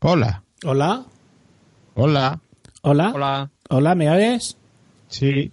[0.00, 0.42] Hola.
[0.64, 1.04] Hola.
[1.94, 2.40] Hola.
[2.82, 3.12] Hola.
[3.14, 3.50] Hola.
[3.68, 4.56] Hola, ¿me oyes?
[5.08, 5.52] Sí.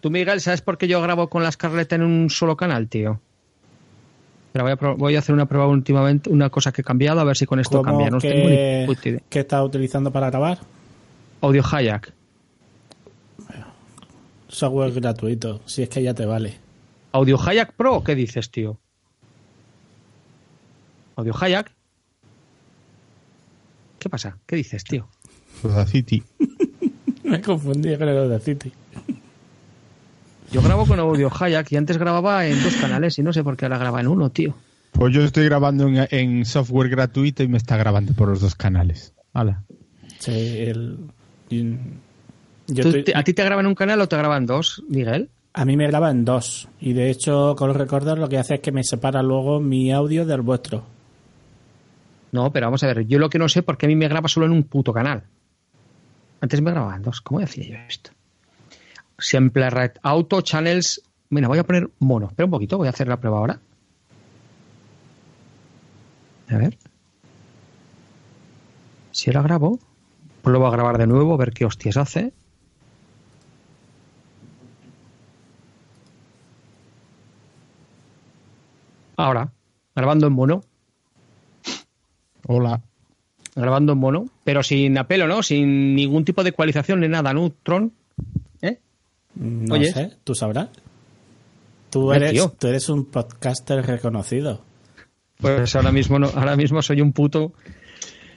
[0.00, 3.20] Tú, Miguel, ¿sabes por qué yo grabo con la Scarlett en un solo canal, tío?
[4.52, 7.20] Pero voy a, pro- voy a hacer una prueba últimamente, una cosa que he cambiado,
[7.20, 8.10] a ver si con esto ¿Cómo cambia.
[8.10, 8.48] No que- tengo
[9.10, 9.20] ni.
[9.28, 10.58] ¿Qué estás utilizando para grabar?
[11.40, 12.12] Audio Hayak.
[14.48, 16.58] Software gratuito, si es que ya te vale.
[17.12, 18.02] ¿Audio Hayak Pro?
[18.04, 18.78] ¿Qué dices, tío?
[21.16, 21.72] ¿Audio Hayak?
[24.06, 24.38] ¿Qué pasa?
[24.46, 25.08] ¿Qué dices, tío?
[25.88, 26.22] City.
[27.24, 28.70] Me confundí con el de City.
[30.52, 33.56] Yo grabo con Audio Hayak y antes grababa en dos canales y no sé por
[33.56, 34.54] qué ahora graba en uno, tío.
[34.92, 38.54] Pues yo estoy grabando en, en software gratuito y me está grabando por los dos
[38.54, 39.12] canales.
[39.32, 39.64] Hola.
[40.20, 40.98] Sí, el...
[41.50, 41.74] y-
[42.68, 45.30] yo ¿Tú estoy- te- ¿A ti te graban un canal o te graban dos, Miguel?
[45.52, 46.68] a mí me graba en dos.
[46.80, 49.90] Y de hecho, con los recorders lo que hace es que me separa luego mi
[49.90, 50.94] audio del vuestro.
[52.32, 54.08] No, pero vamos a ver, yo lo que no sé por qué a mí me
[54.08, 55.24] graba solo en un puto canal.
[56.40, 57.20] Antes me grababan dos.
[57.20, 58.10] ¿Cómo decía yo esto?
[59.18, 61.02] Siempre Red Auto Channels.
[61.30, 62.26] Mira, voy a poner mono.
[62.26, 63.60] Espera un poquito, voy a hacer la prueba ahora.
[66.48, 66.78] A ver.
[69.10, 69.78] Si la grabo,
[70.42, 72.32] pues lo voy a grabar de nuevo, a ver qué hostias hace.
[79.16, 79.50] Ahora,
[79.94, 80.60] grabando en mono.
[82.48, 82.80] Hola.
[83.54, 85.42] grabando en mono, pero sin apelo, ¿no?
[85.42, 87.50] Sin ningún tipo de ecualización ni nada, ¿no?
[87.62, 87.92] Tron.
[88.62, 88.78] ¿Eh?
[89.34, 89.92] No Oye.
[89.92, 90.68] sé, tú sabrás.
[91.90, 92.52] Tú eres, tío.
[92.58, 94.60] tú eres un podcaster reconocido.
[95.38, 97.52] Pues ahora mismo no, ahora mismo soy un puto.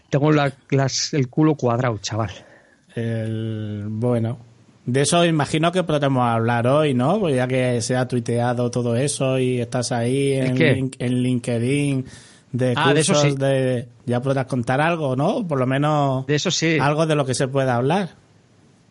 [0.10, 2.32] Tengo la- las- el culo cuadrado, chaval.
[2.96, 4.40] El, bueno,
[4.86, 7.20] de eso imagino que podremos hablar hoy, ¿no?
[7.20, 10.74] Pues ya que se ha tuiteado todo eso y estás ahí en, qué?
[10.76, 12.06] link- en LinkedIn
[12.52, 13.38] de Ah, de eso cursos sí.
[13.38, 15.48] de- ya podrás contar algo, ¿no?
[15.48, 18.10] Por lo menos De eso sí, algo de lo que se pueda hablar.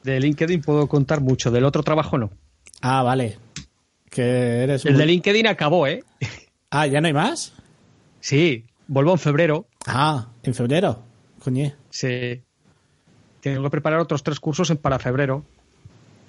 [0.04, 2.30] de LinkedIn puedo contar mucho, del otro trabajo no.
[2.80, 3.36] Ah, vale.
[4.08, 6.02] Que eres El muy- de LinkedIn acabó, ¿eh?
[6.70, 7.52] Ah, ¿ya no hay más?
[8.20, 9.66] Sí, vuelvo en febrero.
[9.86, 11.02] Ah, en febrero.
[11.42, 11.74] Coñe.
[11.90, 12.42] Sí.
[13.40, 15.44] Tengo que preparar otros tres cursos para febrero.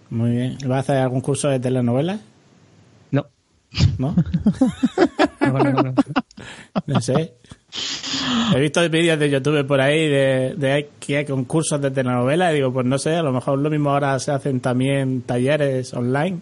[0.10, 0.58] Muy bien.
[0.66, 2.20] ¿Vas a hacer algún curso de telenovela?
[3.98, 4.16] No.
[6.88, 7.02] ¿No?
[7.02, 7.34] Sé.
[8.56, 12.56] He visto vídeos de YouTube por ahí de, de que hay concursos de telenovela y
[12.56, 16.40] digo, pues no sé, a lo mejor lo mismo ahora se hacen también talleres online.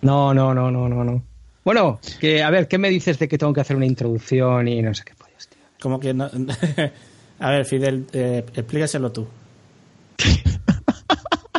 [0.00, 1.22] No, no, no, no, no, no.
[1.64, 4.80] Bueno, que a ver, ¿qué me dices de que tengo que hacer una introducción y
[4.80, 5.60] no sé qué pollas, tío?
[5.80, 6.30] Como que no...
[7.40, 9.28] A ver, Fidel, eh, explícaselo tú.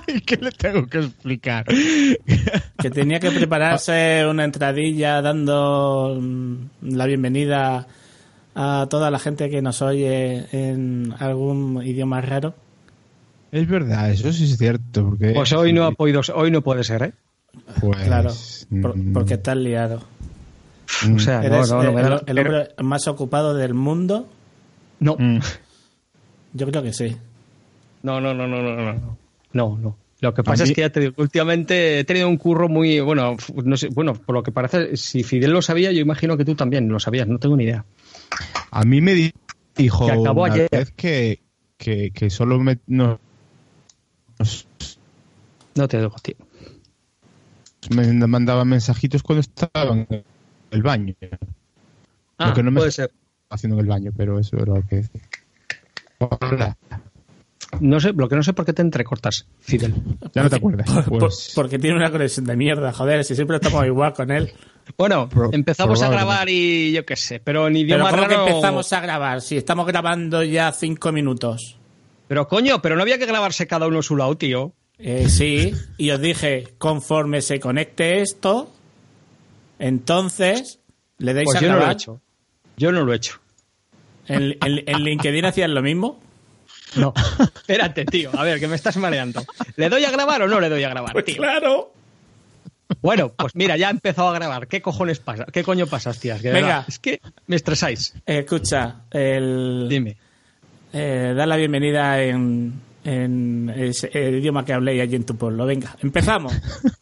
[0.25, 1.65] ¿Qué le tengo que explicar?
[2.77, 6.55] Que tenía que prepararse una entradilla dando mm,
[6.95, 7.87] la bienvenida
[8.55, 12.55] a toda la gente que nos oye en algún idioma raro.
[13.51, 15.09] Es verdad, eso sí es cierto.
[15.09, 17.13] Porque, Pues hoy no ha podido, hoy no puede ser, ¿eh?
[17.79, 18.31] Pues, Claro,
[18.81, 20.01] por- mm, porque estás liado.
[21.15, 24.27] O sea, no, Eres no, el, el hombre más ocupado del mundo.
[24.99, 25.39] no, mm.
[26.53, 27.15] Yo creo que sí.
[28.01, 29.17] no, no, no, no, no, no,
[29.53, 29.97] no, no.
[30.21, 32.99] Lo que pasa mí- es que ya te digo, últimamente he tenido un curro muy,
[32.99, 36.43] bueno, no sé, bueno, por lo que parece, si Fidel lo sabía, yo imagino que
[36.43, 37.85] tú también lo sabías, no tengo ni idea.
[38.71, 39.33] A mí me di-
[39.77, 40.67] dijo Que acabó una ayer.
[40.71, 41.39] vez que,
[41.77, 43.17] que, que solo me, nos,
[45.75, 46.35] No te digo, tío.
[47.95, 50.23] me mandaba mensajitos cuando estaba en
[50.71, 51.13] el baño.
[52.37, 53.11] Ah, Lo que no me puede ser.
[53.49, 55.21] haciendo en el baño, pero eso era lo que decía.
[56.19, 56.77] Hola.
[57.79, 59.93] No sé, lo que no sé por qué te entrecortas, Fidel.
[60.33, 60.89] Ya no te acuerdas.
[61.07, 64.51] Por- Pues, porque tiene una conexión de mierda, joder, si siempre estamos igual con él.
[64.97, 68.33] Bueno, Pro- empezamos a grabar y yo qué sé, pero en Pero idioma ¿cómo que
[68.35, 69.41] raro- empezamos a grabar?
[69.41, 71.77] Si estamos grabando ya cinco minutos.
[72.27, 74.73] Pero coño, pero no había que grabarse cada uno a su lado, tío.
[74.97, 78.69] Eh, sí, y os dije, conforme se conecte esto,
[79.79, 80.79] entonces
[81.17, 82.21] le dais Pues a yo no lo he hecho.
[82.77, 83.39] Yo no lo he hecho.
[84.27, 86.19] ¿En, en- en LinkedIn hacían lo mismo?
[86.95, 87.13] No.
[87.39, 88.31] Espérate, tío.
[88.37, 89.43] A ver, que me estás mareando.
[89.75, 91.37] ¿Le doy a grabar o no le doy a grabar, Pues tío?
[91.37, 91.93] claro.
[93.01, 94.67] Bueno, pues mira, ya he empezado a grabar.
[94.67, 95.45] ¿Qué cojones pasa?
[95.45, 96.41] ¿Qué coño pasas, tías?
[96.41, 96.67] Que Venga.
[96.67, 98.13] verdad, Es que me estresáis.
[98.25, 100.17] Eh, escucha, el, Dime.
[100.91, 105.65] eh, da la bienvenida en, en ese- el idioma que hablé allí en tu pueblo.
[105.67, 106.51] Venga, empezamos.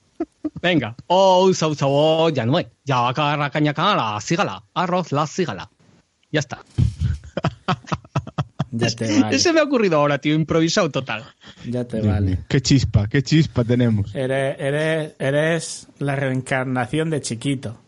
[0.62, 0.94] Venga.
[1.08, 2.68] Oh, usa, usa, oh, ya no hay.
[2.84, 4.62] Ya acá la caña la sígala.
[4.74, 5.70] Arroz, la sígala.
[6.32, 6.60] Ya está.
[8.72, 9.36] Ya te vale.
[9.36, 10.34] Ese me ha ocurrido ahora, tío.
[10.34, 11.24] Improvisado total.
[11.66, 12.40] Ya te vale.
[12.48, 14.14] Qué chispa, qué chispa tenemos.
[14.16, 17.80] Eres, eres, eres la reencarnación de chiquito.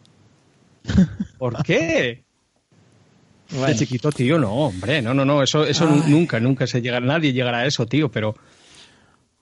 [1.38, 2.24] ¿Por qué?
[3.50, 7.34] De chiquito, tío, no, hombre, no, no, no, eso, eso nunca, nunca se llega, nadie
[7.34, 8.36] llegará a eso, tío, pero...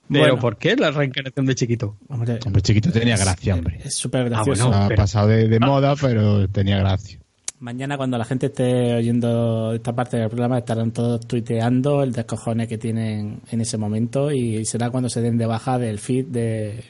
[0.09, 1.97] Pero ¿por qué la reencarnación de chiquito?
[2.07, 3.81] Hombre, chiquito tenía gracia, hombre.
[3.83, 4.73] Es súper ah, gracioso.
[4.73, 7.19] ha pasado de, moda, pero tenía gracia.
[7.59, 12.67] Mañana cuando la gente esté oyendo esta parte del programa estarán todos tuiteando el descojone
[12.67, 16.83] que tienen en ese momento y será cuando se den de baja del feed de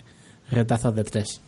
[0.51, 1.41] retazos de tres.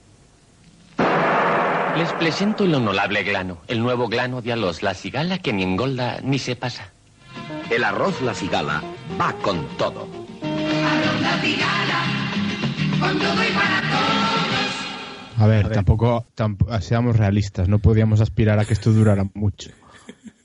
[1.98, 6.22] Les presento el honorable glano, el nuevo glano de alos, la cigala que ni engolda
[6.24, 6.94] ni se pasa.
[7.70, 8.82] El arroz la cigala
[9.20, 10.08] va con todo.
[10.42, 12.32] Arroz la cigala,
[13.02, 14.39] con todo y para todos.
[15.40, 16.28] A ver, tampoco,
[16.82, 19.72] seamos realistas, no podíamos aspirar a que esto durara mucho.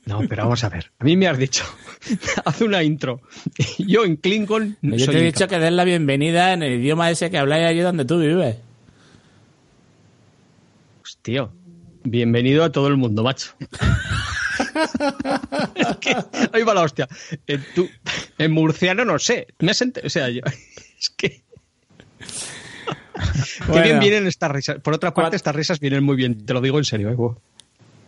[0.05, 0.93] No, pero vamos a ver.
[0.99, 1.65] A mí me has dicho,
[2.45, 3.19] haz una intro.
[3.77, 4.77] Yo en Klingon.
[4.81, 7.81] Yo te he dicho que des la bienvenida en el idioma ese que habláis allí
[7.81, 8.55] donde tú vives.
[11.23, 11.51] Tío,
[12.05, 13.51] bienvenido a todo el mundo, macho.
[16.53, 17.09] ahí va la hostia.
[17.47, 17.65] En,
[18.37, 19.47] en murciano no sé.
[19.59, 20.39] Me o sea, yo,
[20.97, 21.43] es que...
[23.71, 24.79] Qué bien vienen estas risas.
[24.81, 27.09] Por otra parte, estas risas vienen muy bien, te lo digo en serio.
[27.09, 27.17] Eh,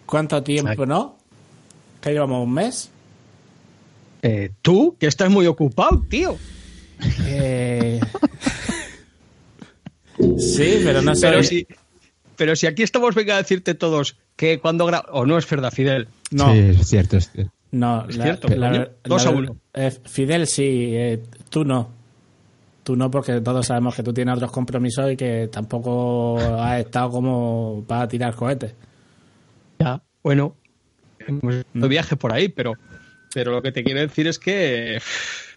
[0.06, 1.18] ¿Cuánto tiempo, no?
[2.02, 2.92] ¿Que llevamos un mes?
[4.22, 6.38] Eh, Tú, que estás muy ocupado, tío.
[7.26, 8.00] Eh...
[10.38, 11.28] sí, pero no sé.
[11.28, 11.68] Pero si,
[12.36, 15.12] pero si aquí estamos, venga a decirte todos que cuando grabamos.
[15.14, 16.08] O no es verdad, Fidel.
[16.32, 16.54] No.
[16.54, 17.52] Sí, es cierto, es cierto.
[17.72, 18.48] No, es cierto.
[19.04, 19.58] dos a uno.
[19.74, 21.97] Eh, Fidel, sí, eh, tú no.
[22.88, 27.10] Tú no, porque todos sabemos que tú tienes otros compromisos y que tampoco has estado
[27.10, 28.76] como para tirar cohetes.
[29.78, 30.56] Ya, bueno,
[31.20, 32.76] hemos no viaje por ahí, pero,
[33.34, 35.02] pero lo que te quiero decir es que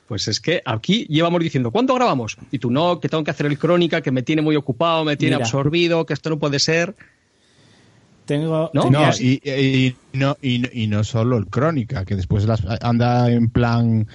[0.09, 2.37] pues es que aquí llevamos diciendo, ¿cuándo grabamos?
[2.51, 5.17] Y tú no, que tengo que hacer el crónica, que me tiene muy ocupado, me
[5.17, 6.97] tiene absorbido, que esto no puede ser.
[8.25, 8.73] Tengo.
[8.75, 8.91] No,
[9.21, 12.45] y, no, y, no solo el crónica, que después
[12.81, 14.09] anda en plan,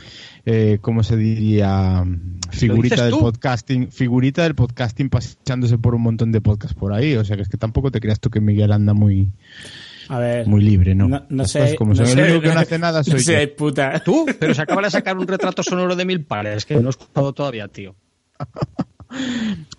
[0.46, 2.04] eh, ¿cómo se diría?
[2.52, 7.16] Figurita del podcasting, figurita del podcasting pasándose por un montón de podcasts por ahí.
[7.16, 9.30] O sea que es que tampoco te creas tú que Miguel anda muy
[10.08, 11.26] a ver, muy libre, ¿no?
[11.28, 11.76] No, sé.
[11.76, 13.56] Como no sé, el único que no hace nada soy yo.
[13.56, 14.00] puta.
[14.02, 16.90] Tú, pero se acaba de sacar un retrato sonoro de mil pares, que no he
[16.90, 17.96] escuchado todavía, tío.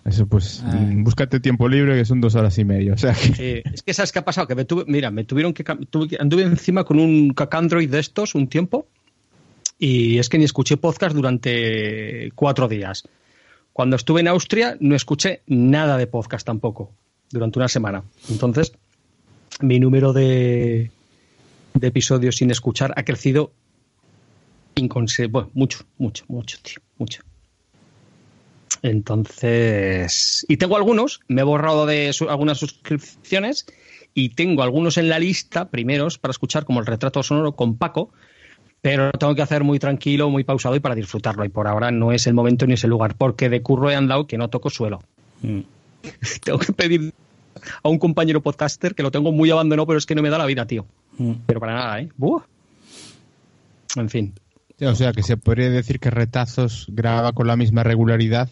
[0.05, 0.63] Eso pues,
[0.95, 2.93] búscate tiempo libre que son dos horas y media.
[2.93, 3.61] O sea que...
[3.71, 5.63] es que sabes qué ha pasado, que me tuve, mira, me tuvieron que
[6.19, 8.87] anduve encima con un Cacandroid de estos un tiempo
[9.79, 13.03] y es que ni escuché podcast durante cuatro días.
[13.73, 16.91] Cuando estuve en Austria no escuché nada de podcast tampoco
[17.29, 18.03] durante una semana.
[18.29, 18.73] Entonces
[19.61, 20.91] mi número de,
[21.73, 23.51] de episodios sin escuchar ha crecido
[25.29, 27.21] bueno, mucho, mucho, mucho, tío, mucho.
[28.83, 33.65] Entonces, y tengo algunos, me he borrado de algunas suscripciones
[34.13, 38.11] y tengo algunos en la lista primeros para escuchar, como el retrato sonoro con Paco,
[38.81, 41.45] pero lo tengo que hacer muy tranquilo, muy pausado y para disfrutarlo.
[41.45, 43.95] Y por ahora no es el momento ni es el lugar, porque de curro he
[43.95, 45.01] andado que no toco suelo.
[45.41, 45.61] Mm.
[46.43, 47.13] tengo que pedir
[47.83, 50.37] a un compañero podcaster que lo tengo muy abandonado, pero es que no me da
[50.37, 50.85] la vida, tío.
[51.17, 51.33] Mm.
[51.45, 52.09] Pero para nada, ¿eh?
[53.95, 54.33] En fin.
[54.81, 58.49] o sea, que se podría decir que Retazos graba con la misma regularidad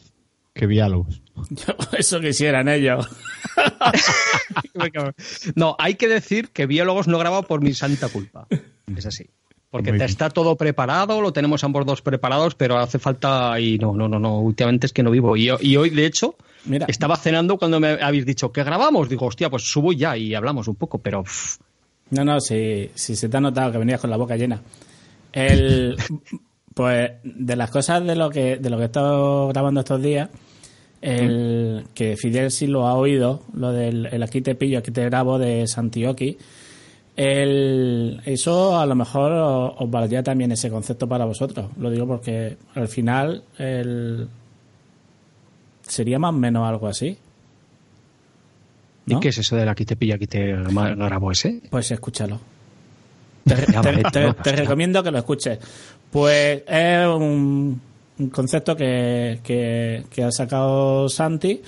[0.54, 1.22] que Diálogos.
[1.98, 3.08] Eso quisieran ellos.
[5.56, 8.48] no, hay que decir que Biólogos no graba por mi santa culpa.
[8.96, 9.30] Es así.
[9.70, 13.60] Porque te está todo preparado, lo tenemos ambos dos preparados, pero hace falta.
[13.60, 14.40] Y no, no, no, no.
[14.40, 15.36] Últimamente es que no vivo.
[15.36, 16.88] Y, y hoy, de hecho, Mira.
[16.90, 19.08] Estaba cenando cuando me habéis dicho que grabamos.
[19.08, 21.24] Digo, hostia, pues subo ya y hablamos un poco, pero.
[22.10, 24.62] No, no, si, si se te ha notado que venías con la boca llena.
[25.32, 25.96] El,
[26.74, 30.30] pues de las cosas de lo que de lo que he estado grabando estos días,
[31.02, 31.94] el mm.
[31.94, 35.38] que Fidel sí lo ha oído, lo del el aquí te pillo, aquí te grabo
[35.38, 36.38] de Santioki.
[37.16, 41.70] El, eso a lo mejor os, os valdría también ese concepto para vosotros.
[41.80, 44.28] Lo digo porque al final el,
[45.88, 47.18] sería más o menos algo así.
[49.08, 51.62] ¿Y qué es eso de la que te pilla, que te grabo ese?
[51.70, 52.40] Pues escúchalo.
[53.46, 55.60] Te, recomiendo que lo escuches.
[56.10, 57.80] Pues es un,
[58.32, 61.62] concepto que, que, ha sacado Santi,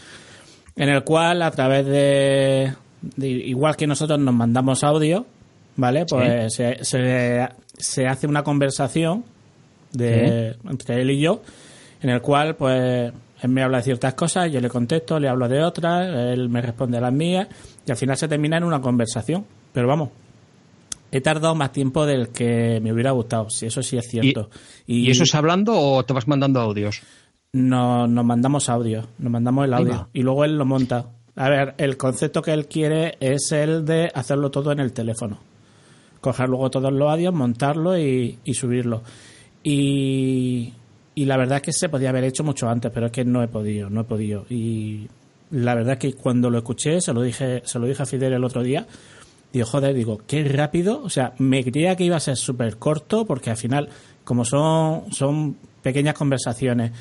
[0.76, 2.74] en el cual a través de,
[3.18, 5.28] igual que nosotros nos mandamos audio,
[5.78, 6.06] ¿vale?
[6.06, 9.24] Pues se, se, hace una conversación
[9.94, 11.42] de, entre él y yo,
[12.02, 15.48] en el cual pues él me habla de ciertas cosas, yo le contesto, le hablo
[15.48, 17.48] de otras, él me responde a las mías
[17.86, 19.46] y al final se termina en una conversación.
[19.72, 20.10] Pero vamos,
[21.12, 24.50] he tardado más tiempo del que me hubiera gustado, si eso sí es cierto.
[24.86, 27.02] ¿Y, eso es hablando o te vas mandando audios?
[27.54, 31.06] No, nos mandamos audio, nos mandamos el audio y luego él lo monta.
[31.36, 35.40] A ver, el concepto que él quiere es el de hacerlo todo en el teléfono.
[36.22, 39.04] Coger luego todos los audios, montarlo y, y subirlo.
[39.64, 40.74] Y,
[41.16, 43.42] y la verdad es que se podía haber hecho mucho antes, pero es que no
[43.42, 44.46] he podido, no he podido.
[44.50, 45.08] Y
[45.52, 48.34] la verdad es que cuando lo escuché, se lo dije, se lo dije a Fidel
[48.34, 48.86] el otro día,
[49.52, 53.26] digo, joder, digo, qué rápido, o sea, me creía que iba a ser súper corto,
[53.26, 53.90] porque al final,
[54.24, 56.92] como son, son pequeñas conversaciones,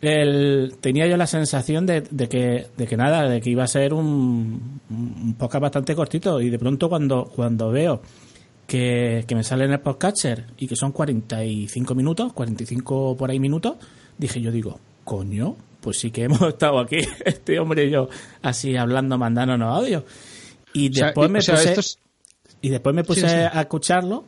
[0.00, 3.68] el, tenía yo la sensación de, de, que, de que nada, de que iba a
[3.68, 8.02] ser un, un podcast bastante cortito, y de pronto cuando, cuando veo
[8.66, 13.76] que, me sale en el podcatcher y que son 45 minutos, 45 por ahí minutos,
[14.18, 18.08] dije yo digo, coño, pues sí que hemos estado aquí, este hombre y yo,
[18.42, 20.04] así hablando, mandándonos audio.
[20.72, 21.74] Y después me puse,
[22.62, 24.24] y después me puse a escucharlo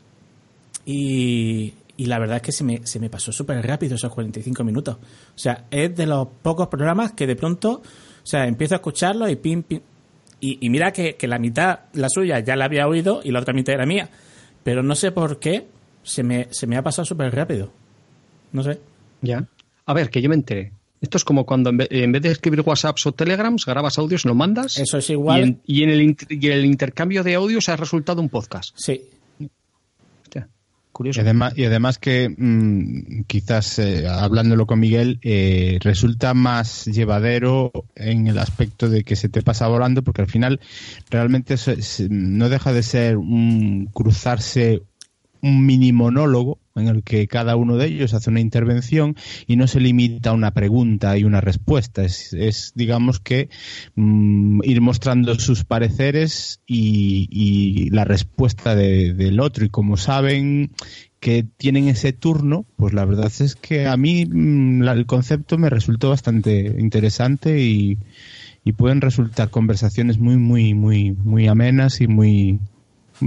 [0.85, 4.64] y, y la verdad es que se me, se me pasó súper rápido esos 45
[4.64, 4.97] minutos.
[4.97, 9.29] O sea, es de los pocos programas que de pronto, o sea, empiezo a escucharlo
[9.29, 9.81] y pim, pim.
[10.47, 13.41] Y, y mira que, que la mitad, la suya, ya la había oído y la
[13.41, 14.11] otra mitad era mía.
[14.63, 15.65] Pero no sé por qué
[16.03, 17.71] se me, se me ha pasado súper rápido.
[18.53, 18.79] No sé.
[19.23, 19.47] Ya.
[19.87, 20.71] A ver, que yo me enteré.
[21.01, 24.77] Esto es como cuando en vez, de escribir WhatsApps o Telegrams, grabas audios, lo mandas.
[24.77, 25.59] Eso es igual.
[25.67, 28.75] Y en, el, y el, intercambio de audios ha resultado un podcast.
[28.77, 29.03] Sí.
[31.03, 37.73] Y además, y además que mm, quizás eh, hablándolo con Miguel, eh, resulta más llevadero
[37.97, 40.61] en el aspecto de que se te pasa volando, porque al final
[41.11, 41.57] realmente
[42.11, 44.83] no deja de ser un cruzarse
[45.43, 49.16] un mini monólogo en el que cada uno de ellos hace una intervención
[49.47, 52.02] y no se limita a una pregunta y una respuesta.
[52.04, 53.49] Es, digamos que
[53.95, 59.64] mm, ir mostrando sus pareceres y, la respuesta del otro.
[59.64, 60.73] Y como saben
[61.21, 65.71] que tienen ese turno, pues la verdad es que a mí mm, el concepto me
[65.71, 67.99] resultó bastante interesante y,
[68.64, 72.59] y pueden resultar conversaciones muy, muy, muy, muy amenas y muy,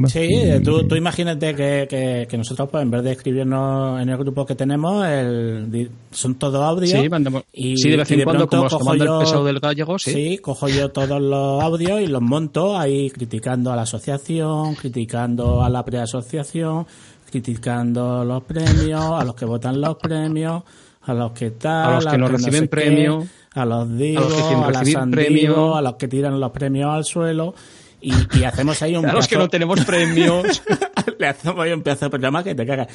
[0.08, 0.30] Sí,
[0.66, 4.54] tú, tú imagínate que, que, nosotros, pues, en vez de escribirnos en el grupo que
[4.54, 6.88] tenemos, el, son todo audio.
[6.88, 7.10] Sí,
[7.54, 10.12] y, sí, de vez en cuando, como cojo yo, el peso del gallego, sí.
[10.12, 15.64] Sí, cojo yo todos los audios y los monto ahí criticando a la asociación, criticando
[15.64, 16.86] a la preasociación,
[17.32, 20.64] criticando los premios, a los que votan los premios,
[21.04, 24.42] a los que tal, a los que no reciben premios, a los digo, a, los
[24.42, 27.56] que a, a los que tiran los premios al suelo
[28.02, 30.62] y, y hacemos ahí un a los que no tenemos premios
[31.20, 32.88] le hacemos ahí un pedazo de programa que te cagas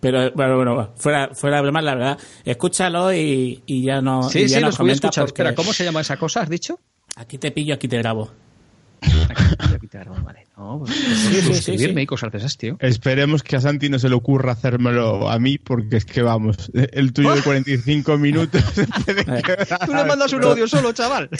[0.00, 4.40] pero bueno, bueno fuera, fuera de broma, la verdad escúchalo y, y ya no sí,
[4.40, 5.24] y ya sí, nos comenta porque...
[5.24, 6.78] Espera, ¿cómo se llama esa cosa, has dicho?
[7.16, 8.30] aquí te pillo, aquí te grabo
[10.24, 10.46] vale.
[10.56, 12.76] No, pues, sí, sí, sí, y cosas de esas, tío.
[12.80, 16.70] Esperemos que a Santi no se le ocurra hacérmelo a mí, porque es que vamos,
[16.74, 18.62] el tuyo de 45 minutos.
[18.74, 21.30] Tú le mandas un audio solo, chaval.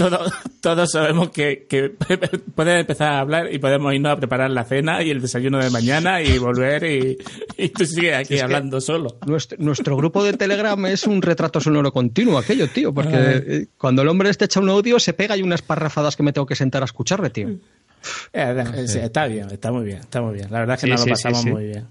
[0.60, 1.90] todos sabemos que, que
[2.54, 5.68] puedes empezar a hablar y podemos irnos a preparar la cena y el desayuno de
[5.68, 7.18] mañana y volver y,
[7.58, 9.18] y tú sigues aquí hablando solo.
[9.26, 14.00] Nuestro, nuestro, grupo de Telegram es un retrato sonoro continuo, aquello, tío, porque eh, cuando
[14.02, 16.56] el hombre este echa un audio se pega y unas parrafadas que me tengo que
[16.56, 17.58] sentar a escucharle, tío.
[18.32, 18.64] Eh,
[19.02, 20.48] está bien, está muy bien, está muy bien.
[20.50, 21.86] La verdad es que nos lo pasamos muy bien.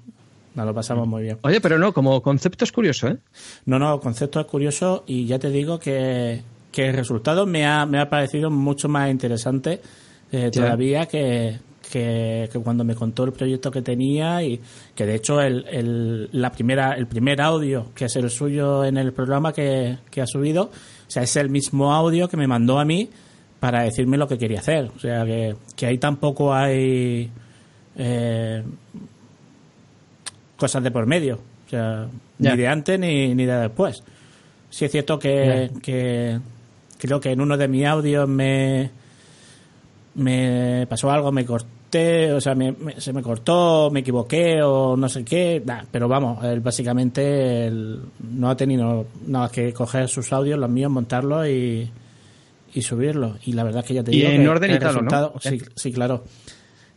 [0.55, 1.37] Nos lo pasamos muy bien.
[1.43, 3.17] Oye, pero no, como concepto es curioso, ¿eh?
[3.65, 6.41] No, no, concepto es curioso y ya te digo que,
[6.75, 9.81] el resultado me ha, me ha parecido mucho más interesante
[10.31, 14.59] eh, todavía que, que, cuando me contó el proyecto que tenía y
[14.95, 18.97] que de hecho el, el, la primera, el primer audio que es el suyo en
[18.97, 22.79] el programa que, que ha subido, o sea, es el mismo audio que me mandó
[22.79, 23.09] a mí
[23.61, 24.89] para decirme lo que quería hacer.
[24.95, 27.29] O sea, que, que ahí tampoco hay
[27.95, 28.63] eh,
[30.57, 31.35] cosas de por medio.
[31.67, 32.07] O sea,
[32.39, 34.03] ni de antes ni, ni de después.
[34.71, 36.39] Sí es cierto que, que
[36.97, 38.89] creo que en uno de mis audios me,
[40.15, 42.55] me pasó algo, me corté, o sea,
[42.97, 48.57] se me cortó, me equivoqué o no sé qué, pero vamos, él básicamente no ha
[48.57, 51.91] tenido nada que coger sus audios, los míos, montarlos y,
[52.73, 53.37] y subirlo.
[53.45, 54.29] Y la verdad es que ya te digo.
[54.29, 55.33] Y en orden y tal, ¿no?
[55.75, 56.23] Sí, claro.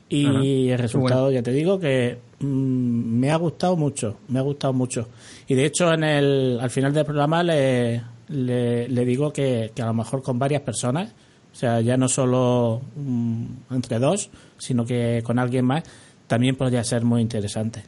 [0.08, 4.72] Y el resultado, ya te digo, que mm, me ha gustado mucho, me ha gustado
[4.72, 5.08] mucho.
[5.48, 9.94] Y de hecho, en el, al final del programa le, le, digo que, a lo
[9.94, 11.12] mejor con varias personas,
[11.52, 15.82] o sea, ya no solo mm, entre dos, sino que con alguien más,
[16.26, 17.82] también podría ser muy interesante.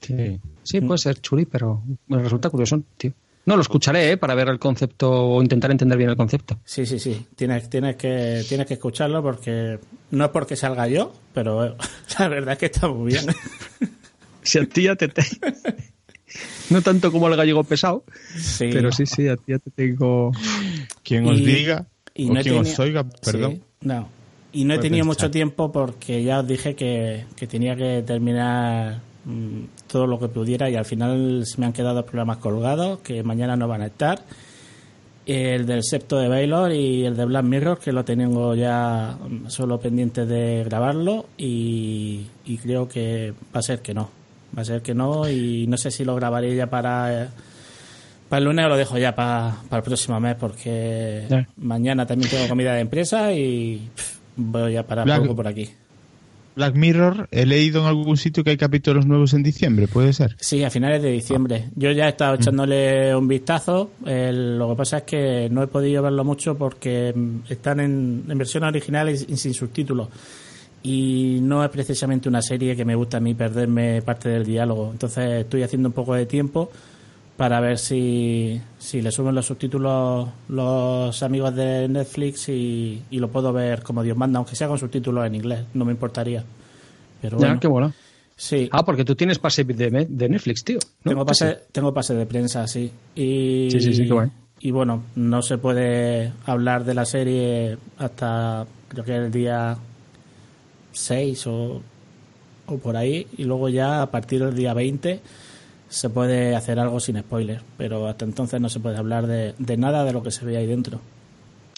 [0.00, 3.12] Sí, sí puede ser chuli, pero me resulta curioso, tío.
[3.44, 4.16] No, lo escucharé ¿eh?
[4.16, 6.58] para ver el concepto o intentar entender bien el concepto.
[6.64, 7.26] Sí, sí, sí.
[7.34, 9.80] Tienes, tienes, que, tienes que escucharlo porque
[10.12, 11.76] no es porque salga yo, pero
[12.18, 13.26] la verdad es que está muy bien.
[14.42, 15.10] si a ti ya te,
[16.70, 18.04] No tanto como el gallego pesado,
[18.58, 20.32] pero sí, sí, a ti ya te tengo...
[21.02, 23.62] Quien os diga o quien os oiga, perdón.
[23.80, 24.08] no.
[24.54, 25.24] Y no he Puede tenido pensar.
[25.24, 30.26] mucho tiempo porque ya os dije que, que tenía que terminar mm, todo lo que
[30.28, 33.86] pudiera y al final se me han quedado programas colgados que mañana no van a
[33.86, 34.20] estar.
[35.24, 39.48] El del septo de Baylor y el de Black Mirror, que lo tengo ya mm,
[39.48, 44.10] solo pendiente de grabarlo y, y creo que va a ser que no.
[44.56, 47.28] Va a ser que no y no sé si lo grabaré ya para, eh,
[48.28, 51.24] para el lunes o lo dejo ya para, para el próximo mes porque
[51.58, 55.70] mañana también tengo comida de empresa y pff, voy a parar Black- poco por aquí.
[56.54, 60.36] Black Mirror, he leído en algún sitio que hay capítulos nuevos en diciembre, ¿puede ser?
[60.38, 61.70] Sí, a finales de diciembre.
[61.76, 63.90] Yo ya he estado echándole un vistazo.
[64.04, 68.24] El- lo que pasa es que no he podido verlo mucho porque mm, están en,
[68.28, 70.08] en versión original y, y sin subtítulos.
[70.82, 74.90] Y no es precisamente una serie que me gusta a mí perderme parte del diálogo.
[74.90, 76.70] Entonces estoy haciendo un poco de tiempo
[77.36, 83.28] para ver si, si le suben los subtítulos los amigos de Netflix y, y lo
[83.28, 85.60] puedo ver como Dios manda, aunque sea con subtítulos en inglés.
[85.74, 86.44] No me importaría.
[87.20, 87.92] Pero Ya, bueno, qué bueno.
[88.36, 88.68] sí.
[88.72, 90.78] Ah, porque tú tienes pase de, de Netflix, tío.
[91.04, 91.10] ¿no?
[91.10, 92.90] Tengo pase, tengo pase de prensa, sí.
[93.14, 94.28] Y, Sí, sí, sí, qué guay.
[94.60, 99.76] Y bueno, no se puede hablar de la serie hasta creo que el día
[100.92, 101.82] 6 o,
[102.66, 103.26] o por ahí.
[103.36, 105.20] Y luego ya a partir del día 20
[105.92, 107.60] se puede hacer algo sin spoiler.
[107.76, 110.56] Pero hasta entonces no se puede hablar de, de nada de lo que se ve
[110.56, 111.00] ahí dentro.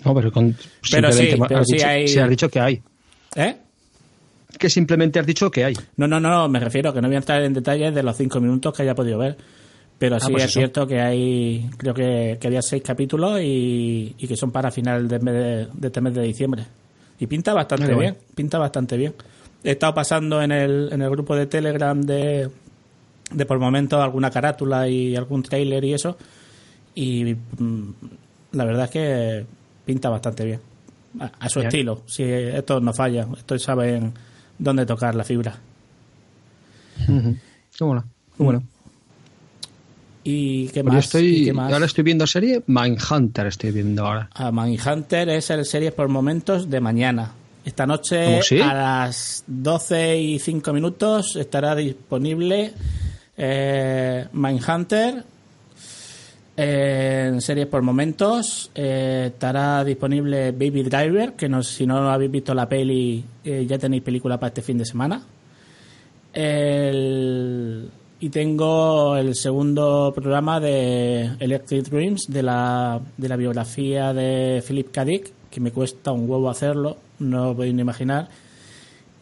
[0.05, 0.57] No, pero, con,
[0.91, 2.83] Pero sí, pero has sí dicho, hay- dicho que hay.
[3.37, 3.57] ¿Eh?
[4.59, 5.75] Que simplemente has dicho que hay.
[5.97, 8.41] No, no, no, me refiero que no voy a entrar en detalles de los cinco
[8.41, 9.37] minutos que haya podido ver.
[9.99, 10.61] Pero sí pues es eso.
[10.61, 15.09] cierto que hay, creo que, que había seis capítulos y, y que son para final
[15.09, 16.65] de, mes de, de este mes de diciembre.
[17.19, 19.15] Y pinta bastante bien, pinta bastante bien.
[19.63, 22.51] He estado pasando en el, en el grupo de Telegram de,
[23.33, 26.17] de por momentos alguna carátula y algún tráiler y eso.
[26.95, 27.89] Y mm,
[28.53, 29.47] la verdad es que
[29.85, 30.61] pinta bastante bien.
[31.21, 31.69] A, a su Bien.
[31.69, 32.03] estilo.
[32.07, 34.13] Si estos no fallan, estos saben
[34.59, 35.57] dónde tocar la fibra.
[37.07, 38.05] Qué bueno.
[38.37, 38.63] Qué bueno.
[40.27, 41.05] ¿Y qué Pues yo más?
[41.05, 41.73] estoy, ¿Y qué más?
[41.73, 44.31] ahora estoy viendo serie Mindhunter, estoy viendo ahora.
[44.35, 47.33] A Manhunter es el series por momentos de mañana.
[47.65, 52.73] Esta noche a las 12 y 5 minutos estará disponible
[53.37, 55.25] eh, Mindhunter
[56.57, 58.71] eh, en series por momentos.
[58.75, 63.79] Eh, estará disponible Baby Driver, que no, si no habéis visto la peli eh, ya
[63.79, 65.23] tenéis película para este fin de semana.
[68.21, 74.91] Y tengo el segundo programa de Electric Dreams, de la, de la biografía de Philip
[74.91, 75.05] K.
[75.05, 78.29] Dick, que me cuesta un huevo hacerlo, no os podéis ni imaginar,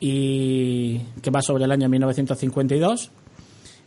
[0.00, 3.10] y que va sobre el año 1952.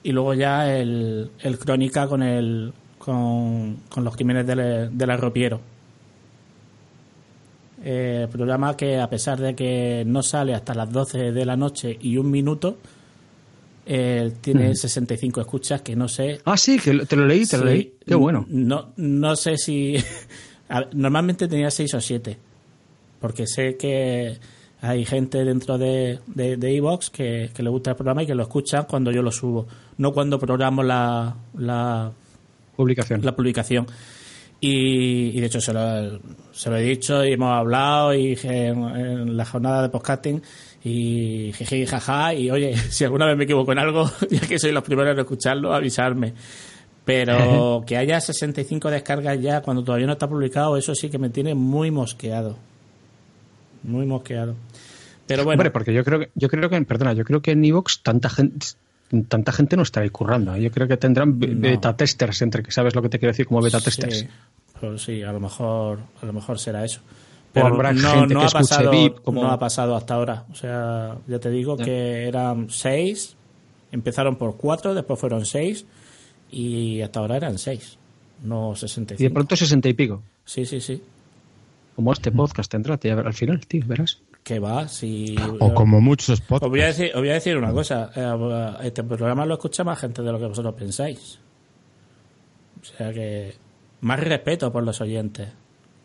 [0.06, 5.60] Y luego ya el, el Crónica con, el, con, con los crímenes del, del arropiero.
[7.84, 11.98] Eh, programa que a pesar de que no sale hasta las 12 de la noche
[12.00, 12.78] y un minuto,
[13.84, 16.40] eh, tiene 65 escuchas que no sé.
[16.46, 17.96] Ah, sí, que te lo leí, te lo leí.
[18.06, 18.46] Qué bueno.
[18.48, 19.96] No, no sé si.
[20.94, 22.38] normalmente tenía 6 o 7.
[23.20, 24.38] Porque sé que
[24.82, 28.36] hay gente dentro de de, de Evox que, que le gusta el programa y que
[28.36, 29.68] lo escuchan cuando yo lo subo.
[29.98, 32.12] No cuando programo la, la,
[32.76, 33.22] Publicación.
[33.24, 33.88] la publicación.
[34.60, 36.20] Y, y de hecho se lo,
[36.52, 40.42] se lo he dicho y hemos hablado y en, en la jornada de podcasting
[40.84, 44.72] y jeje jaja y oye, si alguna vez me equivoco en algo, ya que soy
[44.72, 46.34] los primeros en escucharlo, avisarme.
[47.04, 51.30] Pero que haya 65 descargas ya cuando todavía no está publicado, eso sí que me
[51.30, 52.58] tiene muy mosqueado.
[53.86, 54.56] Muy mosqueado.
[55.28, 57.64] Pero bueno, Hombre, porque yo creo que, yo creo que, perdona, yo creo que en
[57.66, 58.68] Evox tanta gente,
[59.28, 60.54] tanta gente no estará ahí currando.
[60.56, 60.62] ¿eh?
[60.62, 61.48] Yo creo que tendrán No.
[61.62, 64.20] beta testers, entre que sabes lo que te quiero decir como beta testers.
[64.20, 64.28] Sí,
[64.80, 67.00] pues sí, a lo mejor, a lo mejor será eso.
[67.54, 70.44] Pero habrá no, gente no que ha pasado, VIP como- no ha pasado hasta ahora.
[70.52, 73.36] O sea, ya te digo que eran seis,
[73.92, 75.86] empezaron por cuatro, después fueron seis
[76.52, 77.98] y hasta ahora eran seis,
[78.44, 79.34] no Y de 65.
[79.34, 80.22] pronto sesenta y pico.
[80.44, 81.02] Sí, sí, sí.
[81.96, 84.22] Como este podcast tendrá, al final, tío, verás.
[84.44, 85.36] Que va, si...
[85.60, 86.98] O como muchos Os voy a podcasts.
[86.98, 88.12] decir, os voy a decir una cosa.
[88.16, 91.40] eh, Este programa lo escucha más gente de lo que vosotros pensáis.
[92.82, 93.56] O sea que
[94.02, 95.48] más respeto por los oyentes.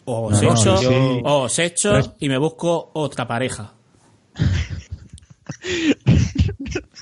[0.06, 0.86] O os No, echo, sí.
[1.24, 3.74] o os echo Res- y me busco otra pareja.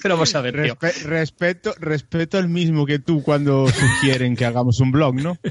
[0.03, 0.75] Pero vamos a ver, tío.
[0.77, 5.37] Respe- respeto, respeto el mismo que tú cuando sugieren que hagamos un blog, ¿no?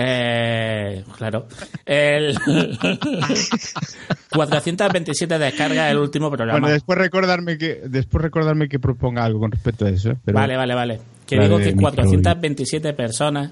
[0.00, 1.48] Eh, claro.
[1.84, 2.38] El
[4.32, 6.60] 427 descargas el último programa.
[6.60, 10.10] Bueno, después recordarme que después recordarme que proponga algo con respecto a eso.
[10.10, 10.16] ¿eh?
[10.24, 11.00] Pero Vale, vale, vale.
[11.26, 13.50] Que digo que micro- 427 personas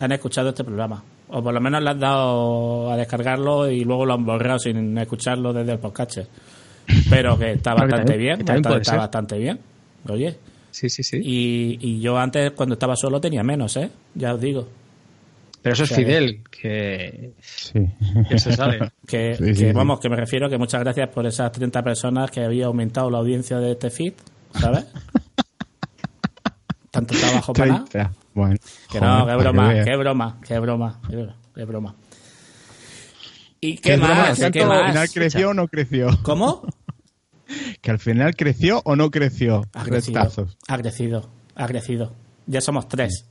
[0.00, 1.02] han escuchado este programa.
[1.28, 4.96] O por lo menos le has dado a descargarlo y luego lo han borrado sin
[4.96, 6.18] escucharlo desde el podcast.
[7.10, 9.58] Pero que está bastante bien, está, bastante bien.
[10.08, 10.34] Oye.
[10.70, 11.18] Sí, sí, sí.
[11.22, 13.90] Y, y yo antes, cuando estaba solo, tenía menos, ¿eh?
[14.14, 14.68] Ya os digo.
[15.62, 17.80] Pero eso es Fidel, que, Sí.
[18.28, 18.92] que se sabe.
[19.06, 19.72] Que, Sí, que, sí, sí.
[19.72, 23.18] vamos, que me refiero que muchas gracias por esas 30 personas que había aumentado la
[23.18, 24.14] audiencia de este feed,
[24.54, 24.86] ¿sabes?
[26.90, 27.84] Tanto trabajo para nada.
[27.86, 28.12] 30.
[28.34, 28.56] Bueno,
[28.90, 29.86] Que joder, no, qué broma, veas.
[29.86, 31.94] qué broma, qué broma, qué broma, qué broma.
[33.60, 34.38] ¿Y Que qué más?
[34.38, 36.08] que ¿Y qué al final creció o no creció?
[36.22, 36.62] ¿Cómo?
[37.80, 39.62] Que al final creció o no creció.
[39.72, 40.20] Ha crecido,
[40.68, 42.14] ha crecido, ha crecido.
[42.46, 43.27] Ya somos tres.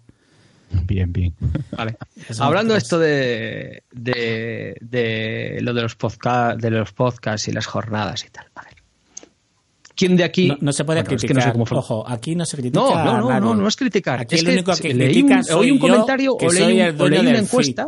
[0.69, 1.33] Bien, bien.
[1.71, 1.97] Vale.
[2.39, 2.83] Hablando es.
[2.83, 8.29] esto de, de, de lo de los, podcast, de los podcasts y las jornadas y
[8.29, 8.47] tal.
[8.55, 8.73] A ver.
[9.95, 10.49] ¿Quién de aquí?
[10.49, 11.35] No, no se puede Bueno, es que criticar.
[11.45, 11.77] no sé cómo fue.
[11.77, 12.79] Ojo, aquí no se critica.
[12.79, 14.19] No, a no, no, no, no es criticar.
[14.19, 16.51] Aquí es el único que leí critica un, soy oí un yo, comentario que o
[16.51, 17.87] leí, el un- o dueño leí una encuesta.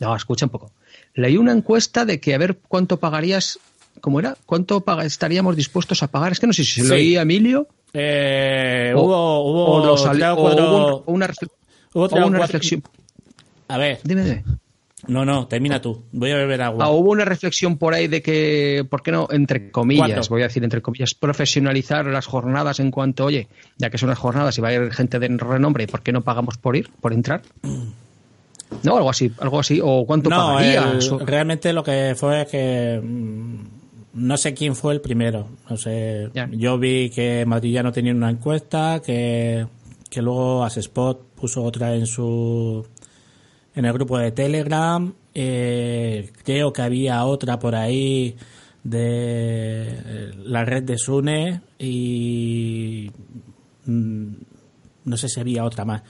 [0.00, 0.72] No, escucha un poco.
[1.14, 3.58] Leí una encuesta de que a ver cuánto pagarías.
[4.00, 4.34] ¿Cómo era?
[4.46, 6.32] ¿Cuánto estaríamos dispuestos a pagar?
[6.32, 6.88] Es que no sé si se Sí.
[6.88, 7.68] lo oí a Emilio.
[7.92, 9.96] Eh, o- hubo, hubo, o
[10.36, 11.26] cuatro- hubo una,
[11.94, 12.82] hubo o reflexión.
[13.68, 14.44] A ver, Dime, dime.
[15.08, 16.02] no, no, termina tú.
[16.12, 16.84] Voy a beber agua.
[16.84, 19.26] Ah, hubo una reflexión por ahí de que, ¿por qué no?
[19.30, 20.28] Entre comillas, ¿Cuánto?
[20.30, 23.48] voy a decir entre comillas, profesionalizar las jornadas en cuanto, oye,
[23.78, 26.20] ya que son las jornadas y va a ir gente de renombre, ¿por qué no
[26.22, 27.42] pagamos por ir, por entrar?
[28.84, 29.80] No, algo así, algo así.
[29.82, 31.10] ¿O cuánto no, pagarías?
[31.10, 33.56] el- realmente lo que fue que mm,
[34.14, 35.48] no sé quién fue el primero.
[35.68, 39.66] No sé, yo vi que Madrid ya no tenía una encuesta, que,
[40.08, 42.86] que luego Asespot puso otra en su
[43.74, 45.12] en el grupo de Telegram.
[45.34, 48.36] eh, creo que había otra por ahí
[48.82, 53.10] de la red de Sune y
[53.84, 54.32] mm,
[55.04, 56.02] no sé si había otra más.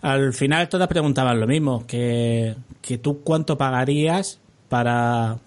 [0.00, 5.38] Al final todas preguntaban lo mismo, que, que tú cuánto pagarías para,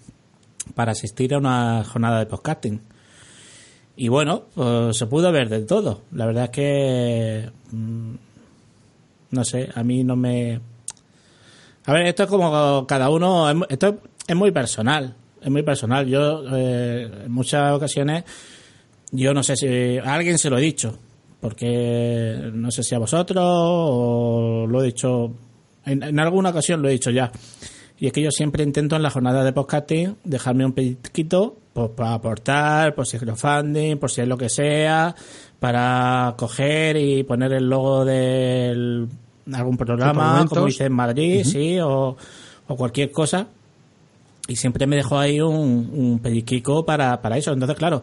[0.74, 2.80] para asistir a una jornada de podcasting.
[3.96, 6.02] Y bueno, pues se pudo ver de todo.
[6.12, 8.14] La verdad es que, mm,
[9.30, 10.60] no sé, a mí no me...
[11.84, 16.06] A ver, esto es como cada uno, esto es muy personal, es muy personal.
[16.06, 18.24] Yo eh, en muchas ocasiones,
[19.10, 20.96] yo no sé si a alguien se lo he dicho,
[21.40, 25.34] porque no sé si a vosotros o lo he dicho,
[25.84, 27.32] en, en alguna ocasión lo he dicho ya.
[28.02, 31.90] Y es que yo siempre intento en la jornada de podcasting dejarme un pellizquito pues,
[31.90, 35.14] para aportar, por si es crowdfunding, por si es lo que sea,
[35.60, 39.06] para coger y poner el logo de
[39.52, 40.12] algún programa,
[40.48, 42.16] como dice en Madrid, sí, o,
[42.66, 43.46] o cualquier cosa.
[44.48, 47.52] Y siempre me dejo ahí un, un pellizquico para, para eso.
[47.52, 48.02] Entonces, claro,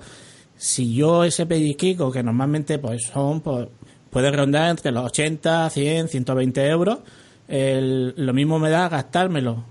[0.56, 3.68] si yo ese pellizquico, que normalmente pues son, pues,
[4.10, 7.00] puede rondar entre los 80, 100, 120 euros,
[7.50, 9.66] el- lo mismo me da gastármelo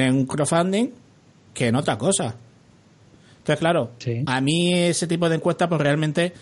[0.00, 0.90] en un crowdfunding
[1.54, 2.34] que en otra cosa.
[3.38, 4.22] Entonces, claro, Sí.
[4.26, 6.32] a mí ese tipo de encuestas, pues realmente,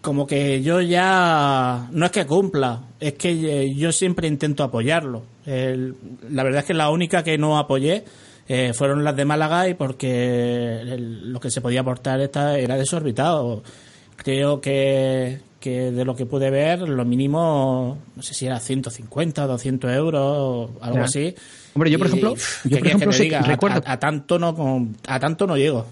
[0.00, 3.30] como que yo ya, no es que cumpla, es que
[3.64, 5.24] eh, yo siempre intento apoyarlo.
[5.44, 5.94] El-
[6.30, 8.04] la verdad es que la única que no apoyé
[8.50, 12.76] eh, fueron las de Málaga y porque el- lo que se podía aportar esta era
[12.76, 13.62] desorbitado.
[14.16, 19.44] Creo que, que de lo que pude ver, lo mínimo, no sé si era 150
[19.44, 21.34] o 200 euros o algo así.
[21.74, 23.38] Hombre, yo, por Y, ejemplo, yo, ¿qué por ejemplo, que diga?
[23.40, 25.86] A- recuerdo- a, a tanto no, a tanto no llego.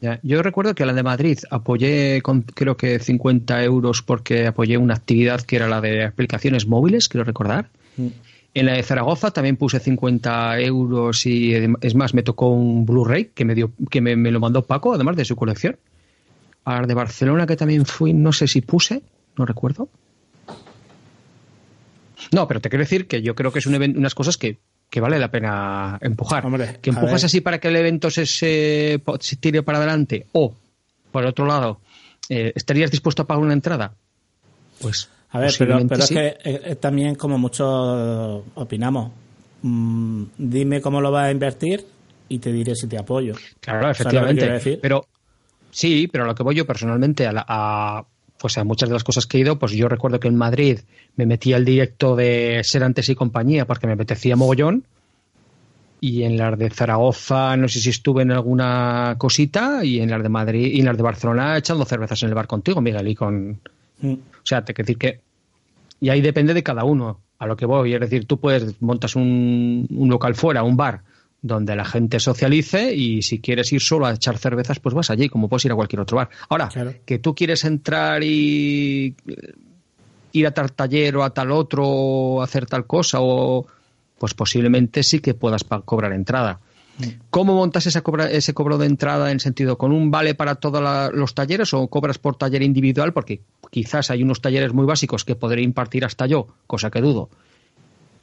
[0.00, 4.46] Ya, Yo recuerdo que a la de Madrid apoyé con creo que 50 euros porque
[4.46, 7.68] apoyé una actividad que era la de aplicaciones móviles, quiero recordar.
[7.96, 8.08] Mm.
[8.56, 13.30] En la de Zaragoza también puse 50 euros y es más, me tocó un Blu-ray
[13.34, 15.76] que, me, dio, que me, me lo mandó Paco, además de su colección.
[16.64, 19.02] A la de Barcelona que también fui, no sé si puse,
[19.36, 19.88] no recuerdo.
[22.32, 24.58] No, pero te quiero decir que yo creo que es un evento, unas cosas que,
[24.90, 26.44] que vale la pena empujar.
[26.46, 30.54] Hombre, que empujas así para que el evento se, se, se tire para adelante o,
[31.12, 31.80] por otro lado,
[32.28, 33.94] eh, ¿estarías dispuesto a pagar una entrada?
[34.80, 39.12] Pues A ver, pero, es que eh, eh, también como muchos opinamos.
[39.62, 41.84] Mm, dime cómo lo vas a invertir
[42.28, 43.34] y te diré si te apoyo.
[43.60, 44.52] Claro, ¿Sabes lo que efectivamente.
[44.52, 44.78] decir?
[44.80, 45.06] Pero
[45.74, 48.04] sí, pero a lo que voy yo personalmente, a, la- a,
[48.38, 50.80] pues a muchas de las cosas que he ido, pues yo recuerdo que en Madrid
[51.16, 54.84] me metí al directo de Ser Antes y compañía porque me apetecía mogollón.
[56.00, 60.22] Y en las de Zaragoza, no sé si estuve en alguna cosita, y en las
[60.22, 63.14] de Madrid y en las de Barcelona echando cervezas en el bar contigo, Miguel, y
[63.14, 63.58] con,
[64.00, 64.12] Mm.
[64.12, 65.20] o sea, te quiero decir que.
[66.00, 67.94] Y ahí depende de cada uno, a lo que voy.
[67.94, 71.00] Es decir, tú puedes, montas un, un local fuera, un bar,
[71.46, 75.28] donde la gente socialice y si quieres ir solo a echar cervezas, pues vas allí,
[75.28, 76.30] como puedes ir a cualquier otro bar.
[76.48, 76.94] Ahora, Claro.
[77.04, 79.14] que tú quieres entrar y.
[80.32, 83.66] ir a tal taller o a tal otro o hacer tal cosa o
[84.18, 86.60] pues posiblemente sí que puedas cobrar entrada.
[87.28, 88.02] ¿Cómo montas ese
[88.54, 92.36] cobro de entrada en sentido con un vale para todos los talleres o cobras por
[92.36, 93.12] taller individual?
[93.12, 97.28] Porque quizás hay unos talleres muy básicos que podré impartir hasta yo, cosa que dudo,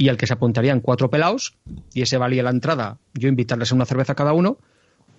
[0.02, 1.54] y al que se apuntarían cuatro pelados
[1.94, 4.58] y ese valía la entrada, yo invitarles a una cerveza cada uno,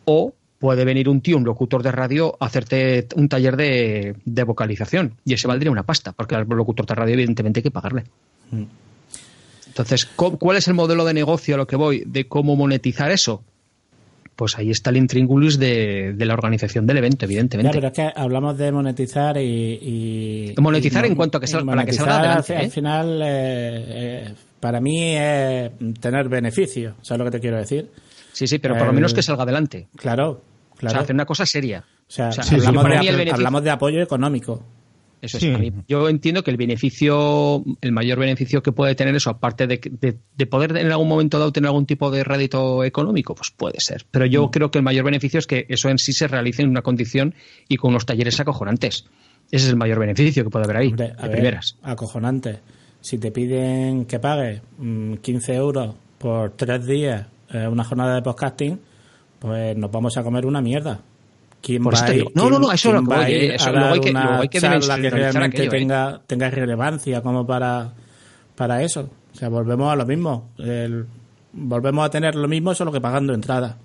[0.07, 5.15] o puede venir un tío, un locutor de radio, a hacerte un taller de, vocalización
[5.25, 8.03] y ese valdría una pasta, porque al locutor de radio evidentemente hay que pagarle.
[8.51, 8.65] Mm.
[9.69, 13.45] Entonces, ¿cuál es el modelo de negocio a lo que voy de cómo monetizar eso?
[14.35, 17.73] Pues ahí está el intríngulis de, la organización del evento, evidentemente.
[17.73, 20.53] pero es que hablamos de monetizar y.
[20.59, 22.57] monetizar en cuanto a que salga, para que salga adelante.
[22.57, 22.71] Al, ¿eh?
[22.71, 27.91] final, eh, eh, para mí es tener beneficio, ¿sabes lo que te quiero decir?
[28.33, 29.89] Sí, sí, pero por lo menos que salga adelante.
[29.97, 30.45] Claro,
[30.77, 30.93] claro.
[30.93, 31.85] O sea, hacer una cosa seria.
[32.07, 32.31] O sea,
[33.33, 34.65] hablamos de apoyo económico.
[35.21, 35.73] Eso es.
[35.89, 39.81] Yo entiendo que el beneficio, el mayor beneficio que puede tener eso, aparte de,
[40.37, 44.07] de, poder en algún momento dado tener algún tipo de rédito económico, pues puede ser.
[44.13, 44.51] Pero yo mm.
[44.51, 47.35] creo que el mayor beneficio es que eso en sí se realice en una condición
[47.69, 49.07] y con unos talleres acojonantes.
[49.51, 51.77] Ese es el mayor beneficio que puede haber ahí, de primeras.
[51.83, 52.61] Acojonante.
[53.03, 58.23] Si te piden que pagues 15 mm, euros por tres días eh, una jornada de
[58.23, 58.81] podcasting,
[59.39, 61.01] pues nos vamos a comer una mierda.
[61.61, 64.49] ¿Quién va a ir, no, no, no, eso, lo, eso lo hay que, lo hay
[64.49, 65.69] que, que realmente ¿eh?
[65.69, 67.93] tenga, tenga relevancia como para,
[68.57, 69.11] para eso.
[69.33, 70.51] O sea, volvemos a lo mismo.
[70.59, 71.07] El,
[71.53, 73.77] volvemos a tener lo mismo, solo que pagando entrada.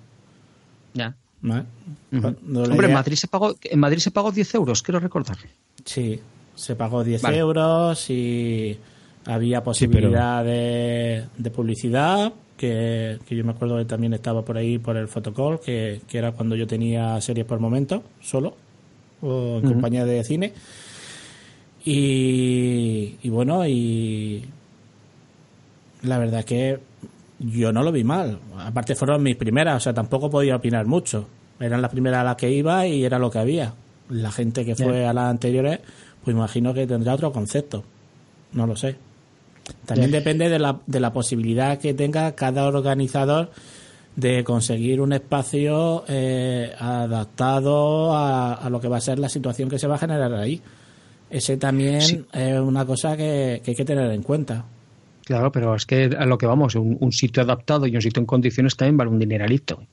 [0.94, 1.14] Ya.
[1.42, 5.36] Hombre, en Madrid, se pagó, en Madrid se pagó 10 euros, quiero recordar.
[5.84, 6.20] Sí,
[6.54, 8.78] se pagó 10 euros y
[9.26, 14.96] había posibilidad de, de publicidad que, yo me acuerdo que también estaba por ahí por
[14.96, 18.54] el fotocall, que, que era cuando yo tenía series por momento, solo,
[19.22, 20.52] o en compañía de cine.
[21.84, 24.44] Y, y bueno, y
[26.02, 26.78] la verdad que
[27.38, 28.38] yo no lo vi mal.
[28.58, 31.26] Aparte fueron mis primeras, o sea, tampoco podía opinar mucho.
[31.60, 33.72] Eran las primeras a las que iba y era lo que había.
[34.10, 35.80] La gente que fue a las anteriores,
[36.24, 37.84] pues imagino que tendrá otro concepto.
[38.52, 38.96] No lo sé.
[39.86, 43.50] También depende de la, de la posibilidad que tenga cada organizador
[44.18, 49.78] de conseguir un espacio eh, adaptado a, lo que va a ser la situación que
[49.78, 50.60] se va a generar ahí.
[51.30, 54.64] Ese también es una cosa que, hay que tener en cuenta.
[55.24, 58.26] Claro, pero es que a lo que vamos, un, sitio adaptado y un sitio en
[58.26, 59.84] condiciones también vale un dineralito.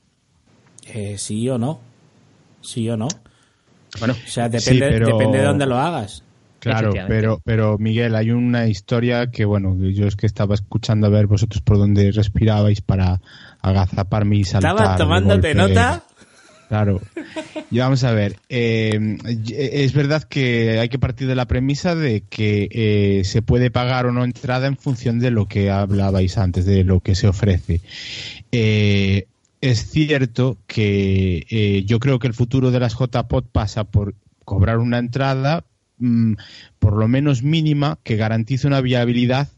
[0.92, 1.78] Eh, sí o no.
[2.62, 3.06] Sí o no.
[4.00, 6.24] Bueno, o sea, depende, depende de dónde lo hagas.
[6.66, 11.10] Claro, pero, pero Miguel, hay una historia que, bueno, yo es que estaba escuchando a
[11.10, 13.20] ver vosotros por dónde respirabais para
[13.62, 14.72] agazaparme y saltar.
[14.72, 16.02] ¿Estabas tomándote nota?
[16.68, 17.00] Claro.
[17.70, 18.36] Y vamos a ver.
[18.48, 19.18] Eh,
[19.56, 24.06] es verdad que hay que partir de la premisa de que eh, se puede pagar
[24.06, 27.80] o no entrada en función de lo que hablabais antes, de lo que se ofrece.
[28.50, 29.26] Eh,
[29.60, 34.98] es cierto que yo creo que el futuro de las JPOT pasa por cobrar una
[34.98, 35.64] entrada,
[35.98, 36.34] Mm,
[36.78, 39.48] por lo menos mínima que garantice una viabilidad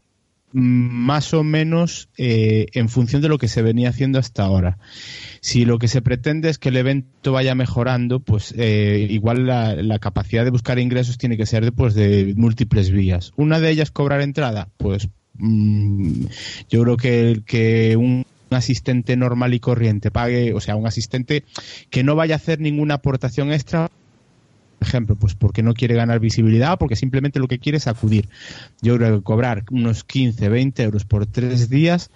[0.53, 4.77] mm, más o menos eh, en función de lo que se venía haciendo hasta ahora.
[5.41, 9.99] Si lo que se pretende es que el evento vaya mejorando, pues eh, igual la,
[9.99, 13.33] capacidad de buscar ingresos tiene que ser de, pues, de múltiples vías.
[13.35, 16.25] Una de ellas cobrar entrada, pues mm,
[16.69, 21.43] yo creo que, que un asistente normal y corriente pague, o sea, un asistente
[21.89, 23.91] que no vaya a hacer ninguna aportación extra
[24.87, 28.29] ejemplo, pues porque no quiere ganar visibilidad, porque simplemente lo que quiere es acudir.
[28.81, 32.09] Yo creo que cobrar unos 15, 20 euros por tres días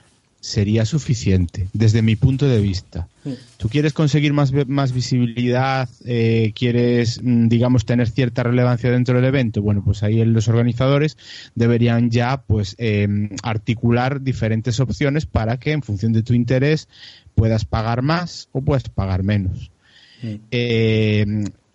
[0.44, 3.08] sería suficiente, desde mi punto de vista.
[3.56, 9.24] Tú quieres conseguir más, más visibilidad, eh, quieres, mm, digamos, tener cierta relevancia dentro del
[9.24, 11.18] evento, bueno, pues ahí los organizadores
[11.56, 16.90] deberían ya, pues, em, articular diferentes opciones para que en función de tu interés
[17.36, 19.72] puedas pagar más o puedas pagar menos.
[20.52, 21.26] Eh,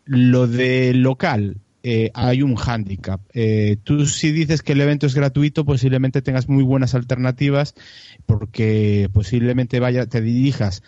[0.09, 3.21] lo de local, eh, hay un hándicap.
[3.35, 7.75] Eh, tú si dices que el evento es gratuito, posiblemente tengas muy buenas alternativas
[8.27, 10.83] porque posiblemente vaya, te dirijas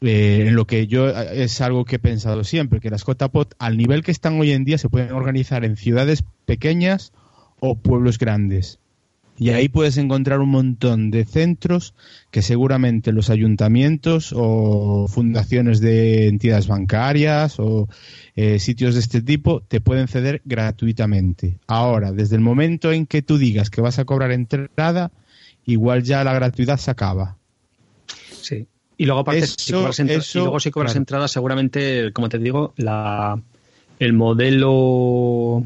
[0.00, 3.76] eh, en lo que yo es algo que he pensado siempre, que las JPOT al
[3.76, 7.12] nivel que están hoy en día se pueden organizar en ciudades pequeñas
[7.60, 8.80] o pueblos grandes.
[9.40, 11.94] Y ahí puedes encontrar un montón de centros
[12.32, 17.88] que seguramente los ayuntamientos o fundaciones de entidades bancarias o
[18.34, 21.56] eh, sitios de este tipo te pueden ceder gratuitamente.
[21.68, 25.12] Ahora, desde el momento en que tú digas que vas a cobrar entrada,
[25.66, 27.36] igual ya la gratuidad se acaba.
[28.42, 28.66] Sí.
[28.96, 33.40] Y luego aparte, si cobras, y luego si cobras entrada, seguramente, como te digo, la,
[34.00, 35.62] el modelo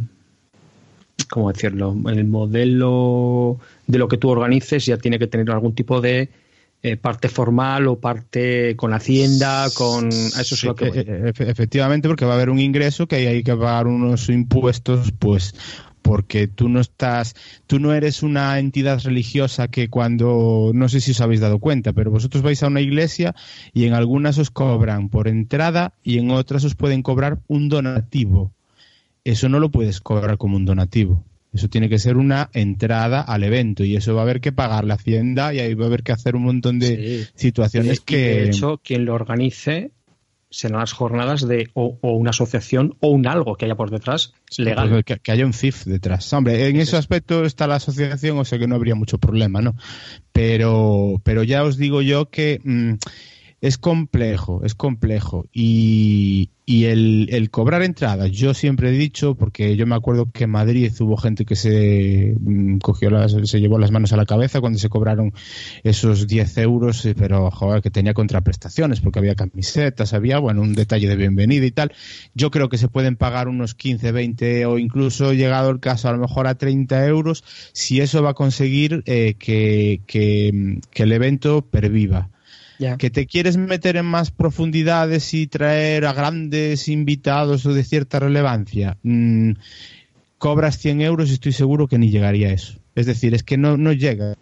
[1.26, 1.96] ¿cómo decirlo?
[2.06, 6.28] El modelo de lo que tú organices ya tiene que tener algún tipo de
[6.82, 10.08] eh, parte formal o parte con Hacienda, con...
[10.08, 10.88] Eso es lo que...
[10.94, 15.54] Eh, efectivamente, porque va a haber un ingreso que hay que pagar unos impuestos, pues
[16.02, 17.34] porque tú no estás,
[17.66, 21.92] tú no eres una entidad religiosa que cuando, no sé si os habéis dado cuenta,
[21.92, 23.34] pero vosotros vais a una iglesia
[23.72, 28.52] y en algunas os cobran por entrada y en otras os pueden cobrar un donativo.
[29.24, 31.24] Eso no lo puedes cobrar como un donativo.
[31.52, 34.84] Eso tiene que ser una entrada al evento y eso va a haber que pagar
[34.84, 38.16] la hacienda y ahí va a haber que hacer un montón de situaciones que...
[38.16, 39.92] De hecho, quien lo organice
[40.48, 45.04] serán las jornadas de o, una asociación o un algo que haya por detrás legal.
[45.04, 46.32] Que, haya un CIF detrás.
[46.32, 49.74] Hombre, en ese aspecto está la asociación, o sea que no habría mucho problema, ¿no?
[50.32, 52.60] Pero, pero ya os digo yo que...
[52.64, 52.94] Mm,
[53.62, 55.46] es complejo, es complejo.
[55.52, 60.50] Y, el, el, cobrar entradas, yo siempre he dicho, porque yo me acuerdo que en
[60.50, 64.60] Madrid hubo gente que se mm, cogió las, se llevó las manos a la cabeza
[64.60, 65.32] cuando se cobraron
[65.84, 70.72] esos 10 euros, eh, pero joder, que tenía contraprestaciones, porque había camisetas, había, bueno, un
[70.72, 71.92] detalle de bienvenida y tal.
[72.34, 76.12] Yo creo que se pueden pagar unos 15, 20 o incluso llegado el caso a
[76.12, 81.62] lo mejor a 30 euros, si eso va a conseguir eh, que, que el evento
[81.62, 82.31] perviva
[82.98, 88.18] que te quieres meter en más profundidades y traer a grandes invitados o de cierta
[88.18, 89.52] relevancia, mm,
[90.38, 92.78] cobras 100 euros y estoy seguro que ni llegaría a eso.
[92.94, 94.34] Es decir, es que no, no llega.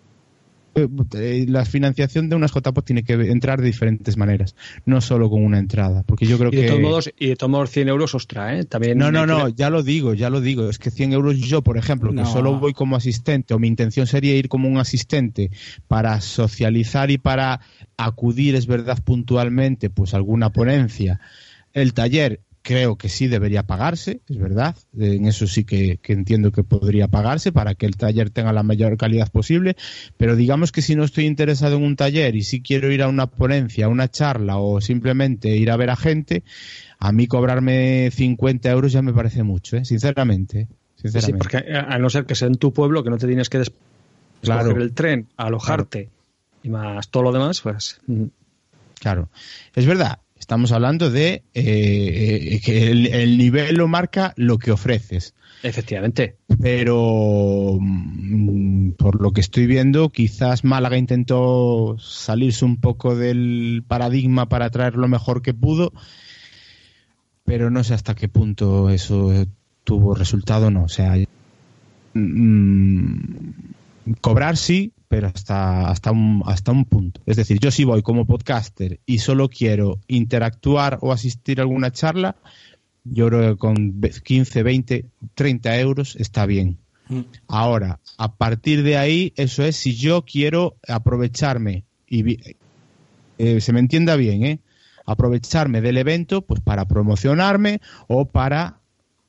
[0.75, 4.55] Eh, la financiación de unas JPOT tiene que entrar de diferentes maneras,
[4.85, 7.51] no solo con una entrada, porque yo creo y de Todos modos, y de todos
[7.51, 8.65] modos 100 euros, ostra, ¿eh?
[8.65, 11.63] También no, no, no, ya lo digo, ya lo digo, es que 100 euros yo,
[11.63, 15.51] por ejemplo, que solo voy como asistente, o mi intención sería ir como un asistente
[15.89, 17.61] para socializar y para
[17.97, 21.21] acudir, es verdad, puntualmente, pues alguna ponencia,
[21.73, 24.77] el taller creo que sí debería pagarse, es verdad.
[24.99, 28.97] En eso sí que, entiendo que podría pagarse para que el taller tenga la mayor
[28.97, 29.77] calidad posible.
[30.17, 33.09] Pero digamos que si no estoy interesado en un taller y si quiero ir a
[33.09, 36.43] una ponencia, a una charla o simplemente ir a ver a gente,
[36.99, 39.85] a mí cobrarme 50 euros ya me parece mucho, ¿eh?
[39.85, 40.69] sinceramente.
[40.97, 41.49] sinceramente.
[41.49, 43.59] Sí, porque a no ser que sea en tu pueblo, que no te tienes que
[43.59, 46.11] desplazar el tren, alojarte
[46.63, 48.01] y más todo lo demás, pues.
[48.07, 48.27] Mm.
[49.01, 49.31] Claro,
[49.75, 50.19] es verdad.
[50.51, 55.33] Estamos hablando de eh, eh, que el, nivel lo marca lo que ofreces.
[55.63, 56.39] Efectivamente.
[56.61, 64.49] Pero mm, por lo que estoy viendo, quizás Málaga intentó salirse un poco del paradigma
[64.49, 65.93] para traer lo mejor que pudo,
[67.45, 69.33] pero no sé hasta qué punto eso
[69.85, 70.83] tuvo resultado no.
[70.83, 71.15] O sea,
[72.15, 73.21] mm,
[74.21, 77.21] cobrar sí, pero hasta, hasta, un, hasta un punto.
[77.27, 81.91] Es decir, yo si voy como podcaster y solo quiero interactuar o asistir a alguna
[81.91, 82.37] charla,
[83.03, 86.79] yo creo que con 15, 20, 30 euros está bien.
[87.09, 87.23] Mm.
[87.49, 92.39] Ahora, a partir de ahí, eso es si yo quiero aprovecharme y
[93.39, 94.61] eh, se me entienda bien, ¿eh?
[95.07, 98.79] aprovecharme del evento pues para promocionarme o para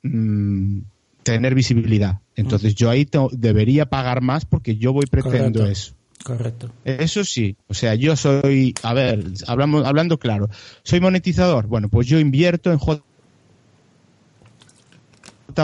[0.04, 0.78] mm,
[1.24, 2.21] tener visibilidad.
[2.36, 5.94] Entonces yo ahí debería pagar más porque yo voy pretendo eso.
[6.22, 6.70] Correcto.
[6.84, 10.48] Eso sí, o sea, yo soy, a ver, hablamos, hablando claro,
[10.84, 11.66] soy monetizador.
[11.66, 13.02] Bueno, pues yo invierto en J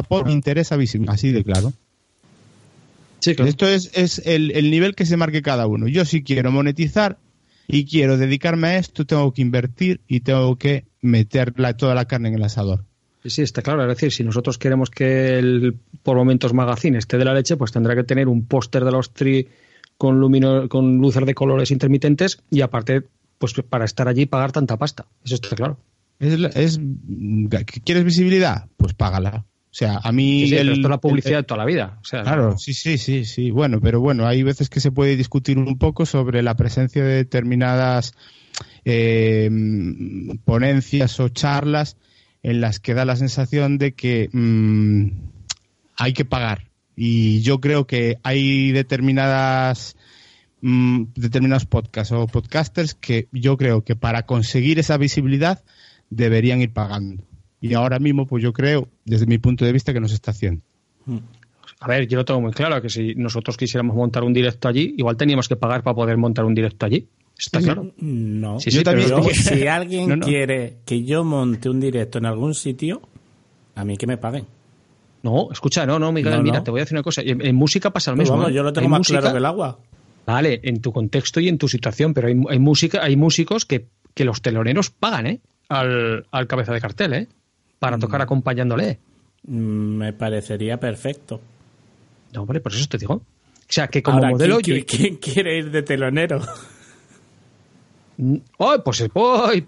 [0.08, 1.72] por mi interés visible, así de claro.
[3.20, 5.88] Sí, Esto es, es el, el, nivel que se marque cada uno.
[5.88, 7.18] Yo si quiero monetizar
[7.66, 12.28] y quiero dedicarme a esto, tengo que invertir y tengo que meter toda la carne
[12.28, 12.84] en el asador.
[13.24, 13.82] Sí, está claro.
[13.82, 17.72] Es decir, si nosotros queremos que el por momentos magazine esté de la leche, pues
[17.72, 19.48] tendrá que tener un póster de los tri
[19.96, 23.02] con, lumino, con luces de colores intermitentes y aparte,
[23.38, 25.06] pues para estar allí pagar tanta pasta.
[25.24, 25.78] Eso está claro.
[26.20, 26.80] Es,
[27.84, 28.66] ¿Quieres visibilidad?
[28.76, 29.44] Pues págala.
[29.70, 30.48] O sea, a mí.
[30.48, 32.00] Sí, esto es la publicidad de toda la vida.
[32.02, 33.50] claro, sí, sí, sí, sí.
[33.50, 37.16] Bueno, pero bueno, hay veces que se puede discutir un poco sobre la presencia de
[37.16, 38.14] determinadas
[38.84, 39.50] eh,
[40.44, 41.96] ponencias o charlas
[42.42, 45.08] en las que da la sensación de que mm,
[45.96, 46.68] hay que pagar.
[46.96, 49.96] Y yo creo que hay determinadas
[50.60, 55.62] mm, determinados podcasts o podcasters que yo creo que para conseguir esa visibilidad
[56.10, 57.24] deberían ir pagando.
[57.60, 60.30] Y ahora mismo, pues yo creo, desde mi punto de vista, que no se está
[60.30, 60.62] haciendo.
[61.80, 64.94] A ver, yo lo tengo muy claro, que si nosotros quisiéramos montar un directo allí,
[64.96, 67.06] igual teníamos que pagar para poder montar un directo allí.
[67.38, 67.92] ¿Está claro?
[67.98, 68.58] No.
[68.58, 73.00] si alguien quiere que yo monte un directo en algún sitio,
[73.76, 74.44] a mí que me paguen.
[75.22, 77.22] No, escucha, no, no, Miguel, mira, te voy a decir una cosa.
[77.24, 78.48] En, música pasa lo mismo.
[78.48, 78.52] ¿eh?
[78.52, 79.78] yo lo tengo más claro que el agua.
[80.26, 84.42] Vale, en tu contexto y en tu situación, pero hay, música, hay músicos que, los
[84.42, 85.40] teloneros pagan, ¿eh?
[85.68, 87.28] Al, cabeza de cartel, ¿eh?
[87.78, 88.00] Para mm.
[88.00, 88.98] tocar acompañándole.
[89.44, 91.40] Mm, me parecería perfecto.
[92.32, 93.14] No, vale, por eso te digo.
[93.14, 93.22] O
[93.70, 94.58] sea, que como modelo...
[94.58, 96.40] ¿quién, ¿quién, quiere ir de telonero?
[98.56, 99.04] Oh, pues,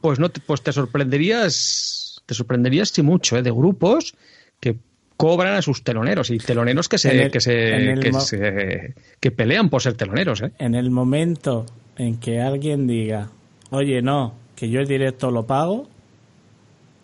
[0.00, 3.42] pues, no te, pues te sorprenderías, te sorprenderías si mucho, ¿eh?
[3.42, 4.14] de grupos
[4.58, 4.76] que
[5.16, 10.42] cobran a sus teloneros y teloneros que se, que, se, que, pelean por ser teloneros.
[10.42, 10.50] ¿eh?
[10.58, 13.28] En el momento en que alguien diga,
[13.70, 15.88] oye, no, que yo el directo lo pago,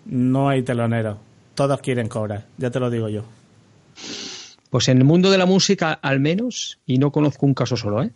[0.04, 1.18] no hay telonero.
[1.54, 3.24] Todos quieren cobrar, ya te lo digo yo.
[4.76, 8.02] Pues en el mundo de la música, al menos, y no conozco un caso solo,
[8.02, 8.10] ¿eh?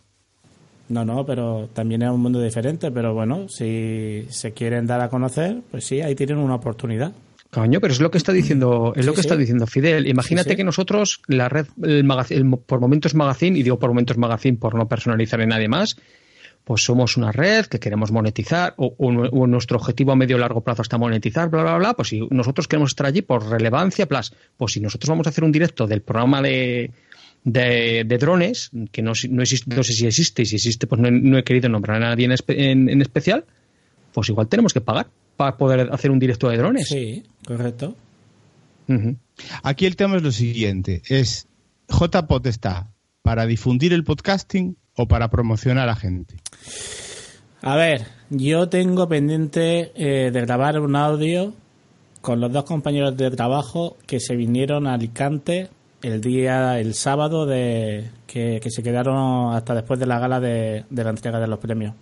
[0.90, 2.90] No, no, pero también es un mundo diferente.
[2.90, 7.12] Pero bueno, si se quieren dar a conocer, pues sí, ahí tienen una oportunidad.
[7.50, 10.06] Coño, pero es lo que está diciendo, es lo que está diciendo Fidel.
[10.06, 12.06] Imagínate que nosotros, la red, el,
[12.66, 15.96] por momentos magazine, y digo por momentos magazine por no personalizar en nadie más,
[16.64, 20.60] pues somos una red que queremos monetizar, o, o, nuestro objetivo a medio o largo
[20.60, 24.32] plazo está monetizar, bla, bla, bla, pues si nosotros queremos estar allí por relevancia, plus,
[24.56, 26.92] pues si nosotros vamos a hacer un directo del programa de,
[27.44, 31.38] de, drones, que no, no, existe, no sé si existe, y si existe, pues no,
[31.38, 33.44] he querido nombrar a nadie en, especial,
[34.12, 36.88] pues igual tenemos que pagar para poder hacer un directo de drones.
[36.88, 37.96] Sí, correcto.
[39.62, 41.46] Aquí el tema es lo siguiente, es
[41.88, 42.90] JPOT está
[43.22, 46.36] para difundir el podcasting o para promocionar a la gente.
[47.62, 51.52] A ver, yo tengo pendiente eh, de grabar un audio
[52.20, 55.68] con los dos compañeros de trabajo que se vinieron a Alicante
[56.02, 61.10] el día, el sábado, de que, se quedaron hasta después de la gala de, la
[61.10, 61.94] entrega de los premios.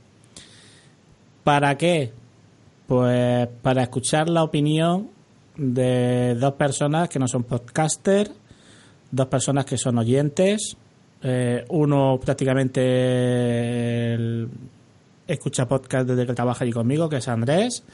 [1.42, 2.12] ¿Para qué?
[2.86, 5.10] Pues para escuchar la opinión
[5.56, 8.30] de dos personas que no son podcasters,
[9.10, 10.76] dos personas que son oyentes,
[11.22, 12.78] eh, uno prácticamente
[15.26, 17.84] escucha podcast desde que trabaja allí conmigo, que es Andrés,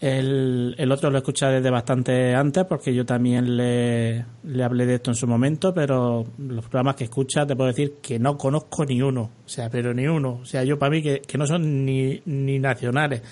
[0.00, 4.94] el, el, otro lo escucha desde bastante antes porque yo también le, le, hablé de
[4.94, 8.86] esto en su momento, pero los programas que escucha te puedo decir que no conozco
[8.86, 11.46] ni uno, o sea, pero ni uno, o sea, yo para mí que, que no
[11.46, 13.22] son ni, ni nacionales.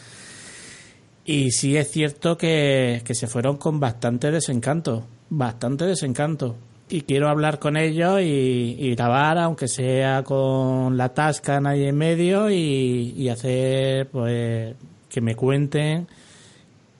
[1.24, 6.56] Y sí es cierto que, que se fueron con bastante desencanto, bastante desencanto.
[6.90, 11.96] Y quiero hablar con ellos y, y grabar, aunque sea con la tasca ahí en
[11.96, 14.74] medio, y, y hacer, pues,
[15.10, 16.06] que me cuenten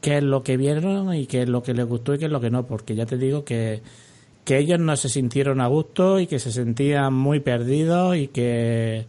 [0.01, 2.31] qué es lo que vieron y qué es lo que les gustó y qué es
[2.31, 3.83] lo que no, porque ya te digo que,
[4.45, 9.07] que ellos no se sintieron a gusto y que se sentían muy perdidos y que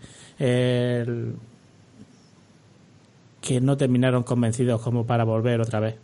[3.41, 5.95] que no terminaron convencidos como para volver otra vez.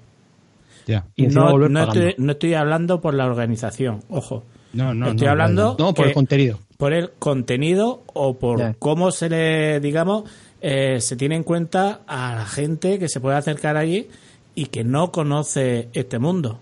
[0.88, 1.06] Ya.
[1.16, 4.44] Y no, no, estoy, no, estoy, hablando por la organización, ojo.
[4.76, 6.60] No, no, estoy hablando no, por el contenido.
[6.78, 10.30] Por el contenido o por cómo se le, digamos,
[10.62, 14.10] eh, se tiene en cuenta a la gente que se puede acercar allí
[14.54, 16.60] y que no conoce este mundo.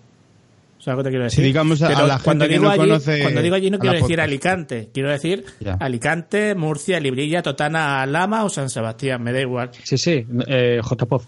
[0.78, 1.43] ¿Sabes lo que te quiero decir?
[1.45, 5.09] digamos a, la cuando digo allí, conoce Cuando digo allí no quiero decir Alicante, quiero
[5.09, 5.45] decir
[5.80, 9.72] Alicante, Murcia, Librilla, Totana, Lama o San Sebastián, me da igual.
[9.82, 11.24] Sí, sí, eh, JPOZ.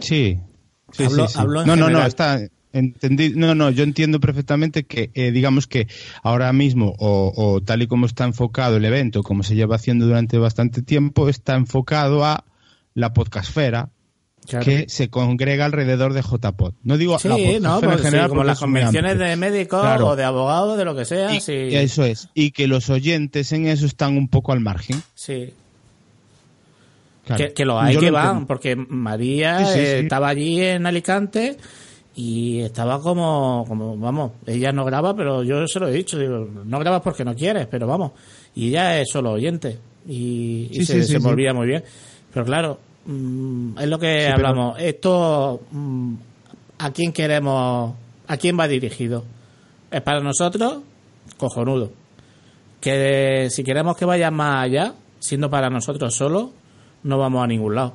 [0.00, 0.38] Sí.
[0.92, 2.40] Sí, hablo, sí, no, no, no, está
[2.78, 5.88] entendí, no, no, yo entiendo perfectamente que, eh, digamos que
[6.22, 10.06] ahora mismo, o, o, tal y como está enfocado el evento, como se lleva haciendo
[10.06, 12.44] durante bastante tiempo, está enfocado a
[12.94, 13.90] la podcastfera,
[14.46, 16.74] que se congrega alrededor de JPod.
[16.82, 17.28] No digo sí,
[17.60, 21.34] no, en general, como las convenciones de médicos o de abogados, de lo que sea.
[21.34, 21.38] Y,
[21.74, 22.28] Eso es.
[22.34, 25.02] Y que los oyentes en eso están un poco al margen.
[25.14, 25.52] Sí.
[27.56, 31.56] Que, lo hay que van, porque María eh, estaba allí en Alicante
[32.16, 36.48] y estaba como, como, vamos, ella no graba, pero yo se lo he dicho, digo,
[36.64, 38.12] no grabas porque no quieres, pero vamos.
[38.54, 41.84] Y ella es solo oyente y, se, se volvía muy bien.
[42.32, 44.78] Pero claro, Mm, es lo que hablamos.
[44.80, 46.14] Esto, mm,
[46.78, 47.94] ¿a quién queremos?
[48.26, 49.24] ¿A quién va dirigido?
[49.90, 50.78] Es para nosotros,
[51.36, 51.92] cojonudo.
[52.80, 56.52] Que si queremos que vaya más allá, siendo para nosotros solo,
[57.04, 57.94] no vamos a ningún lado.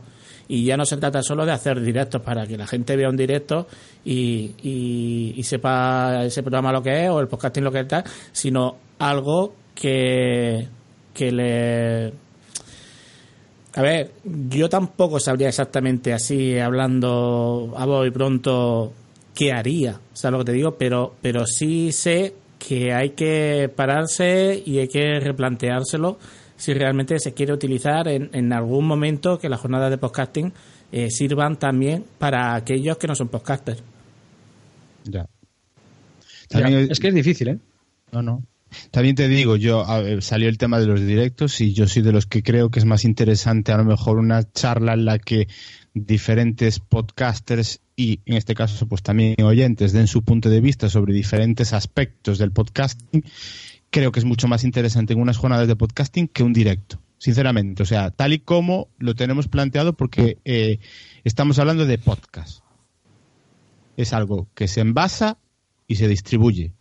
[0.53, 3.15] Y ya no se trata solo de hacer directos para que la gente vea un
[3.15, 3.67] directo
[4.03, 8.03] y, y, y sepa ese programa lo que es o el podcasting lo que está,
[8.33, 10.67] sino algo que,
[11.13, 12.13] que le
[13.73, 18.91] a ver, yo tampoco sabría exactamente así, hablando a voz y pronto,
[19.33, 20.75] qué haría, ¿sabes lo que te digo?
[20.77, 26.17] Pero, pero sí sé que hay que pararse y hay que replanteárselo
[26.61, 30.53] si realmente se quiere utilizar en, en algún momento que las jornadas de podcasting
[30.91, 33.81] eh, sirvan también para aquellos que no son podcasters.
[35.05, 35.25] Ya.
[36.51, 37.57] es que es difícil, ¿eh?
[38.11, 38.43] No, no.
[38.91, 39.83] También te digo, yo
[40.19, 42.85] salió el tema de los directos y yo soy de los que creo que es
[42.85, 45.47] más interesante a lo mejor una charla en la que
[45.95, 51.13] diferentes podcasters y en este caso pues también oyentes den su punto de vista sobre
[51.13, 53.25] diferentes aspectos del podcasting
[53.91, 57.83] creo que es mucho más interesante en unas jornadas de podcasting que un directo, sinceramente.
[57.83, 60.79] O sea, tal y como lo tenemos planteado, porque eh,
[61.23, 62.63] estamos hablando de podcast.
[63.97, 65.37] Es algo que se envasa
[65.87, 66.73] y se distribuye.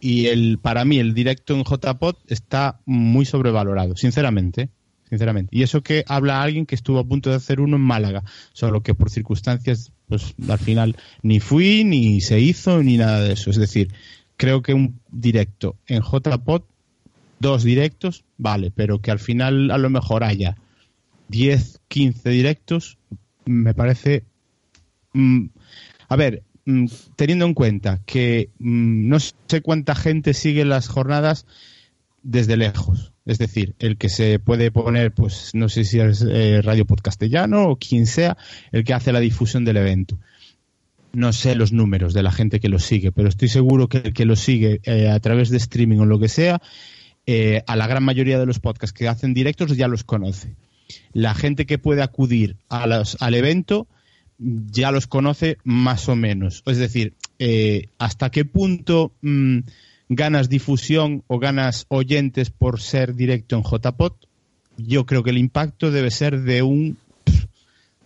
[0.00, 4.70] Y el, para mí el directo en JPod está muy sobrevalorado, sinceramente
[5.08, 5.56] sinceramente.
[5.56, 8.82] Y eso que habla alguien que estuvo a punto de hacer uno en Málaga, solo
[8.82, 13.50] que por circunstancias, pues al final ni fui, ni se hizo, ni nada de eso.
[13.50, 13.92] Es decir,
[14.36, 16.62] creo que un directo en JPod,
[17.38, 20.56] dos directos, vale, pero que al final a lo mejor haya
[21.28, 22.98] 10, 15 directos,
[23.44, 24.24] me parece...
[25.12, 25.46] Mm,
[26.08, 31.46] a ver, mm, teniendo en cuenta que mm, no sé cuánta gente sigue las jornadas
[32.22, 33.12] desde lejos.
[33.26, 37.68] Es decir, el que se puede poner, pues no sé si es eh, Radio Podcastellano
[37.68, 38.36] o quien sea,
[38.72, 40.18] el que hace la difusión del evento
[41.14, 44.12] no sé los números de la gente que lo sigue, pero estoy seguro que el
[44.12, 46.60] que lo sigue eh, a través de streaming o lo que sea,
[47.26, 50.54] eh, a la gran mayoría de los podcasts que hacen directos ya los conoce.
[51.12, 53.86] La gente que puede acudir a los, al evento
[54.38, 56.62] ya los conoce más o menos.
[56.66, 59.60] Es decir, eh, hasta qué punto mm,
[60.08, 64.12] ganas difusión o ganas oyentes por ser directo en JPod,
[64.76, 66.98] yo creo que el impacto debe ser de un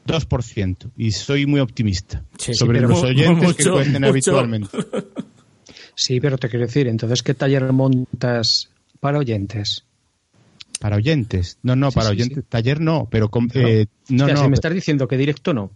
[0.09, 0.91] 2%.
[0.97, 4.77] Y soy muy optimista sobre los oyentes que cuenten habitualmente.
[5.95, 9.85] Sí, pero te quiero decir, entonces, ¿qué taller montas para oyentes?
[10.79, 11.59] Para oyentes.
[11.63, 12.45] No, no, para oyentes.
[12.49, 13.31] Taller no, pero.
[13.55, 15.73] Eh, no, no, si me estás diciendo que directo no.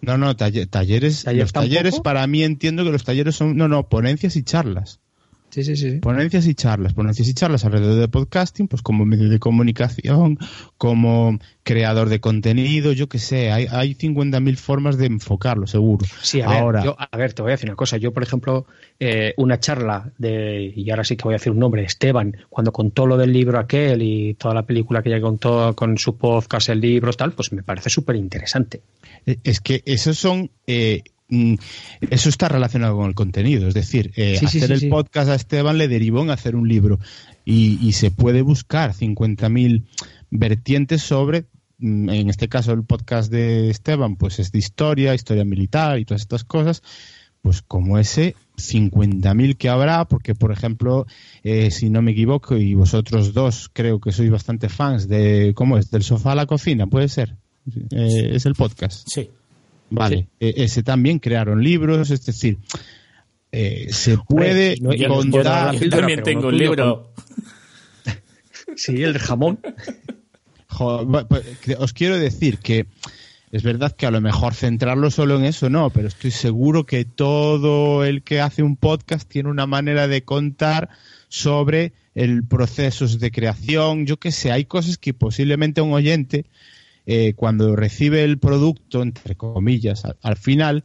[0.00, 1.24] No, no, talleres.
[1.24, 3.56] los talleres, para mí entiendo que los talleres son.
[3.56, 5.00] No, no, ponencias y charlas.
[5.50, 5.92] Sí, sí, sí.
[6.00, 10.38] Ponencias y charlas, ponencias y charlas alrededor de podcasting, pues como medio de comunicación,
[10.76, 16.06] como creador de contenido, yo qué sé, hay, hay 50.000 formas de enfocarlo, seguro.
[16.22, 17.96] Sí, a ahora, ver, a ver, te voy a decir una cosa.
[17.96, 18.66] Yo, por ejemplo,
[19.00, 22.72] eh, una charla de, y ahora sí que voy a decir un nombre, Esteban, cuando
[22.72, 26.68] contó lo del libro aquel y toda la película que ella contó con su podcast,
[26.68, 28.82] el libro, tal, pues me parece súper interesante.
[29.24, 30.50] Eh, es que esos son...
[30.66, 33.68] Eh, eso está relacionado con el contenido.
[33.68, 36.98] Es decir, eh, hacer el podcast a Esteban le derivó en hacer un libro.
[37.44, 39.84] Y, se puede buscar 50.000
[40.30, 41.46] vertientes sobre,
[41.78, 46.04] mm, en este caso el podcast de Esteban, pues es de historia, historia militar y
[46.04, 46.82] todas estas cosas.
[47.42, 51.06] Pues como ese, 50.000 que habrá, porque por ejemplo,
[51.44, 55.78] eh, si no me equivoco, y vosotros dos creo que sois bastante fans de, ¿cómo
[55.78, 55.90] es?
[55.92, 57.36] Del sofá a la cocina, puede ser.
[57.90, 59.06] Eh, es el podcast.
[59.08, 59.30] Sí.
[59.90, 62.58] Vale, e-, ese también crearon libros, es decir,
[63.52, 65.74] eh, se puede contar.
[65.76, 67.12] Yo, también tengo un libro.
[68.76, 69.58] sí, el jamón.
[71.28, 71.44] Pues,
[71.78, 72.86] os quiero decir que
[73.50, 77.04] es verdad que a lo mejor centrarlo solo en eso no, pero estoy seguro que
[77.04, 80.90] todo el que hace un podcast tiene una manera de contar
[81.28, 86.46] sobre el proceso de creación, yo qué sé, hay cosas que posiblemente un oyente
[87.06, 90.84] eh, cuando recibe el producto, entre comillas, al, final,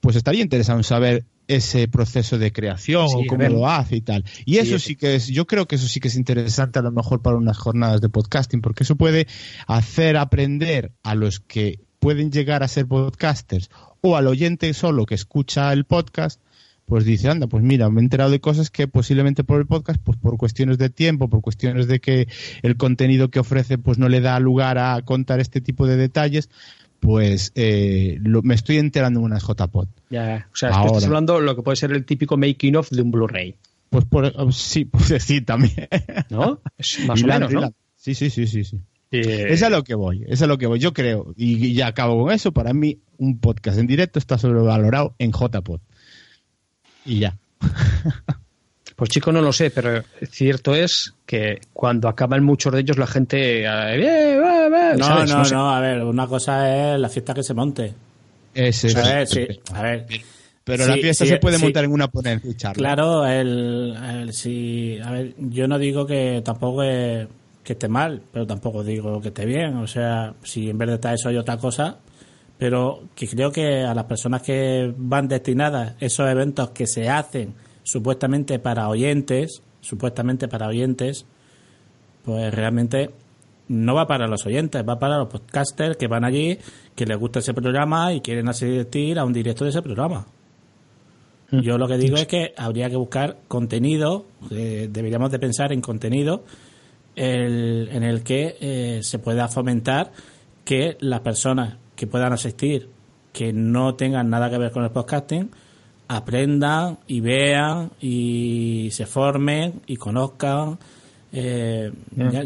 [0.00, 4.24] pues estaría interesado en saber ese proceso de creación o cómo lo hace y tal.
[4.44, 6.92] Y eso sí que es, yo creo que eso sí que es interesante a lo
[6.92, 9.26] mejor para unas jornadas de podcasting, porque eso puede
[9.66, 13.70] hacer aprender a los que pueden llegar a ser podcasters
[14.02, 16.40] o al oyente solo que escucha el podcast
[16.86, 20.00] pues dice, anda, pues mira, me he enterado de cosas que posiblemente por el podcast,
[20.02, 22.28] pues por cuestiones de tiempo, por cuestiones de que
[22.62, 26.50] el contenido que ofrece pues no le da lugar a contar este tipo de detalles,
[27.00, 29.88] pues eh, me estoy enterando en unas JPod.
[30.10, 33.10] Ya, o sea, estás hablando lo que puede ser el típico making of de un
[33.10, 33.56] Blu-ray.
[33.88, 35.88] Pues por, sí, pues sí, también.
[36.28, 36.60] ¿No?
[37.06, 37.72] más o menos, ¿no?
[37.96, 38.80] Sí, sí, sí, sí, sí.
[39.10, 40.80] Es a lo que voy, es a lo que voy.
[40.80, 45.14] Yo creo, y ya acabo con eso, para mí un podcast en directo está sobrevalorado
[45.18, 45.80] en JPod
[47.04, 47.36] y ya.
[48.96, 53.08] Pues chico, no lo sé, pero cierto es que cuando acaban muchos de ellos la
[53.08, 53.64] gente...
[53.64, 54.38] Eh,
[54.96, 57.92] no, no, no, a ver, una cosa es la fiesta que se monte.
[58.54, 58.96] Ese,
[59.72, 60.06] a ver,
[60.62, 62.74] Pero la fiesta se puede montar en una ponencia y charla.
[62.76, 67.26] Claro, el, el, si, a ver, yo no digo que tampoco que,
[67.64, 69.74] que esté mal, pero tampoco digo que esté bien.
[69.78, 71.98] O sea, si en vez de estar eso hay otra cosa,
[72.58, 77.54] pero que creo que a las personas que van destinadas esos eventos que se hacen
[77.82, 81.26] supuestamente para oyentes, supuestamente para oyentes,
[82.24, 83.10] pues realmente
[83.68, 86.58] no va para los oyentes, va para los podcasters que van allí,
[86.94, 90.26] que les gusta ese programa y quieren asistir a un directo de ese programa.
[91.50, 91.60] Mm.
[91.60, 95.80] Yo lo que digo es que habría que buscar contenido, eh, deberíamos de pensar en
[95.80, 96.44] contenido
[97.16, 100.10] en el que eh, se pueda fomentar
[100.64, 102.88] que las personas que puedan asistir
[103.32, 105.50] que no tengan nada que ver con el podcasting
[106.08, 110.78] aprendan y vean y se formen y conozcan.
[111.32, 111.90] Eh,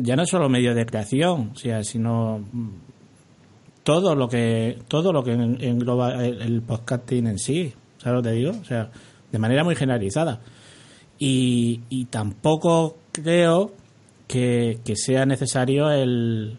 [0.01, 2.43] ya, no solo medios de creación, o sea, sino
[3.83, 8.35] todo lo que todo lo que engloba el, podcasting en sí, ¿sabes lo que te
[8.37, 8.53] digo?
[8.53, 8.91] O sea,
[9.31, 10.41] de manera muy generalizada.
[11.19, 13.73] Y, y tampoco creo
[14.27, 16.59] que, sea necesario el,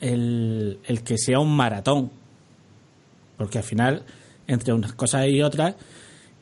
[0.00, 2.10] el, el que sea un maratón.
[3.40, 4.02] Porque al final,
[4.46, 5.74] entre unas cosas y otras,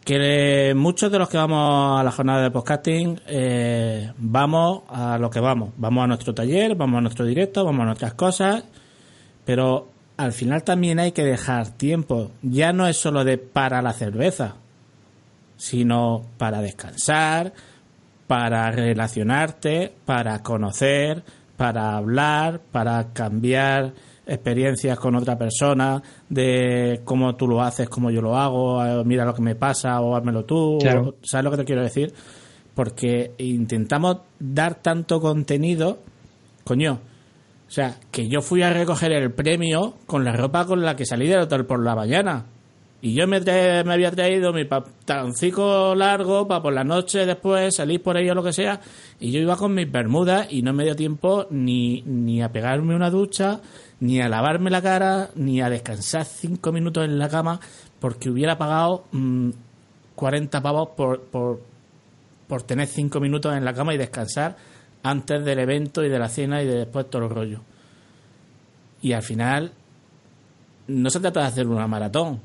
[0.05, 5.31] que muchos de los que vamos a la jornada de podcasting eh, vamos a lo
[5.31, 5.71] que vamos.
[5.77, 8.65] Vamos a nuestro taller, vamos a nuestro directo, vamos a nuestras cosas,
[9.45, 12.33] pero al final también hay que dejar tiempo.
[12.43, 14.57] Ya no es solo de para la cerveza,
[15.57, 17.53] sino para descansar,
[18.27, 21.23] para relacionarte, para conocer,
[21.57, 23.93] para hablar, para cambiar
[24.29, 29.35] experiencias con otra persona, de cómo tú lo haces, cómo yo lo hago, mira lo
[29.35, 30.79] que me pasa o házmelo tú,
[31.23, 32.13] ¿sabes lo que te quiero decir?
[32.75, 35.99] Porque intentamos dar tanto contenido,
[36.63, 37.01] coño,
[37.67, 41.05] o sea, que yo fui a recoger el premio con la ropa con la que
[41.05, 42.47] salí del hotel por la mañana.
[43.01, 48.03] Y yo me, me había traído mi pantaloncico largo para por la noche después salir
[48.03, 48.81] por ahí o lo que sea.
[49.21, 52.97] Y yo iba con mis bermudas y no me dio tiempo ni, ni a pegarme
[52.97, 53.61] una ducha,
[54.01, 57.61] ni a lavarme la cara, ni a descansar cinco minutos en la cama,
[58.01, 59.05] porque hubiera pagado
[60.15, 61.61] 40 mm, pavos por, por,
[62.47, 64.57] por tener cinco minutos en la cama y descansar
[65.03, 67.61] antes del evento y de la cena y de después todo el rollo.
[69.03, 69.73] Y al final
[70.87, 72.41] no se trata de hacer una maratón,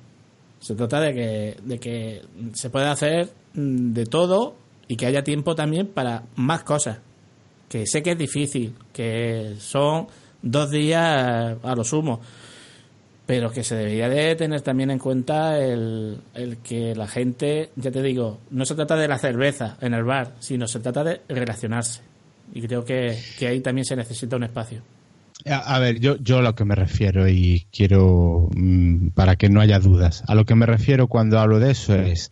[0.59, 2.21] se trata de que, de que
[2.53, 4.55] se pueda hacer mm, de todo
[4.87, 6.99] y que haya tiempo también para más cosas.
[7.69, 10.07] Que sé que es difícil, que son
[10.43, 12.21] dos días a lo sumo,
[13.25, 17.89] pero que se debería de tener también en cuenta el, el que la gente, ya
[17.89, 21.21] te digo, no se trata de la cerveza en el bar, sino se trata de
[21.27, 22.01] relacionarse.
[22.53, 24.81] Y creo que, que ahí también se necesita un espacio.
[25.45, 29.59] A, ver, yo, yo a lo que me refiero y quiero, mm, para que no
[29.59, 32.31] haya dudas, a lo que me refiero cuando hablo de eso es,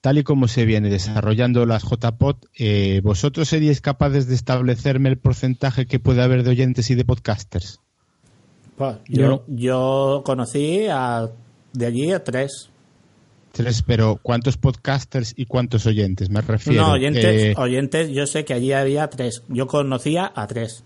[0.00, 5.18] tal y como se viene desarrollando las JPOT, eh, ¿vosotros seríais capaces de establecerme el
[5.18, 7.80] porcentaje que puede haber de oyentes y de podcasters?
[8.76, 11.28] Pues, yo, yo conocí a,
[11.72, 12.70] de allí a tres.
[13.52, 16.30] Tres, pero ¿cuántos podcasters y cuántos oyentes?
[16.30, 16.82] Me refiero.
[16.82, 19.42] No, oyentes, eh, oyentes, yo sé que allí había tres.
[19.48, 20.84] Yo conocía a tres.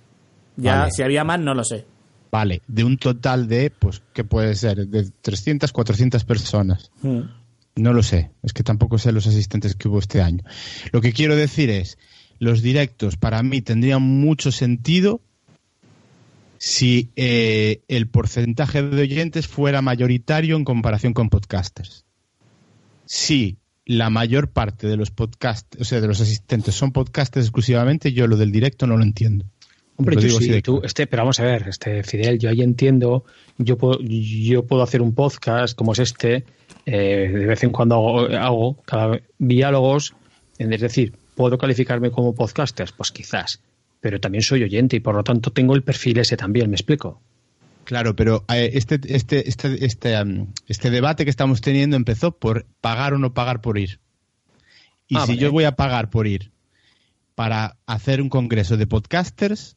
[0.56, 1.84] Ya, si había más, no lo sé.
[2.30, 4.88] Vale, de un total de, pues, ¿qué puede ser?
[4.88, 6.90] De 300, 400 personas.
[7.00, 7.20] Hmm.
[7.76, 10.44] No lo sé, es que tampoco sé los asistentes que hubo este año.
[10.92, 11.98] Lo que quiero decir es,
[12.38, 15.20] los directos para mí tendrían mucho sentido
[16.58, 22.04] si eh, el porcentaje de oyentes fuera mayoritario en comparación con podcasters.
[23.06, 28.12] Si la mayor parte de los podcasts, o sea, de los asistentes son podcasters exclusivamente,
[28.12, 29.44] yo lo del directo no lo entiendo.
[29.96, 33.24] Hombre, yo sí, tú, este, pero vamos a ver, este Fidel, yo ahí entiendo,
[33.58, 36.44] yo puedo, yo puedo hacer un podcast como es este,
[36.84, 40.14] eh, de vez en cuando hago, cada, diálogos,
[40.58, 42.90] es decir, ¿puedo calificarme como podcaster?
[42.96, 43.60] Pues quizás,
[44.00, 47.20] pero también soy oyente y por lo tanto tengo el perfil ese también, ¿me explico?
[47.84, 50.14] Claro, pero eh, este, este, este, este,
[50.66, 54.00] este debate que estamos teniendo empezó por pagar o no pagar por ir.
[55.06, 56.50] Y ah, si yo voy a pagar por ir
[57.34, 59.76] para hacer un congreso de podcasters,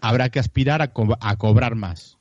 [0.00, 2.18] habrá que aspirar a, cobrar más.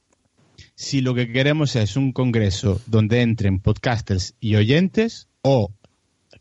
[0.75, 5.71] Si lo que queremos es un congreso donde entren podcasters y oyentes, o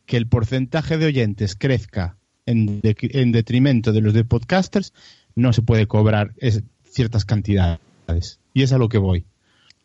[0.06, 2.16] que el porcentaje de oyentes crezca
[2.46, 4.92] en, detrimento de los de podcasters,
[5.34, 6.34] no se puede cobrar
[6.84, 7.80] ciertas cantidades.
[8.52, 9.26] Y es a lo que voy.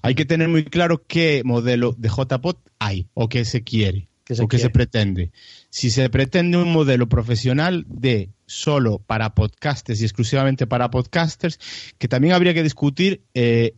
[0.01, 4.07] Hay que tener muy claro qué modelo de JPOT hay o qué se quiere
[4.39, 5.31] o qué se pretende.
[5.69, 11.59] Si se pretende un modelo profesional de solo para podcasters y exclusivamente para podcasters,
[11.97, 13.75] que también habría que discutir eh,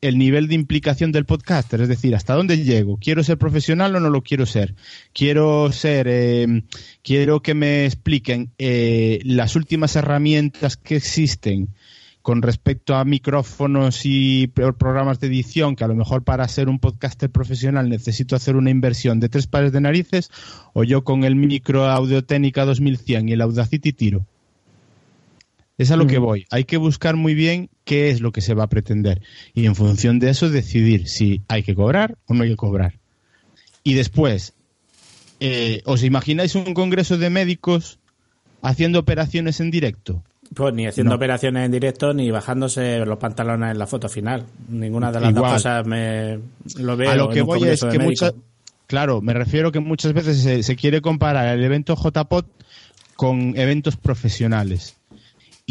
[0.00, 4.00] el nivel de implicación del podcaster, es decir, hasta dónde llego, quiero ser profesional o
[4.00, 4.74] no lo quiero ser,
[5.12, 6.62] quiero ser, eh,
[7.02, 11.68] quiero que me expliquen eh, las últimas herramientas que existen
[12.22, 16.78] con respecto a micrófonos y programas de edición, que a lo mejor para ser un
[16.78, 20.30] podcaster profesional necesito hacer una inversión de tres pares de narices,
[20.74, 24.26] o yo con el micro Audio Técnica 2100 y el Audacity tiro.
[25.78, 26.22] Es a lo que mm.
[26.22, 26.46] voy.
[26.50, 29.22] Hay que buscar muy bien qué es lo que se va a pretender
[29.54, 32.98] y en función de eso decidir si hay que cobrar o no hay que cobrar.
[33.82, 34.52] Y después,
[35.40, 37.98] eh, ¿os imagináis un congreso de médicos
[38.60, 40.22] haciendo operaciones en directo?
[40.54, 44.46] Pues ni haciendo operaciones en directo ni bajándose los pantalones en la foto final.
[44.68, 46.40] Ninguna de las dos cosas me
[46.76, 47.10] lo veo.
[47.10, 48.32] A lo que voy es que
[48.86, 52.44] Claro, me refiero que muchas veces se, se quiere comparar el evento JPOT
[53.14, 54.96] con eventos profesionales.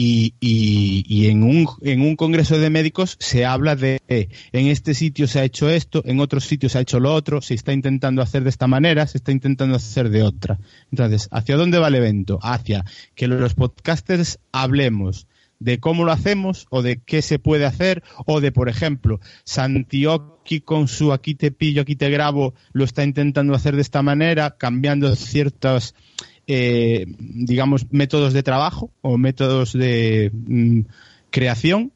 [0.01, 4.93] Y, y, en, un, en un congreso de médicos se habla de eh, en este
[4.93, 7.73] sitio se ha hecho esto, en otros sitios se ha hecho lo otro, se está
[7.73, 10.57] intentando hacer de esta manera, se está intentando hacer de otra.
[10.89, 12.39] Entonces, ¿hacia dónde va el evento?
[12.41, 15.27] Hacia que los podcasters hablemos
[15.59, 20.61] de cómo lo hacemos o de qué se puede hacer o de, por ejemplo, Santioki
[20.61, 24.55] con su aquí te pillo, aquí te grabo, lo está intentando hacer de esta manera,
[24.57, 25.93] cambiando ciertas
[26.51, 30.79] eh, digamos, métodos de trabajo o métodos de mm,
[31.29, 31.91] creación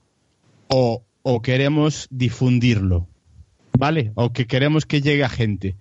[0.67, 3.07] o, o, queremos difundirlo,
[3.75, 4.11] ¿vale?
[4.13, 5.75] O que queremos que llegue a gente.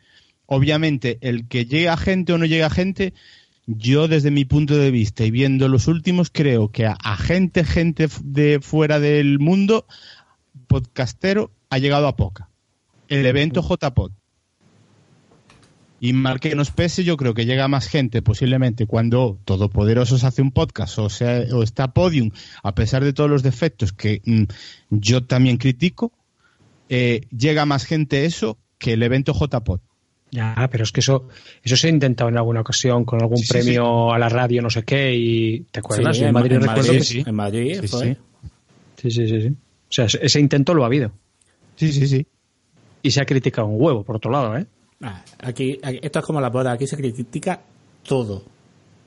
[0.47, 3.13] Obviamente, el que llegue a gente o no llegue a gente,
[3.67, 7.65] yo desde mi punto de vista y viendo los últimos, creo que a, a gente,
[7.65, 9.87] gente de fuera del mundo,
[10.67, 12.49] podcastero, ha llegado a poca.
[13.09, 14.13] El evento JPod
[16.03, 20.43] y mal que nos pese, yo creo que llega más gente posiblemente cuando Todopoderosos hace
[20.43, 22.33] un podcast o, sea, o está Podium,
[22.65, 24.43] a pesar de todos los defectos que mm,
[24.91, 26.13] yo también critico,
[26.89, 29.79] eh, llega más gente eso que el evento JPod.
[30.33, 31.29] Ya, pero es que eso,
[31.63, 34.17] eso se ha intentado en alguna ocasión con algún sí, premio sí.
[34.17, 36.17] a la radio, no sé qué, y ¿te acuerdas?
[36.17, 37.23] Sí, en, Madrid en Madrid, que sí.
[37.25, 38.17] En Madrid fue.
[38.97, 39.49] Sí, sí, sí, sí.
[39.49, 39.55] O
[39.89, 41.13] sea, ese intento lo ha habido.
[41.77, 42.27] Sí, sí, sí.
[43.03, 44.67] Y se ha criticado un huevo, por otro lado, ¿eh?
[45.03, 47.61] Ah, aquí, aquí, esto es como la boda, aquí se critica
[48.07, 48.45] todo.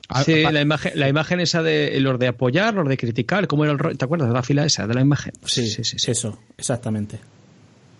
[0.08, 3.64] Ah, sí, la imagen, la imagen esa de los de apoyar, los de criticar, ¿cómo
[3.64, 3.96] era el rollo?
[3.96, 5.32] ¿Te acuerdas de la fila esa, de la imagen?
[5.44, 6.10] Sí, sí, sí, sí.
[6.10, 7.18] eso, exactamente.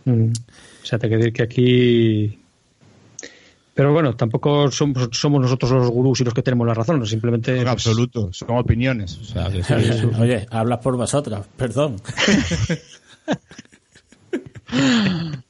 [0.04, 0.30] Mm.
[0.82, 2.38] O sea, te quiero decir que aquí.
[3.74, 7.06] Pero bueno, tampoco somos, somos nosotros los gurús y los que tenemos la razón, no
[7.06, 7.50] simplemente.
[7.50, 7.72] En pues...
[7.72, 9.18] absoluto, son opiniones.
[9.18, 11.96] O sea, que oye, oye, hablas por vosotras, perdón.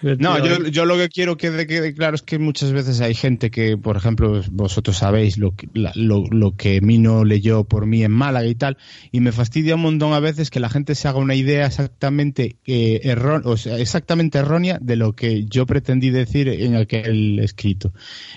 [0.00, 3.50] No, yo, yo, lo que quiero que quede claro es que muchas veces hay gente
[3.50, 8.12] que, por ejemplo, vosotros sabéis lo que, lo, lo que Mino leyó por mí en
[8.12, 8.76] Málaga y tal,
[9.10, 12.56] y me fastidia un montón a veces que la gente se haga una idea exactamente,
[12.66, 17.92] eh, erró, o sea, exactamente errónea de lo que yo pretendí decir en aquel escrito.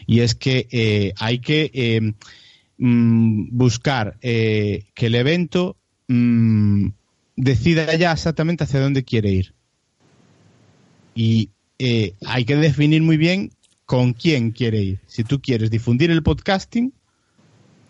[0.07, 2.13] Y es que eh, hay que eh,
[2.77, 6.87] mm, buscar eh, que el evento mm,
[7.35, 9.53] decida ya exactamente hacia dónde quiere ir
[11.15, 11.49] y
[11.79, 13.51] eh, hay que definir muy bien
[13.85, 14.99] con quién quiere ir.
[15.07, 16.93] Si tú quieres difundir el podcasting,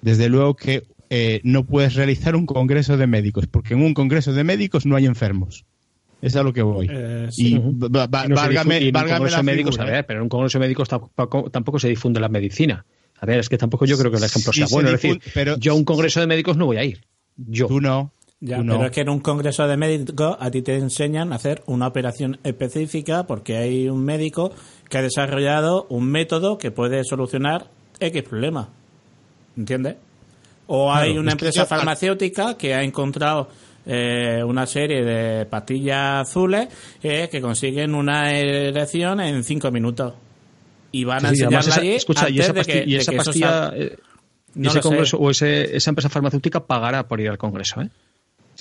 [0.01, 4.34] desde luego que eh, no puedes realizar un congreso de médicos, porque en un congreso
[4.34, 5.65] de médicos no hay enfermos.
[6.22, 6.88] Es a lo que voy.
[6.89, 7.55] Eh, sí.
[7.55, 7.89] Y, -huh.
[7.89, 10.88] válgame, no válgame un congreso de médicos, a ver, pero en un congreso de médicos
[10.88, 12.86] tampoco, tampoco se difunde la medicina.
[13.19, 14.89] A ver, es que tampoco yo creo que el ejemplo sea bueno.
[14.89, 17.01] Es decir, pero, yo a un congreso de médicos no voy a ir.
[17.38, 17.67] Yo.
[17.67, 18.11] Tú no.
[18.43, 21.61] Ya, pero es que en un congreso de médicos a ti te enseñan a hacer
[21.67, 24.51] una operación específica porque hay un médico
[24.89, 27.67] que ha desarrollado un método que puede solucionar
[27.99, 28.69] X problema.
[29.55, 29.97] ¿Entiendes?
[30.65, 33.47] O claro, hay una empresa farmacéutica que ha encontrado
[33.85, 36.67] eh, una serie de pastillas azules
[37.03, 40.15] eh, que consiguen una erección en cinco minutos.
[40.91, 43.11] Y van a sí, enseñarla esa, allí escucha, antes y esa de que, y esa
[43.11, 43.97] de que pastilla, eso eh,
[44.55, 45.23] no ese congreso sé.
[45.23, 47.89] o ese, esa empresa farmacéutica pagará por ir al congreso, ¿eh?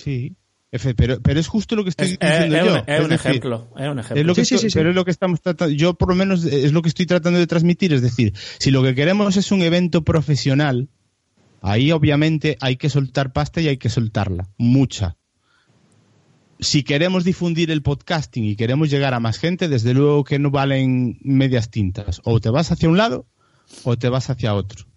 [0.02, 0.36] Sí.
[0.72, 2.76] F, pero, pero es justo lo que estoy es, diciendo es, yo.
[2.86, 4.20] Es, un decir, ejemplo, es un ejemplo.
[4.20, 6.10] Es lo que sí, estoy, sí, sí, Pero es lo que estamos tratando, yo por
[6.10, 9.36] lo menos es lo que estoy tratando de transmitir, es decir, si lo que queremos
[9.36, 10.88] es un evento profesional,
[11.60, 15.16] ahí obviamente hay que soltar pasta y hay que soltarla, mucha.
[16.60, 20.50] Si queremos difundir el podcasting y queremos llegar a más gente, desde luego que no
[20.50, 22.20] valen medias tintas.
[22.24, 23.26] O te vas hacia un lado
[23.82, 24.89] o te vas hacia otro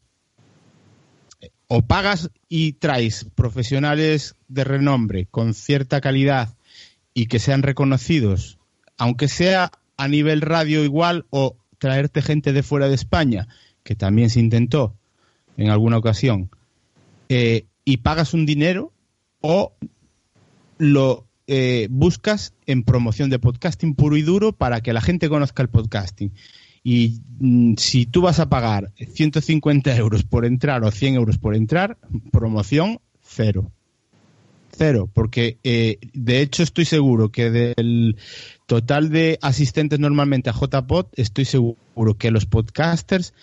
[1.67, 6.55] o pagas y traes profesionales de renombre con cierta calidad
[7.13, 8.57] y que sean reconocidos,
[8.97, 13.47] aunque sea a nivel radio igual, o traerte gente de fuera de España,
[13.83, 14.95] que también se intentó
[15.57, 16.49] en alguna ocasión,
[17.29, 18.91] eh, y pagas un dinero,
[19.41, 19.73] o
[20.77, 25.61] lo eh, buscas en promoción de podcasting puro y duro para que la gente conozca
[25.61, 26.33] el podcasting.
[26.83, 31.55] Y mm, si tú vas a pagar 150 euros por entrar o 100 euros por
[31.55, 31.97] entrar,
[32.31, 33.71] promoción cero.
[34.75, 38.17] Cero, porque eh, de hecho estoy seguro que del
[38.65, 43.33] total de asistentes normalmente a JPod, estoy seguro que los podcasters,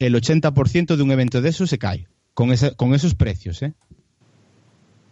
[0.00, 3.62] el 80% de un evento de eso se cae, con, ese, con esos precios.
[3.62, 3.74] ¿eh?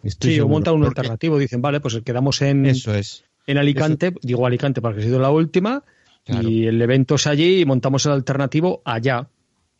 [0.03, 3.25] Estoy sí, seguro, o monta un alternativo, dicen, vale, pues quedamos en, eso es.
[3.47, 4.19] en Alicante, eso.
[4.23, 5.85] digo Alicante porque ha sido la última,
[6.25, 6.49] Claro.
[6.49, 9.29] Y el evento es allí y montamos el alternativo allá.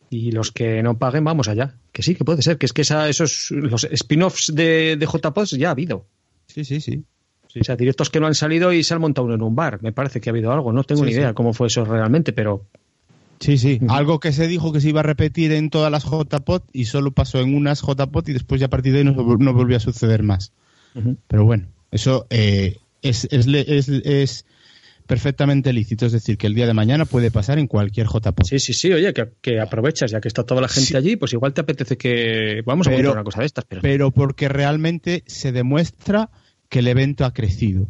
[0.09, 1.75] Y los que no paguen, vamos allá.
[1.91, 2.57] Que sí, que puede ser.
[2.57, 6.05] Que es que esa, esos los spin-offs de, de JPOS ya ha habido.
[6.47, 7.03] Sí, sí, sí,
[7.53, 7.59] sí.
[7.59, 9.81] O sea, directos que no han salido y se han montado uno en un bar.
[9.81, 10.71] Me parece que ha habido algo.
[10.71, 11.33] No tengo sí, ni idea sí.
[11.33, 12.65] cómo fue eso realmente, pero.
[13.39, 13.79] Sí, sí.
[13.89, 17.11] Algo que se dijo que se iba a repetir en todas las JPOT y solo
[17.11, 19.79] pasó en unas JPOT y después ya a partir de ahí no, no volvió a
[19.79, 20.53] suceder más.
[21.27, 24.45] Pero bueno, eso eh, es, es, es, es,
[25.11, 26.05] perfectamente lícito.
[26.05, 28.45] Es decir, que el día de mañana puede pasar en cualquier JPOT.
[28.45, 28.93] Sí, sí, sí.
[28.93, 31.97] Oye, que, que aprovechas, ya que está toda la gente allí, pues igual te apetece
[31.97, 33.65] que vamos a pero, una cosa de estas.
[33.65, 33.81] Pero...
[33.81, 36.29] pero porque realmente se demuestra
[36.69, 37.89] que el evento ha crecido.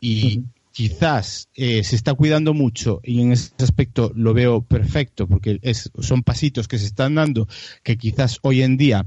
[0.00, 5.58] Y, quizás eh, se está cuidando mucho y en ese aspecto lo veo perfecto porque
[5.62, 7.48] es, son pasitos que se están dando
[7.82, 9.04] que quizás hoy en día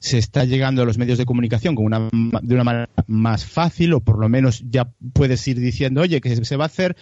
[0.00, 2.08] se está llegando a los medios de comunicación con una,
[2.42, 6.44] de una manera más fácil o por lo menos ya puedes ir diciendo, oye, que
[6.44, 6.96] se va a hacer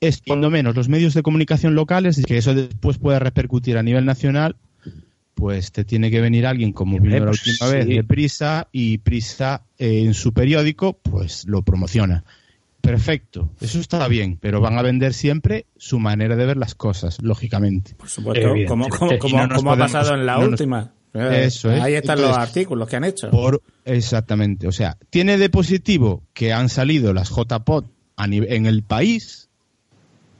[0.00, 4.04] es cuando menos los medios de comunicación locales que eso después pueda repercutir a nivel
[4.04, 4.56] nacional
[5.34, 9.62] pues te tiene que venir alguien como vino la última vez de Prisa y Prisa
[9.78, 12.24] eh, en su periódico pues lo promociona.
[12.84, 17.18] Perfecto, eso está bien, pero van a vender siempre su manera de ver las cosas,
[17.22, 17.94] lógicamente.
[17.94, 20.92] Por supuesto, como, como, ha pasado en la última.
[21.14, 21.80] Eso es.
[21.80, 23.30] Ahí están los artículos que han hecho.
[23.30, 27.86] Por, exactamente, o sea, tiene de positivo que han salido las JPOT
[28.18, 29.48] en el país,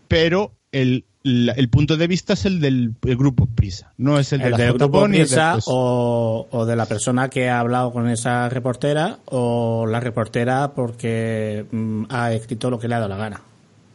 [0.09, 4.51] pero el el punto de vista es el del grupo Prisa, no es el, de
[4.51, 9.87] la del grupo Prisa o, de la persona que ha hablado con esa reportera o
[9.87, 13.41] la reportera porque mm, ha escrito lo que le ha dado la gana.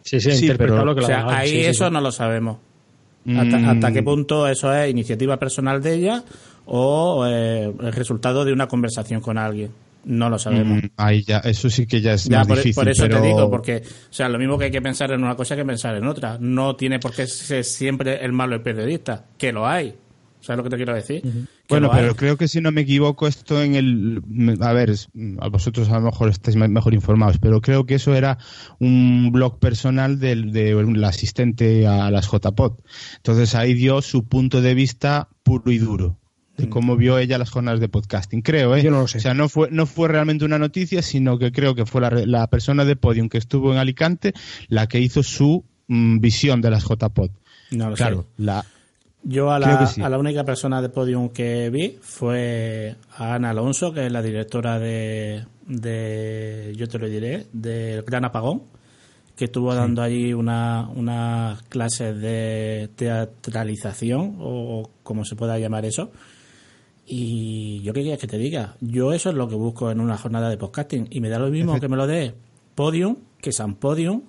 [0.01, 2.57] Sí, sí, interpretado lo que le ha dado Ahí eso no lo sabemos.
[3.27, 4.05] Hasta, hasta, qué mm.
[4.05, 6.23] punto eso es iniciativa personal de ella
[6.65, 9.71] o eh, el resultado de una conversación con alguien.
[10.05, 10.83] No lo sabemos.
[10.83, 12.75] Mm, ahí ya, eso sí que ya es más difícil.
[12.75, 15.35] Por eso te digo, porque, o sea, lo mismo que hay que pensar en una
[15.35, 16.37] cosa hay que pensar en otra.
[16.39, 19.95] No tiene por qué ser siempre el malo el periodista, que lo hay.
[20.41, 21.21] ¿Sabes lo que te quiero decir?
[21.67, 24.23] Bueno, pero creo que si no me equivoco, esto en el.
[24.61, 24.95] A ver,
[25.39, 28.37] a vosotros a lo mejor estáis mejor informados, pero creo que eso era
[28.79, 32.81] un blog personal del, de asistente a las JPOT.
[33.17, 36.18] Entonces ahí dio su punto de vista puro y duro
[36.59, 36.69] de mm.
[36.69, 38.41] cómo vio ella las jornadas de podcasting.
[38.41, 38.83] Creo, ¿eh?
[38.83, 39.17] Yo no lo sé.
[39.17, 42.47] O sea, no fue, no fue realmente una noticia, sino que creo que fue la,
[42.47, 44.33] persona de Podium que estuvo en Alicante
[44.67, 47.31] la que hizo su mm, visión de las JPod.
[47.71, 48.43] No lo claro, sé.
[48.43, 48.65] La,
[49.23, 53.93] yo a la, a la única persona de Podium que vi fue a Ana Alonso,
[53.93, 58.63] que es la directora de, de yo te lo diré, del Gran Apagón,
[59.35, 66.11] que estuvo dando allí una, una clase de teatralización, o como se pueda llamar eso,
[67.11, 70.15] y yo qué quieres que te diga, yo eso es lo que busco en una
[70.15, 71.07] jornada de podcasting.
[71.09, 72.35] Y me da lo mismo que me lo dé
[72.75, 74.21] Podium, que San Podium,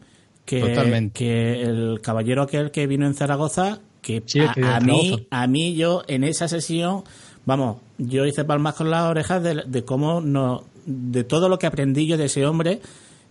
[0.47, 4.23] que, que el caballero aquel que vino en Zaragoza, que
[4.65, 7.05] a, mí, a mí yo en esa sesión,
[7.45, 12.07] vamos, yo hice palmas con las orejas de, cómo no, de todo lo que aprendí
[12.07, 12.81] yo de ese hombre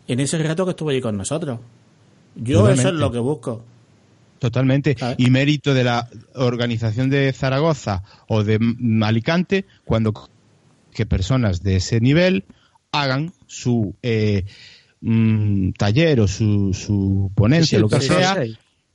[0.07, 1.59] en ese rato que estuvo allí con nosotros.
[2.35, 3.63] Yo eso es lo que busco.
[4.39, 4.95] Totalmente.
[5.17, 8.59] Y mérito de la organización de Zaragoza o de
[9.01, 10.29] Alicante cuando
[10.93, 12.45] que personas de ese nivel
[12.91, 14.45] hagan su eh,
[15.01, 18.43] mm, taller o su, su ponencia, lo que sea,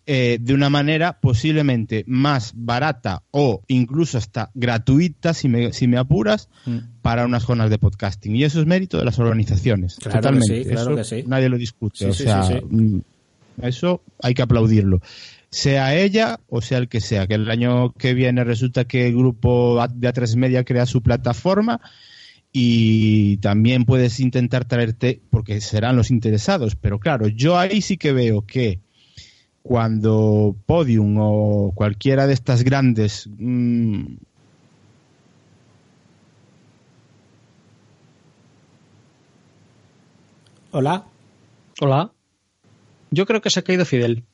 [0.07, 5.97] eh, de una manera posiblemente más barata o incluso hasta gratuita, si me, si me
[5.97, 6.79] apuras, mm.
[7.01, 8.37] para unas zonas de podcasting.
[8.37, 9.97] Y eso es mérito de las organizaciones.
[9.97, 10.65] Totalmente.
[10.69, 11.25] claro que sí.
[11.27, 12.07] Nadie lo discute.
[12.07, 13.01] o sea, mm,
[13.63, 15.01] eso hay que aplaudirlo
[15.55, 19.15] sea ella o sea el que sea, que el año que viene resulta que el
[19.17, 21.81] grupo de A3 Media crea su plataforma
[22.53, 28.13] y también puedes intentar traerte, porque serán los interesados, pero claro, yo ahí sí que
[28.13, 28.81] veo que
[29.63, 34.17] cuando Podium o cualquiera de estas grandes mmm,
[40.73, 41.05] Hola.
[41.81, 42.14] Hola.
[43.11, 44.25] Yo creo que se ha caído Fidel.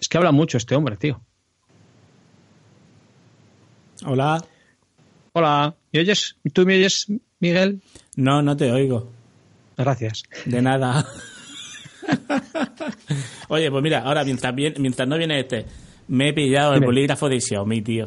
[0.00, 1.20] Es que habla mucho este hombre, tío.
[4.04, 4.44] Hola.
[5.32, 5.74] Hola.
[5.92, 6.36] ¿Me oyes?
[6.52, 7.06] ¿Tú me oyes,
[7.40, 7.82] Miguel?
[8.16, 9.10] No, no te oigo.
[9.76, 10.24] Gracias.
[10.44, 11.06] De nada.
[13.48, 15.66] Oye, pues mira, ahora mientras, mientras no viene este,
[16.08, 18.06] me he pillado el bolígrafo de Xiaomi, tío.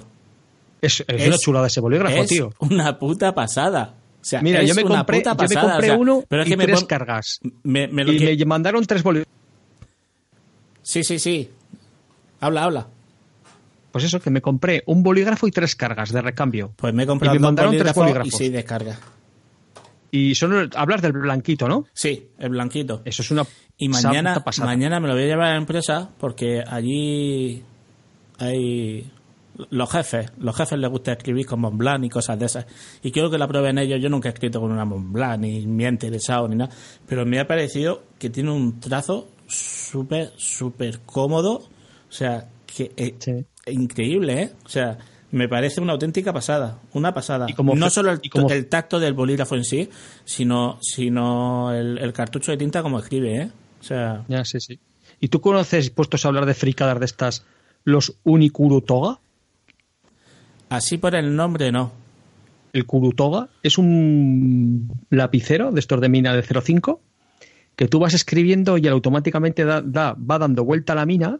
[0.81, 2.53] Es, es, una chulada ese bolígrafo, es tío.
[2.59, 3.95] Una puta pasada.
[4.21, 6.51] O sea, Mira, yo me compré, yo me compré o sea, uno pero es y
[6.51, 7.39] que me tres pon- cargas.
[7.63, 9.33] Me, me lo y que- me mandaron tres bolígrafos.
[10.81, 11.49] Sí, sí, sí.
[12.41, 12.87] Habla, habla.
[13.91, 16.73] Pues eso, que me compré un bolígrafo y tres cargas de recambio.
[16.75, 18.37] Pues me he comprado Y me mandaron tres bolígrafos y bolígrafos.
[18.37, 18.99] sí descarga.
[20.11, 21.85] Y son hablas del blanquito, ¿no?
[21.93, 23.01] Sí, el blanquito.
[23.05, 23.45] Eso es una
[23.77, 24.65] Y mañana, pasada.
[24.67, 27.63] mañana me lo voy a llevar a la empresa porque allí
[28.39, 29.09] hay
[29.69, 32.65] los jefes, los jefes les gusta escribir con Montblanc y cosas de esas.
[33.03, 34.01] Y quiero que la prueben ellos.
[34.01, 36.73] Yo nunca he escrito con una Montblanc, ni me ha interesado, ni nada.
[37.07, 41.55] Pero me ha parecido que tiene un trazo súper, súper cómodo.
[42.09, 44.51] O sea, que es increíble, ¿eh?
[44.65, 44.97] O sea,
[45.31, 47.47] me parece una auténtica pasada, una pasada.
[47.57, 49.89] no solo el, tacto del bolígrafo en sí,
[50.25, 53.51] sino, sino el, cartucho de tinta como escribe, ¿eh?
[53.79, 54.25] O sea...
[54.27, 54.79] Ya, sí, sí.
[55.19, 57.45] ¿Y tú conoces, puestos a hablar de fricadas de estas,
[57.83, 59.19] los Unikurutoga?
[60.69, 61.91] Así por el nombre, no.
[62.73, 66.99] El Kurutoga es un lapicero de estos de mina de 0,5
[67.75, 71.39] que tú vas escribiendo y automáticamente da, va dando vuelta a la mina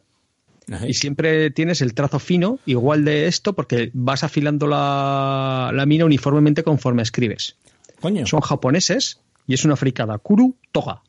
[0.88, 6.63] y siempre tienes el trazo fino, igual de esto, porque vas afilando la, mina uniformemente
[6.63, 7.55] conforme escribes.
[8.01, 8.25] Coño.
[8.25, 10.17] Son japoneses y es una fricada.
[10.17, 11.01] Kuru Toga.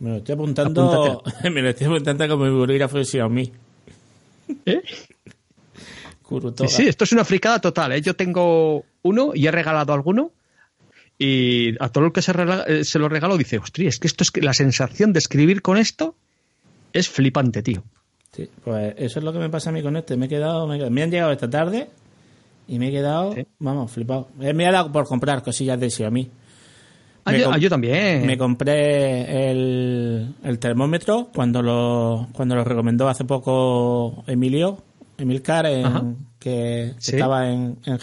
[0.00, 1.22] Me lo estoy apuntando.
[1.44, 3.52] me lo estoy apuntando como mi bolígrafo de Xiaomi.
[4.64, 4.82] ¿Eh?
[6.66, 7.92] Sí, esto es una fricada total.
[7.92, 8.02] ¿eh?
[8.02, 10.32] Yo tengo uno y he regalado alguno.
[11.18, 12.32] Y a todo el que se,
[12.68, 15.62] eh, se lo regalo dice, hostia, es que esto es que la sensación de escribir
[15.62, 16.14] con esto
[16.92, 17.82] es flipante, tío.
[18.32, 20.16] Sí, pues eso es lo que me pasa a mí con este.
[20.16, 21.88] Me he quedado, me, han llegado esta tarde
[22.68, 24.28] y me he quedado, vamos, flipado.
[24.40, 26.30] Eh, me ha dado por comprar cosillas de Xiaomi.
[27.24, 28.24] Ah, yo, ah, yo, también.
[28.24, 34.82] Me compré el, el, termómetro cuando lo, cuando lo recomendó hace poco Emilio,
[35.18, 37.98] Emilcar, en, que, estaba en, en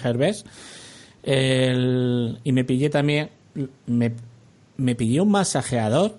[2.43, 3.29] y me pillé también,
[3.87, 4.13] me,
[4.77, 6.17] me pillé un masajeador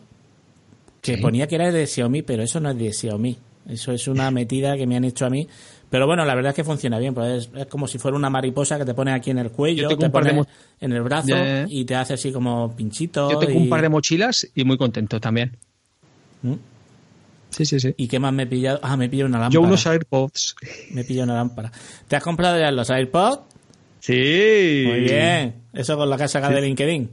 [1.03, 3.36] que ponía que era de Xiaomi, pero eso no es de Xiaomi.
[3.68, 5.47] Eso es una metida que me han hecho a mí.
[5.88, 7.14] Pero bueno, la verdad es que funciona bien.
[7.14, 10.11] Pues es, como si fuera una mariposa que te pone aquí en el cuello, te
[10.11, 10.42] pone
[10.80, 11.36] en el brazo
[11.68, 13.30] y te hace así como pinchito.
[13.30, 15.57] Yo tengo un par de mochilas y muy contento también.
[16.42, 16.55] ¿Mm?
[17.57, 17.94] Sí, sí, sí.
[17.96, 18.78] ¿Y qué más me he pillado?
[18.82, 19.54] Ah, me he pillado una lámpara.
[19.54, 20.57] Yo unos AirPods.
[20.90, 21.72] Me he pillado una lámpara.
[22.07, 23.40] ¿Te has comprado ya los AirPods?
[24.00, 24.84] Sí.
[24.86, 25.62] Muy bien.
[25.72, 27.11] Eso con la casa de LinkedIn.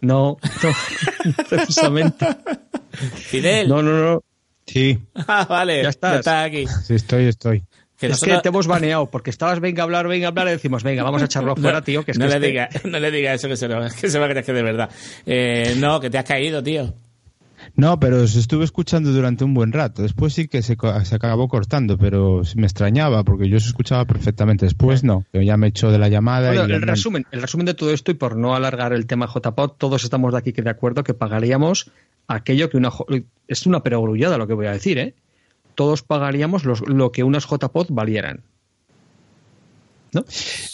[0.00, 2.26] No, no precisamente.
[3.16, 3.68] Fidel.
[3.68, 4.24] No, no, no.
[4.66, 4.98] Sí.
[5.28, 5.82] Ah, vale.
[5.82, 6.26] Ya estás.
[6.26, 6.66] aquí.
[6.66, 7.62] Sí, estoy, estoy.
[8.00, 10.82] es que te hemos baneado, porque estabas venga a hablar, venga a hablar, y decimos,
[10.82, 12.02] venga, vamos a echarlo fuera, tío.
[12.02, 14.24] Que no, le este diga, no le diga eso, que se, lo, que se va
[14.24, 14.88] a creer que de verdad.
[15.26, 16.94] Eh, no, que te has caído, tío.
[17.76, 20.02] No, pero os estuve escuchando durante un buen rato.
[20.02, 24.66] Después sí que se, se acabó cortando, pero me extrañaba porque yo se escuchaba perfectamente.
[24.66, 26.52] Después no, yo ya me echó de la llamada.
[26.52, 30.04] el, resumen, el resumen de todo esto, y por no alargar el tema JPOD, todos
[30.04, 31.90] estamos de aquí que de acuerdo que pagaríamos
[32.28, 32.90] aquello que una.
[33.48, 35.14] Es una perogrullada lo que voy a decir, ¿eh?
[35.74, 38.42] Todos pagaríamos lo que unas JPOD valieran.
[40.12, 40.24] ¿No?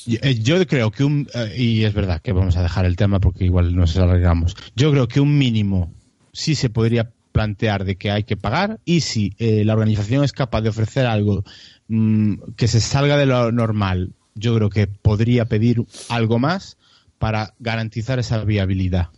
[0.07, 1.29] Yo, eh, creo que un.
[1.35, 4.57] Eh, y es verdad que vamos a dejar el tema porque igual nos alargamos.
[4.75, 5.93] Yo creo que un mínimo
[6.37, 10.33] sí se podría plantear de que hay que pagar y si eh, la organización es
[10.33, 11.45] capaz de ofrecer algo
[11.89, 16.77] mm, que se salga de lo normal, yo creo que podría pedir algo más
[17.19, 19.09] para garantizar esa viabilidad.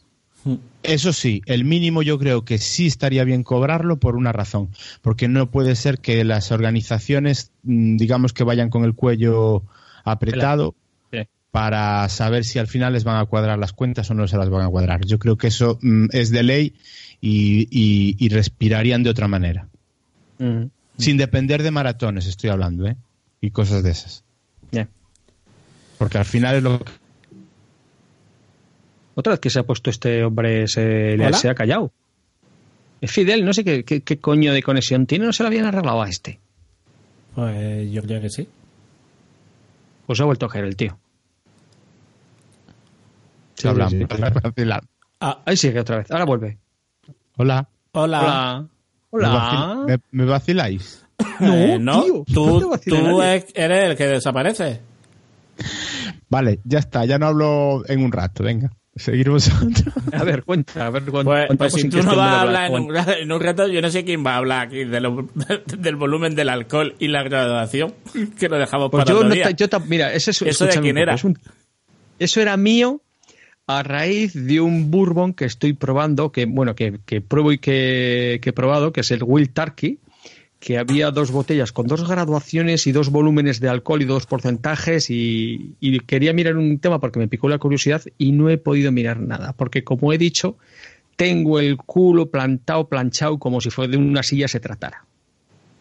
[0.44, 0.54] Mm.
[0.82, 4.70] Eso sí, el mínimo yo creo que sí estaría bien cobrarlo por una razón,
[5.02, 9.62] porque no puede ser que las organizaciones, mm, digamos que vayan con el cuello
[10.04, 10.74] apretado
[11.50, 14.50] para saber si al final les van a cuadrar las cuentas o no se las
[14.50, 15.04] van a cuadrar.
[15.04, 15.78] Yo creo que eso
[16.12, 16.74] es de ley
[17.20, 19.68] y, respirarían de otra manera.
[20.38, 20.64] Mm.
[20.98, 22.96] Sin depender de maratones, estoy hablando, ¿eh?
[23.40, 24.24] Y cosas de esas.
[25.98, 26.92] Porque al final es lo que...
[29.16, 31.90] Otra vez que se ha puesto este hombre, se, se ha callado.
[33.00, 36.00] Es Fidel, no sé qué, qué, coño de conexión tiene, no se lo habían arreglado
[36.02, 36.38] a este.
[37.34, 38.48] Pues yo creo que sí.
[40.06, 40.96] Pues ha vuelto a caer el tío.
[43.54, 43.94] Sí, hablamos.
[45.20, 46.10] Ah, ahí sigue otra vez.
[46.12, 46.58] Ahora vuelve.
[47.40, 47.68] Hola.
[47.92, 48.66] Hola.
[49.10, 49.86] Hola.
[50.10, 51.04] ¿Me, vaciláis?
[51.40, 52.24] No, eh, no.
[52.32, 54.80] tú, tú eres el que desaparece.
[56.28, 58.72] Vale, ya está, ya no hablo en un rato, venga.
[58.96, 59.84] Seguir vosotros.
[60.12, 61.30] A ver, cuenta, a ver cuánto.
[61.30, 62.70] Pues, pues si tú no vas a hablar
[63.20, 66.96] en un, rato, yo no sé quién va a hablar aquí del volumen del alcohol
[66.98, 67.94] y la graduación,
[68.38, 71.14] que lo dejamos pues para yo, no yo Mira, ese es, ¿Eso de quién era?
[72.18, 73.00] eso era mío
[73.68, 78.52] a raíz de un bourbon que estoy probando, que bueno, que, pruebo y que, he
[78.52, 79.98] probado, que es el Will Turkey,
[80.58, 85.10] que había dos botellas con dos graduaciones y dos volúmenes de alcohol y dos porcentajes
[85.10, 89.20] y, quería mirar un tema porque me picó la curiosidad y no he podido mirar
[89.20, 90.56] nada, porque como he dicho,
[91.16, 95.04] tengo el culo plantado, planchado, como si fuera de una silla se tratara.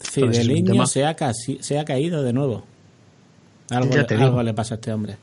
[0.01, 2.65] Fideliño se, ha se ha caído de nuevo.
[3.69, 5.15] Algo, algo le pasa a este hombre.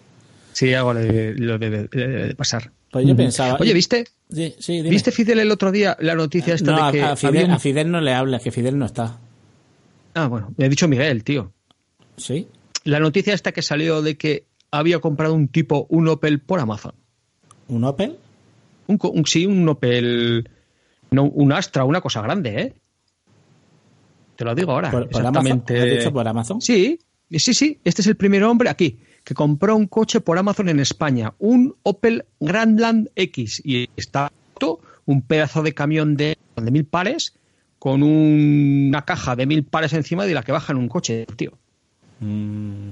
[0.55, 2.71] Sí, algo le, lo debe, de pasar.
[2.91, 3.59] Pues yo pensaba.
[3.61, 4.07] Oye, ¿viste?
[4.31, 7.03] Sí, sí, ¿Viste Fidel el otro día la noticia esta no, de que.
[7.05, 9.19] A Fidel, a Fidel no le habla, que Fidel no está.
[10.15, 11.53] Ah, bueno, me ha dicho Miguel, tío.
[12.17, 12.47] Sí.
[12.85, 16.95] La noticia esta que salió de que había comprado un tipo un Opel por Amazon.
[17.67, 18.17] ¿Un Opel?
[18.87, 20.49] Un, co- un- sí, un Opel.
[21.11, 22.75] No, un Astra, una cosa grande, ¿eh?
[24.37, 24.91] Te lo digo ahora.
[24.93, 25.75] ¿Por, por exactamente.
[25.75, 25.89] Amazon?
[25.93, 26.61] ¿Has dicho por Amazon?
[26.61, 26.99] Sí,
[27.31, 27.81] sí, sí.
[27.85, 31.75] Este es el primer hombre aquí que compró un coche por Amazon en España, un
[31.83, 33.62] Opel Grandland X.
[33.64, 34.31] Y está
[35.07, 37.35] un pedazo de camión de, de mil pares
[37.79, 41.27] con un- una caja de mil pares encima de la que baja en un coche,
[41.37, 41.53] tío.
[42.20, 42.91] Mm.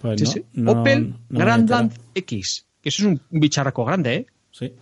[0.00, 0.44] Pues Sí, no, sí.
[0.54, 1.92] no- Opel no Grandland.
[2.14, 2.66] X.
[2.82, 4.26] Que eso es un, un bicharraco grande, ¿eh?
[4.50, 4.72] Sí.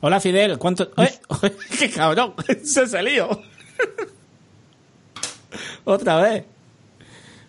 [0.00, 0.90] Hola Fidel, ¿cuánto?
[0.96, 1.12] ¡Eh!
[1.78, 2.34] ¡Qué cabrón!
[2.64, 3.28] Se salió.
[5.84, 6.44] Otra vez.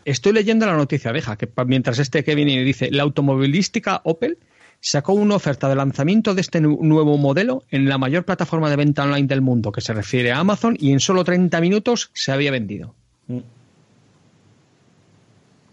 [0.10, 4.38] Estoy leyendo la noticia, deja, que mientras este que viene y dice, la automovilística Opel
[4.82, 8.76] sacó una oferta de lanzamiento de este nu- nuevo modelo en la mayor plataforma de
[8.78, 12.32] venta online del mundo, que se refiere a Amazon, y en solo 30 minutos se
[12.32, 12.96] había vendido.
[13.28, 13.40] Mm.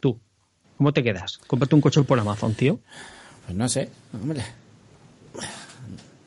[0.01, 0.19] Tú,
[0.77, 1.39] ¿cómo te quedas?
[1.47, 2.79] Cómprate un coche por Amazon, tío.
[3.47, 4.43] Pues no sé, hombre.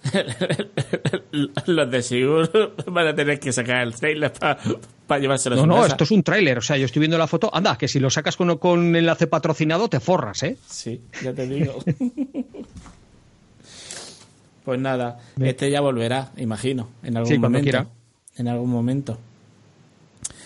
[1.65, 5.67] Los de Sigur van a tener que sacar el trailer para llevárselo a No, su
[5.67, 5.87] no, casa.
[5.87, 8.09] esto es un tráiler, o sea, yo estoy viendo la foto, anda, que si lo
[8.09, 10.57] sacas con, con enlace patrocinado te forras, ¿eh?
[10.67, 11.79] Sí, ya te digo.
[14.65, 17.63] pues nada, este ya volverá, imagino, en algún Sí, momento.
[17.63, 17.87] quiera.
[18.37, 19.17] En algún momento.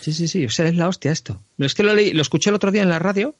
[0.01, 1.39] Sí, sí, sí, o sea, es la hostia esto.
[1.57, 3.35] Es que lo, leí- lo escuché el otro día en la radio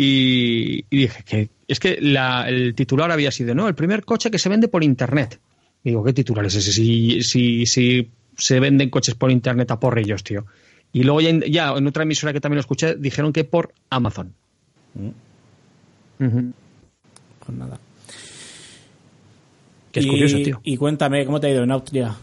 [0.00, 3.66] y, y dije que es que la- el titular había sido, ¿no?
[3.66, 5.40] El primer coche que se vende por internet.
[5.82, 6.72] Y digo, ¿qué titular es ese?
[6.72, 10.46] Si, si, si se venden coches por internet a porrillos, tío.
[10.92, 13.74] Y luego ya en, ya en otra emisora que también lo escuché, dijeron que por
[13.90, 14.32] Amazon.
[16.20, 16.52] Ujú.
[17.44, 17.78] Pues nada.
[19.92, 20.60] Que es y, curioso, tío.
[20.62, 22.14] Y cuéntame, ¿cómo te ha ido en Austria?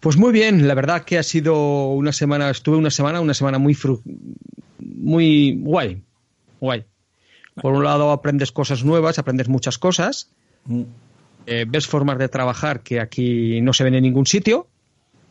[0.00, 3.58] Pues muy bien, la verdad que ha sido una semana, estuve una semana, una semana
[3.58, 4.00] muy fru-
[4.78, 6.02] muy guay,
[6.60, 6.84] guay.
[7.60, 10.30] Por un lado aprendes cosas nuevas, aprendes muchas cosas,
[10.66, 10.82] Mm.
[11.46, 14.66] eh, ves formas de trabajar que aquí no se ven en ningún sitio,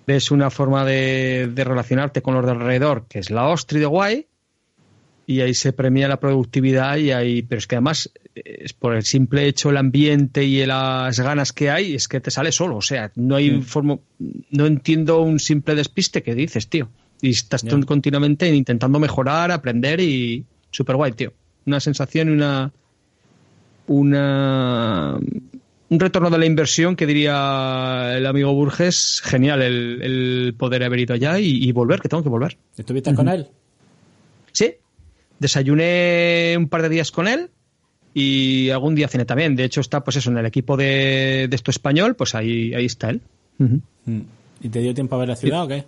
[0.08, 3.86] ves una forma de, de relacionarte con los de alrededor que es la ostri de
[3.86, 4.26] guay.
[5.28, 8.96] Y ahí se premia la productividad y ahí, pero es que además eh, es por
[8.96, 12.78] el simple hecho el ambiente y las ganas que hay es que te sale solo,
[12.78, 14.00] o sea, no hay forma,
[14.50, 16.90] no entiendo un simple despiste que dices, tío,
[17.22, 21.34] y estás continuamente intentando mejorar, aprender y super guay, tío,
[21.65, 22.72] una sensación y una
[23.88, 25.20] una
[25.89, 30.99] un retorno de la inversión que diría el amigo Burges, genial el, el poder haber
[30.99, 32.57] ido allá y, y volver, que tengo que volver.
[32.78, 33.47] ¿Estuviste con él?
[34.51, 34.76] Sí,
[35.39, 37.49] desayuné un par de días con él
[38.13, 39.55] y algún día cené también.
[39.55, 42.86] De hecho, está pues eso en el equipo de, de esto español, pues ahí, ahí
[42.86, 43.22] está él.
[43.57, 43.78] Mm.
[44.61, 45.86] ¿Y te dio tiempo a ver la ciudad o qué?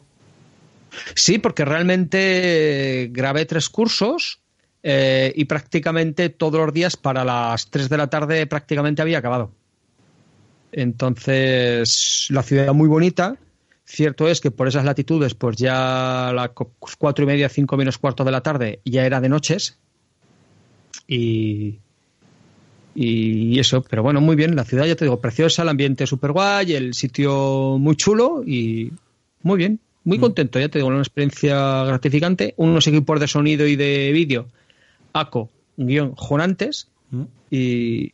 [1.16, 4.41] Sí, porque realmente grabé tres cursos
[4.84, 9.52] eh, y prácticamente todos los días para las 3 de la tarde prácticamente había acabado.
[10.72, 13.38] Entonces, la ciudad era muy bonita.
[13.84, 17.76] Cierto es que por esas latitudes, pues ya a las cu- cuatro y media, cinco
[17.76, 19.78] menos cuarto de la tarde ya era de noches.
[21.08, 21.80] Y,
[22.96, 24.56] y eso, pero bueno, muy bien.
[24.56, 28.92] La ciudad, ya te digo, preciosa, el ambiente súper guay, el sitio muy chulo y
[29.44, 29.80] muy bien.
[30.04, 32.54] Muy contento, ya te digo, una experiencia gratificante.
[32.58, 34.48] Unos equipos de sonido y de vídeo,
[35.14, 36.88] ACO, guion, jonantes.
[37.12, 37.24] Mm.
[37.50, 38.12] Y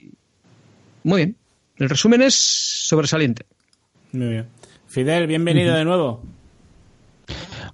[1.03, 1.35] muy bien.
[1.77, 3.45] El resumen es sobresaliente.
[4.11, 4.47] Muy bien.
[4.87, 6.23] Fidel, bienvenido de nuevo.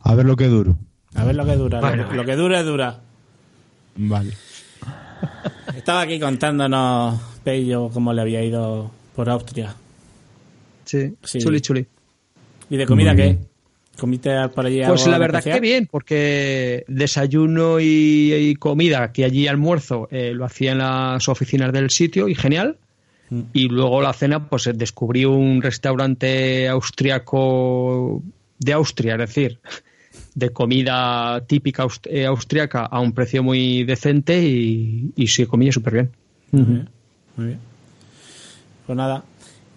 [0.01, 0.75] A ver lo que duro.
[1.15, 1.79] A ver lo que dura.
[1.79, 2.11] Lo- Bueno.
[2.13, 2.99] lo, que dura, dura.
[3.95, 4.33] Vale.
[5.75, 9.75] Estaba aquí contándonos Pello cómo le había ido por Austria.
[10.85, 11.39] Sí, Sí.
[11.39, 11.85] chuli, chuli.
[12.69, 13.37] ¿Y de comida qué?
[13.97, 15.61] ¿Comiste por allí Pues la verdad especial?
[15.61, 21.29] que bien, porque desayuno y, y comida, que allí almuerzo, eh, lo hacía en las
[21.29, 22.77] oficinas del sitio y genial.
[23.29, 23.41] Mm.
[23.53, 28.23] Y luego la cena, pues eh, descubrí un restaurante austriaco
[28.57, 29.59] de Austria, es decir,
[30.33, 35.93] de comida típica eh, austriaca a un precio muy decente y, y se comía súper
[35.93, 36.09] bien.
[36.51, 36.89] Muy bien,
[37.37, 37.59] muy bien.
[38.85, 39.23] Pues nada.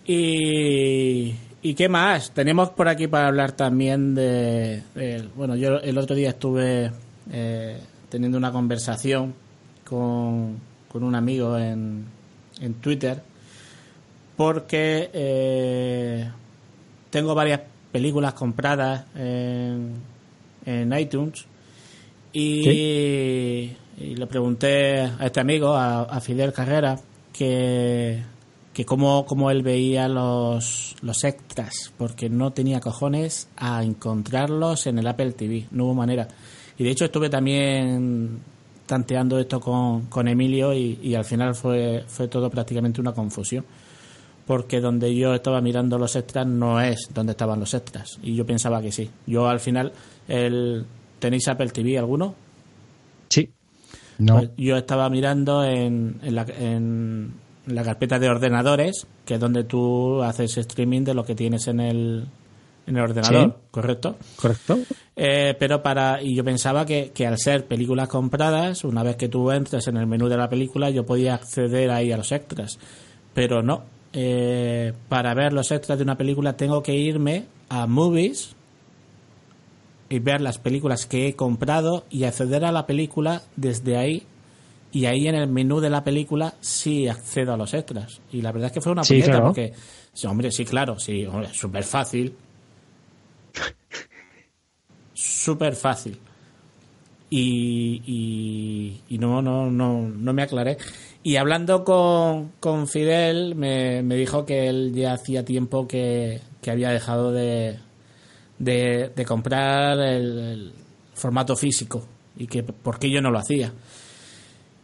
[0.07, 1.35] Y,
[1.67, 2.31] ¿Y qué más?
[2.31, 4.85] Tenemos por aquí para hablar también de...
[4.95, 6.93] de- bueno, yo el otro día estuve
[7.33, 9.35] eh, teniendo una conversación
[9.85, 12.05] con, con un amigo en,
[12.61, 13.21] en Twitter
[14.37, 16.31] porque eh,
[17.11, 19.95] tengo varias películas compradas en,
[20.67, 21.47] en iTunes
[22.33, 22.69] y,
[23.99, 26.97] y le pregunté a este amigo, a, a Fidel Carrera,
[27.33, 28.23] que,
[28.77, 34.99] que cómo, cómo él veía los, los extras, porque no tenía cojones a encontrarlos en
[34.99, 36.29] el Apple TV, no hubo manera.
[36.77, 38.39] Y de hecho estuve también
[38.85, 43.65] tanteando esto con, con Emilio y, y, al final fue, fue todo prácticamente una confusión.
[44.47, 48.19] Porque donde yo estaba mirando los extras no es donde estaban los extras.
[48.23, 49.09] Y yo pensaba que sí.
[49.27, 49.91] Yo al final,
[50.29, 50.85] el,
[51.19, 52.35] ¿tenéis Apple TV alguno?
[53.31, 53.51] Sí.
[54.19, 54.35] No.
[54.35, 59.65] Pues yo estaba mirando en, en, la, en la carpeta de ordenadores, que es donde
[59.65, 62.27] tú haces streaming de lo que tienes en el,
[62.87, 64.17] en el ordenador, ¿correcto?
[64.37, 64.79] Correcto.
[65.17, 69.29] Eh, pero para y yo pensaba que, que, al ser películas compradas, una vez que
[69.29, 72.79] tú entres en el menú de la película, yo podía acceder ahí a los extras.
[73.35, 73.83] Pero no.
[74.13, 78.55] Eh, para ver los extras de una película tengo que irme a Movies
[80.09, 84.27] y ver las películas que he comprado y acceder a la película desde ahí
[84.97, 88.19] y ahí en el menú de la película sí accedo a los extras.
[88.33, 89.45] Y la verdad es que fue una sí, puñeta claro.
[89.49, 89.75] porque,
[90.11, 92.35] sí, hombre, sí, claro, sí, súper fácil.
[95.13, 96.19] súper fácil.
[97.29, 100.79] Y, y, y, no, no, no, no me aclaré.
[101.23, 106.71] Y hablando con, con Fidel, me, me, dijo que él ya hacía tiempo que, que
[106.71, 107.77] había dejado de,
[108.59, 110.73] de, de comprar el, el,
[111.13, 112.03] formato físico
[112.39, 113.75] y que por qué yo no lo hacía.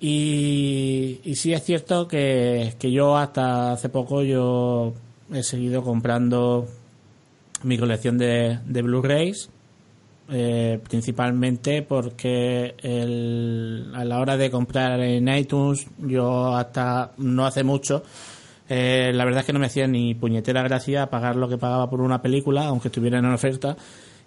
[0.04, 4.94] Y, y sí es cierto que, que yo hasta hace poco yo
[5.32, 6.66] he seguido comprando
[7.62, 9.48] mi colección de, de Blu-rays
[10.28, 17.62] eh, principalmente porque el, a la hora de comprar en iTunes yo hasta no hace
[17.62, 18.02] mucho
[18.68, 21.88] eh, la verdad es que no me hacía ni puñetera gracia pagar lo que pagaba
[21.88, 23.76] por una película aunque estuviera en oferta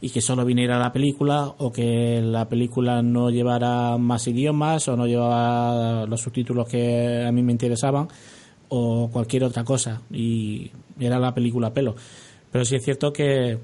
[0.01, 4.95] y que solo viniera la película o que la película no llevara más idiomas o
[4.95, 8.07] no llevaba los subtítulos que a mí me interesaban
[8.69, 10.01] o cualquier otra cosa.
[10.11, 11.95] Y era la película pelo.
[12.51, 13.57] Pero sí es cierto que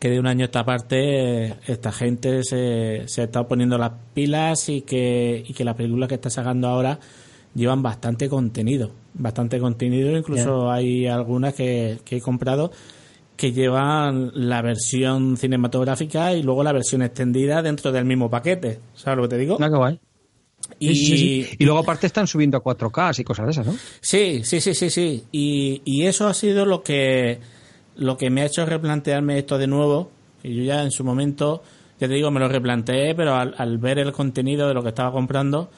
[0.00, 4.68] que de un año a esta parte esta gente se, se está poniendo las pilas
[4.68, 6.98] y que, y que las películas que está sacando ahora
[7.54, 10.74] llevan bastante contenido, bastante contenido, incluso yeah.
[10.74, 12.72] hay algunas que, que, he comprado
[13.36, 19.16] que llevan la versión cinematográfica y luego la versión extendida dentro del mismo paquete, ¿sabes
[19.16, 19.58] lo que te digo?
[19.60, 20.00] Ah, qué guay.
[20.78, 21.56] Y, sí, sí, sí.
[21.58, 23.74] y luego aparte están subiendo a 4K y cosas de esas, ¿no?
[24.00, 25.24] Sí, sí, sí, sí, sí.
[25.30, 27.38] Y, y eso ha sido lo que
[27.96, 30.10] lo que me ha hecho replantearme esto de nuevo,
[30.42, 31.62] y yo ya en su momento,
[31.98, 34.90] ya te digo, me lo replanteé, pero al, al ver el contenido de lo que
[34.90, 35.70] estaba comprando,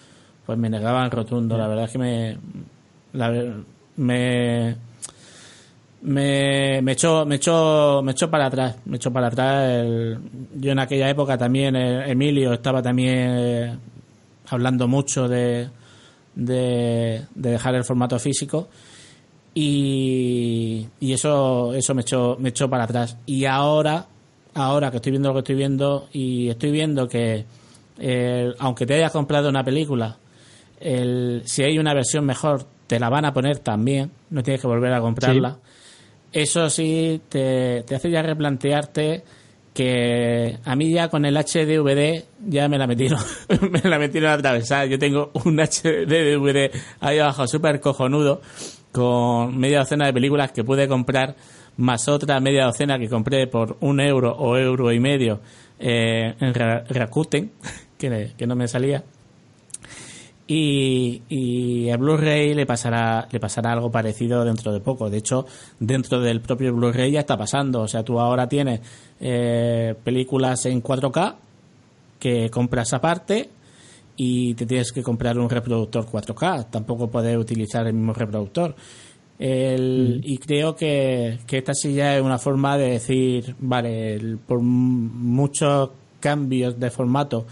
[0.44, 1.56] pues me negaba en rotundo.
[1.56, 2.38] La verdad es que me,
[3.12, 3.62] la,
[3.96, 4.76] me,
[6.02, 9.70] me, me echó, me echó, me echó para atrás, me echó para atrás.
[9.70, 10.18] El,
[10.54, 13.78] yo en aquella época también, el, Emilio estaba también eh,
[14.48, 15.68] hablando mucho de,
[16.34, 18.68] de, de dejar el formato físico
[19.54, 24.06] y, y eso eso me echó me echó para atrás y ahora
[24.54, 27.44] ahora que estoy viendo lo que estoy viendo y estoy viendo que
[27.98, 30.16] el, aunque te hayas comprado una película
[30.78, 34.68] el, si hay una versión mejor te la van a poner también no tienes que
[34.68, 35.58] volver a comprarla.
[36.32, 39.24] Eso sí te, te hace ya replantearte
[39.74, 43.20] que a mí ya con el HDVD ya me la metieron
[43.70, 48.40] me la metieron a atravesar yo tengo un HDVD ahí abajo súper cojonudo
[48.92, 51.36] con media docena de películas que pude comprar,
[51.76, 55.40] más otra media docena que compré por un euro o euro y medio
[55.78, 57.52] eh, en Rakuten,
[57.98, 59.04] que, que, no me salía.
[60.50, 65.10] Y, y a Blu-ray le pasará, le pasará algo parecido dentro de poco.
[65.10, 65.44] De hecho,
[65.78, 67.82] dentro del propio Blu-ray ya está pasando.
[67.82, 68.80] O sea, tú ahora tienes
[69.20, 71.34] eh, películas en 4K
[72.18, 73.50] que compras aparte
[74.16, 76.70] y te tienes que comprar un reproductor 4K.
[76.70, 78.74] Tampoco puedes utilizar el mismo reproductor.
[79.38, 80.28] El, mm.
[80.30, 84.62] Y creo que, que, esta sí ya es una forma de decir, vale, el, por
[84.62, 87.46] muchos cambios de formato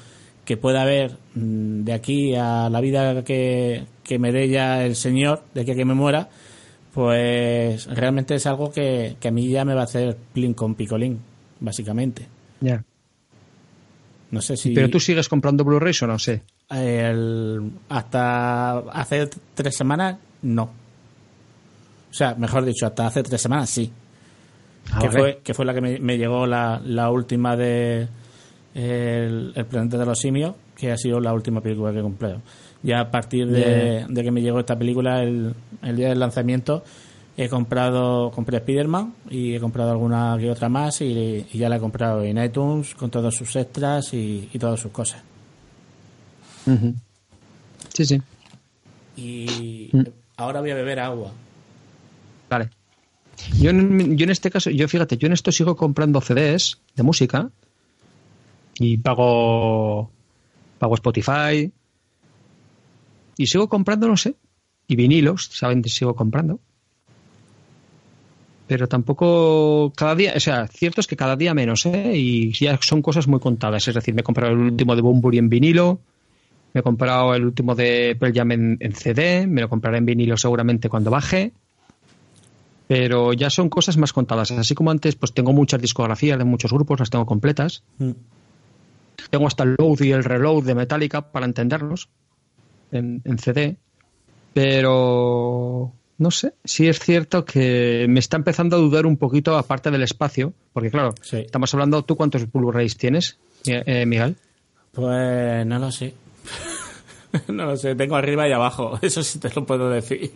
[0.47, 4.97] que pueda haber mm, de aquí a la vida que, que me dé ya el
[4.97, 6.31] Señor, de aquí a que me muera,
[6.94, 10.74] pues realmente es algo que, que a mí ya me va a hacer plin con
[10.74, 11.20] picolín,
[11.60, 12.27] básicamente.
[12.60, 12.68] Ya.
[12.68, 12.85] Yeah.
[14.31, 14.73] No sé si.
[14.73, 16.43] Pero tú sigues comprando Blu-rays o no sé.
[16.70, 20.64] El, hasta hace tres semanas, no.
[22.10, 23.90] O sea, mejor dicho, hasta hace tres semanas sí.
[24.93, 28.09] Ah, que, fue, que fue la que me, me llegó la, la, última de
[28.77, 32.43] el, el, planeta de los simios, que ha sido la última película que he comprado.
[32.82, 34.07] Ya a partir de, yeah.
[34.07, 36.85] de que me llegó esta película, el, el, día del lanzamiento,
[37.39, 41.77] he comprado, compré Spider-Man y he comprado alguna que otra más y, y, ya la
[41.77, 45.23] he comprado en iTunes con todos sus extras y, y todas sus cosas.
[46.66, 46.94] Uh -huh.
[47.94, 48.20] Sí, sí.
[49.16, 50.03] Y mm.
[50.36, 51.32] ahora voy a beber agua.
[52.51, 52.69] Vale.
[53.59, 57.03] Yo en, yo en este caso, yo fíjate, yo en esto sigo comprando CDs de
[57.03, 57.51] música
[58.78, 60.11] Y pago,
[60.78, 61.70] pago Spotify.
[63.36, 64.35] Y sigo comprando, no sé.
[64.86, 65.82] Y vinilos, ¿saben?
[65.85, 66.61] Sigo comprando.
[68.66, 72.12] Pero tampoco cada día, o sea, cierto es que cada día menos, ¿eh?
[72.16, 73.86] Y ya son cosas muy contadas.
[73.86, 76.01] Es decir, me he comprado el último de Bunbury en vinilo,
[76.74, 80.07] me he comprado el último de Pearl Jam en, en CD, me lo compraré en
[80.07, 81.53] vinilo seguramente cuando baje
[82.86, 84.51] pero ya son cosas más contadas.
[84.53, 87.82] Así como antes, pues tengo muchas discografías de muchos grupos, las tengo completas.
[87.98, 88.11] Mm.
[89.30, 92.09] Tengo hasta el load y el reload de Metallica para entenderlos
[92.93, 93.76] en, CD.
[94.52, 99.90] Pero no sé, sí es cierto que me está empezando a dudar un poquito aparte
[99.90, 104.36] del espacio, porque claro, estamos hablando, ¿tú cuántos Blu-rays tienes, eh, Miguel?
[104.93, 106.14] Pues no lo sé.
[107.48, 110.32] no lo sé, tengo arriba y abajo, eso sí te lo puedo decir.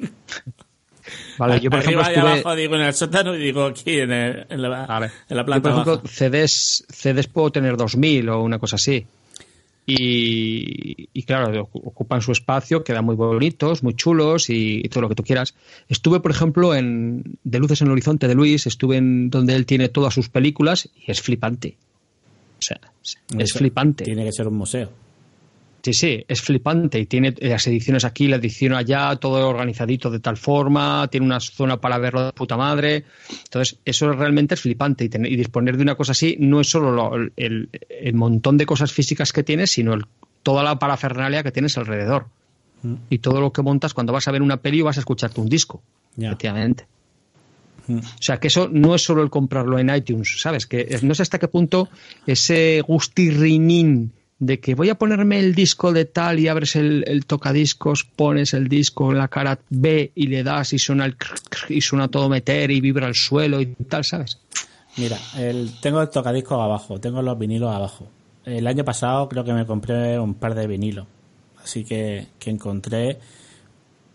[1.38, 2.20] Vale, yo por ejemplo estuve...
[2.20, 5.70] abajo digo en el sótano y digo aquí en, la, en la, planta yo, por
[5.70, 9.06] ejemplo, CDs, CDs puedo tener 2000 o una cosa así.
[9.86, 15.16] Y, y, claro, ocupan su espacio, quedan muy bonitos, muy chulos y, todo lo que
[15.16, 15.54] tú quieras.
[15.88, 19.66] Estuve, por ejemplo, en De Luces en el Horizonte de Luis, estuve en donde él
[19.66, 21.76] tiene todas sus películas y es flipante.
[22.58, 22.80] O sea,
[23.36, 24.04] es flipante.
[24.04, 24.90] Tiene que ser un museo.
[25.82, 30.20] Sí, sí, es flipante y tiene las ediciones aquí, la edición allá, todo organizadito de
[30.20, 33.04] tal forma, tiene una zona para verlo de puta madre.
[33.44, 37.14] Entonces, eso realmente es flipante y, y disponer de una cosa así no es solo
[37.36, 37.68] el,
[38.12, 39.96] montón de cosas físicas que tienes, sino
[40.42, 42.26] toda la parafernalia que tienes alrededor.
[42.82, 42.94] Mm.
[43.08, 45.40] Y todo lo que montas cuando vas a ver una peli o vas a escucharte
[45.40, 45.82] un disco,
[46.18, 46.86] efectivamente.
[47.86, 47.98] Mm.
[48.00, 50.66] O sea, que eso no es solo el comprarlo en iTunes, ¿sabes?
[50.66, 51.88] Que no sé hasta qué punto
[52.26, 58.04] ese gustirrinín de que voy a ponerme el disco de tal y abres el, tocadiscos,
[58.04, 61.16] pones el disco en la cara B y le das y suena el
[61.68, 64.38] y suena todo meter y vibra el suelo y tal, ¿sabes?
[64.96, 68.08] Mira, el, tengo el tocadiscos abajo, tengo los vinilos abajo.
[68.46, 71.06] El año pasado creo que me compré un par de vinilos,
[71.62, 73.18] así que, que encontré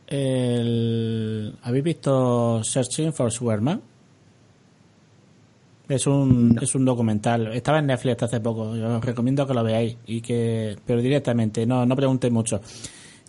[0.07, 1.55] el...
[1.61, 3.79] ¿Habéis visto Searching for Superman?
[5.87, 7.53] Es un, es un documental.
[7.53, 8.61] Estaba en Netflix hasta hace poco.
[8.71, 9.97] os recomiendo que lo veáis.
[10.05, 12.61] y que Pero directamente, no, no preguntéis mucho.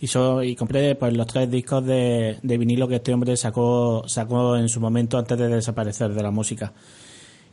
[0.01, 4.05] Y, so, y compré pues, los tres discos de, de, vinilo que este hombre sacó,
[4.07, 6.73] sacó en su momento antes de desaparecer de la música.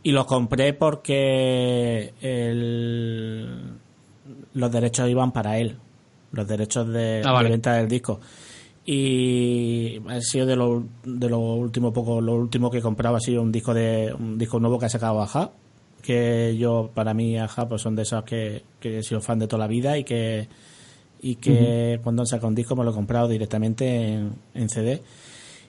[0.04, 3.78] Y los compré porque el,
[4.54, 5.78] los derechos iban para él.
[6.32, 8.20] Los derechos de, ah, de venta del disco
[8.86, 13.20] y ha sido de lo, de lo último poco lo último que he comprado ha
[13.20, 15.52] sido un disco de un disco nuevo que ha sacado Aja
[16.02, 19.48] que yo para mí Aja pues son de esos que, que he sido fan de
[19.48, 20.50] toda la vida y que
[21.22, 24.20] y que cuando han sacado un disco me lo he comprado directamente
[24.54, 25.02] en, CD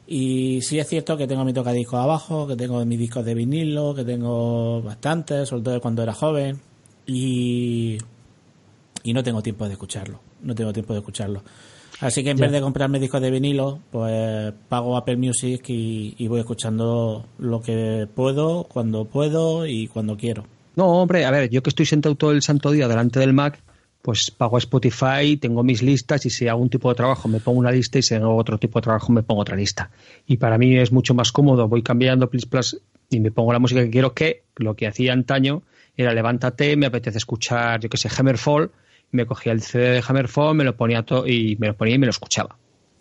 [0.09, 3.95] y sí es cierto que tengo mi tocadiscos abajo que tengo mis discos de vinilo
[3.95, 6.61] que tengo bastantes sobre todo cuando era joven
[7.07, 7.97] y
[9.05, 11.43] y no tengo tiempo de escucharlo no tengo tiempo de escucharlo
[12.01, 16.41] Así que en vez de comprarme discos de vinilo, pues pago Apple Music y, voy
[16.41, 20.45] escuchando lo que puedo, cuando puedo y cuando quiero.
[20.77, 23.61] No, hombre, a ver, yo que estoy sentado todo el santo día delante del Mac,
[24.03, 27.61] pues pago Spotify, tengo mis listas y si hago un tipo de trabajo me pongo
[27.61, 29.91] una lista y si hago otro tipo de trabajo me pongo otra lista.
[30.27, 33.61] Y para mí es mucho más cómodo, voy cambiando Plus Plus y me pongo la
[33.61, 35.63] música que quiero que lo que hacía antaño
[35.97, 38.73] era levántate, me apetece escuchar, yo que sé, Hammerfall
[39.15, 41.99] me cogía el CD de Hammerfall, me lo ponía todo y me lo ponía y
[41.99, 42.57] me lo escuchaba.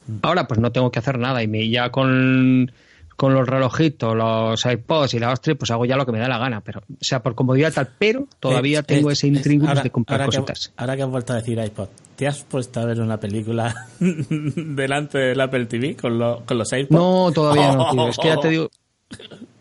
[0.07, 0.17] Mm.
[0.21, 2.71] Ahora pues no tengo que hacer nada y me ya con,
[3.19, 6.37] los relojitos, los iPods y la Ostri, pues hago ya lo que me da la
[6.37, 10.37] gana, pero o sea, por comodidad tal, pero todavía tengo ese intrigo de comprar ahora
[10.37, 10.67] cositas.
[10.67, 13.87] Que, ahora que has vuelto a decir iPod, ¿te has puesto a ver una película
[13.99, 16.91] delante del Apple TV con, con los iPods?
[16.91, 18.07] No, todavía no, tío.
[18.09, 18.69] Es que ya te digo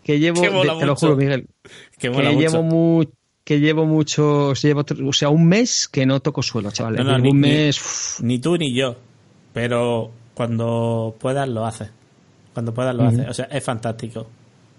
[0.03, 1.47] que llevo, te lo juro, Miguel,
[1.99, 3.13] que, llevo mucho
[3.45, 7.05] que llevo mucho, llevo, o sea, un mes que no toco suelo, chavales.
[7.21, 8.17] ni, un mes.
[8.21, 8.97] Ni, tú ni yo,
[9.53, 11.91] pero cuando puedas lo haces.
[12.53, 13.29] Cuando puedas lo haces.
[13.29, 14.27] O sea, es fantástico.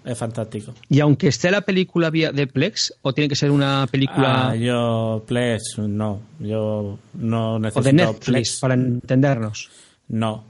[0.04, 0.74] Es fantástico.
[0.90, 4.50] Y aunque esté la película de Plex, o tiene que ser una película.
[4.50, 6.20] Ah, yo, Plex, no.
[6.38, 7.80] Yo no necesito.
[7.80, 9.70] O de Netflix, para entendernos.
[10.08, 10.44] No.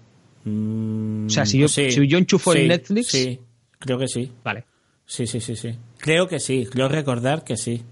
[0.45, 3.09] o sea, si yo, si yo enchufo en Netflix.
[3.09, 3.39] Sí,
[3.79, 4.31] creo que sí.
[4.43, 4.65] Vale.
[5.07, 5.71] Sí, sí, sí, sí.
[5.99, 6.67] Creo que sí.
[6.71, 7.85] Creo recordar que sí.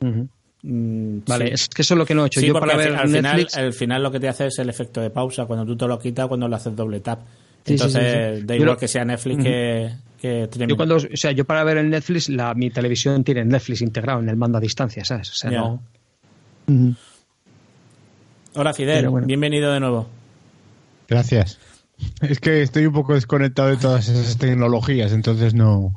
[0.00, 2.40] Mm, vale, es que eso es lo que no he hecho.
[2.40, 5.10] Yo para ver al, final, al final lo que te hace es el efecto de
[5.10, 7.20] pausa cuando tú te lo quitas cuando lo haces doble tap.
[7.64, 11.78] Entonces, da igual que sea Netflix que, que yo cuando, o sea, yo para ver
[11.78, 15.30] el Netflix, la, mi televisión tiene Netflix integrado en el mando a distancia, ¿sabes?
[15.30, 15.82] O sea, no.
[18.54, 20.08] Hola Fidel, bienvenido de nuevo.
[21.08, 21.58] Gracias.
[22.20, 25.94] Es que estoy un poco desconectado de todas esas tecnologías, entonces no.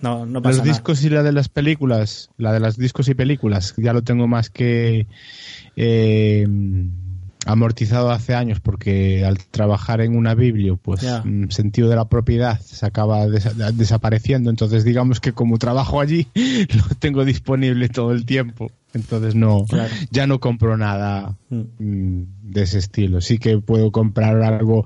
[0.00, 0.72] No, no pasa Los nada.
[0.78, 4.28] discos y la de las películas, la de las discos y películas, ya lo tengo
[4.28, 5.06] más que
[5.76, 6.46] eh,
[7.46, 11.22] amortizado hace años porque al trabajar en una biblio, pues Ya.
[11.24, 14.50] mm, sentido de la propiedad se acaba desa- desapareciendo.
[14.50, 18.70] Entonces, digamos que como trabajo allí, lo tengo disponible todo el tiempo.
[18.94, 19.92] Entonces no, Claro.
[20.10, 21.60] ya no compro nada Mm.
[21.78, 23.20] mm, de ese estilo.
[23.20, 24.84] Sí que puedo comprar algo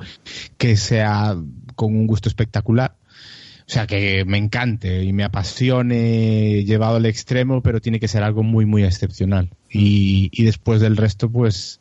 [0.58, 1.36] que sea
[1.76, 2.94] con un gusto espectacular.
[3.70, 8.24] O sea, que me encante y me apasione llevado al extremo, pero tiene que ser
[8.24, 9.48] algo muy, muy excepcional.
[9.70, 11.80] Y, y después del resto, pues,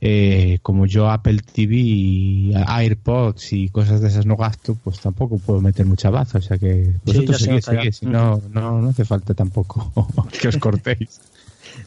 [0.00, 5.38] eh, como yo Apple TV y AirPods y cosas de esas no gasto, pues tampoco
[5.38, 6.38] puedo meter mucha baza.
[6.38, 7.60] O sea que vosotros se ya.
[7.60, 10.08] seguid, si no, no, no hace falta tampoco
[10.40, 11.20] que os cortéis.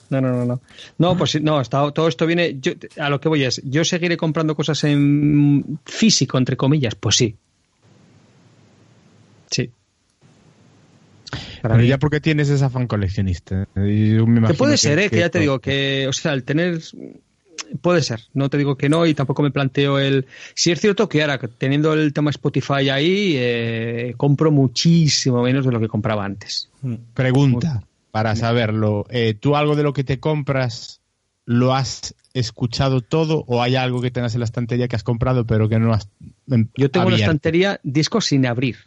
[0.10, 0.62] No, no, no, no.
[0.98, 2.58] No, pues sí, no, todo esto viene.
[2.62, 6.96] Yo, a lo que voy es, ¿yo seguiré comprando cosas en físico, entre comillas?
[6.96, 7.36] Pues sí.
[9.50, 9.72] Sí.
[11.62, 13.68] Para Pero mí- ya porque tienes ese afán coleccionista.
[13.76, 15.10] Que puede ser, ¿eh?
[15.10, 16.82] que, ya te digo, que, o sea, el tener.
[17.82, 20.26] Puede ser, no te digo que no y tampoco me planteo el...
[20.56, 25.72] Si es cierto que ahora, teniendo el tema Spotify ahí, eh, compro muchísimo menos de
[25.72, 26.70] lo que compraba antes.
[26.82, 26.96] Mm.
[27.14, 29.06] Pregunta, para saberlo.
[29.12, 31.02] Eh, ¿Tú algo de lo que te compras
[31.46, 35.46] lo has escuchado todo o hay algo que tengas en la estantería que has comprado
[35.46, 36.08] pero que no has
[36.50, 37.32] em, Yo tengo en la abierto?
[37.32, 38.78] estantería discos sin abrir.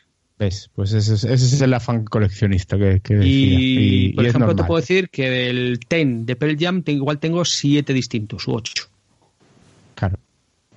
[0.43, 0.71] ¿Ves?
[0.75, 3.31] Pues ese es, ese es el afán coleccionista que, que decía.
[3.31, 6.83] Y, Y, por y es ejemplo, te puedo decir que del Ten de Pearl Jam
[6.85, 8.89] igual tengo siete distintos u ocho.
[9.95, 10.19] Claro.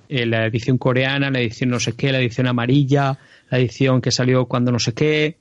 [0.08, 3.18] Eh, la edición coreana, la edición no sé qué, la edición amarilla,
[3.50, 5.36] la edición que salió cuando no sé qué,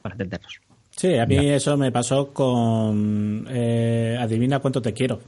[0.00, 0.58] para entendernos.
[0.96, 5.20] Sí, a mí eso me pasó con eh, Adivina cuánto te quiero.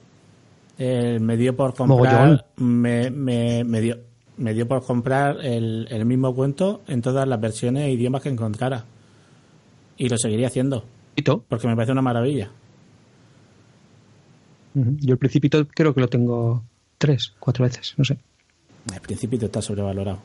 [0.79, 3.99] Eh, me dio por comprar me, me, me dio
[4.37, 8.29] me dio por comprar el, el mismo cuento en todas las versiones e idiomas que
[8.29, 8.85] encontrara.
[9.97, 10.85] Y lo seguiría haciendo,
[11.49, 12.51] porque me parece una maravilla.
[14.75, 16.65] Yo el principito creo que lo tengo
[16.99, 18.19] tres, cuatro veces, no sé.
[18.93, 20.21] El principito está sobrevalorado.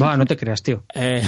[0.00, 0.82] Va, no te creas, tío.
[0.94, 1.22] Eh,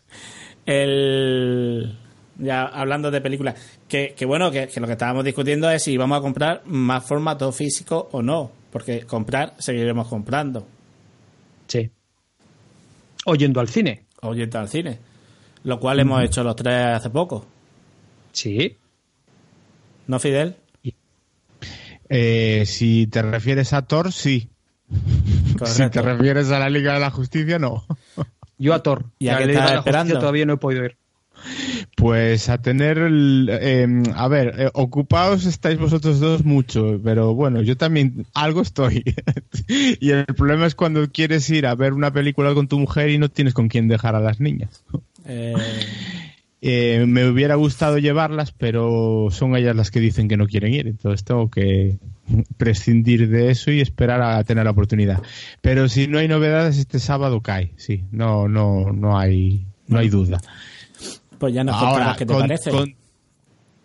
[0.66, 1.96] el
[2.38, 3.54] ya hablando de películas,
[3.86, 7.06] que, que bueno, que, que lo que estábamos discutiendo es si vamos a comprar más
[7.06, 10.66] formato físico o no, porque comprar seguiremos comprando,
[11.68, 11.90] Sí.
[13.24, 14.04] O yendo al cine.
[14.22, 14.98] o yendo al cine,
[15.64, 17.46] lo cual hemos hecho los tres hace poco,
[18.32, 18.76] Sí.
[20.08, 20.56] ¿no, Fidel?
[22.08, 24.48] Eh, si te refieres a Thor, sí.
[25.64, 27.84] Si te refieres a la Liga de la Justicia, no.
[28.58, 29.04] Yo a Thor.
[29.18, 30.18] ¿Y a qué estás Justicia esperando?
[30.18, 30.96] Todavía no he podido ir.
[31.94, 32.98] Pues a tener,
[33.50, 39.04] eh, a ver, eh, ocupados estáis vosotros dos mucho, pero bueno, yo también algo estoy.
[39.68, 43.18] y el problema es cuando quieres ir a ver una película con tu mujer y
[43.18, 44.82] no tienes con quién dejar a las niñas.
[45.26, 45.54] Eh,
[46.64, 50.86] Eh, me hubiera gustado llevarlas, pero son ellas las que dicen que no quieren ir,
[50.86, 51.98] entonces tengo que
[52.56, 55.20] prescindir de eso y esperar a tener la oportunidad.
[55.60, 60.08] Pero si no hay novedades, este sábado cae, sí, no, no, no hay, no hay
[60.08, 60.40] duda.
[61.42, 62.70] Pues ya nos Ahora, qué te con, parece.
[62.70, 62.94] con,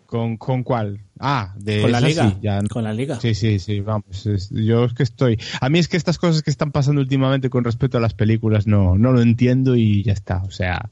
[0.06, 1.00] con, con cuál?
[1.18, 3.18] Ah, de Con la liga, sí, ya con la liga.
[3.18, 4.24] Sí, sí, sí, vamos.
[4.26, 5.36] es- yo es que estoy.
[5.60, 8.68] A mí es que estas cosas que están pasando últimamente con respecto a las películas
[8.68, 10.44] no, no lo entiendo y ya está.
[10.44, 10.88] O sea,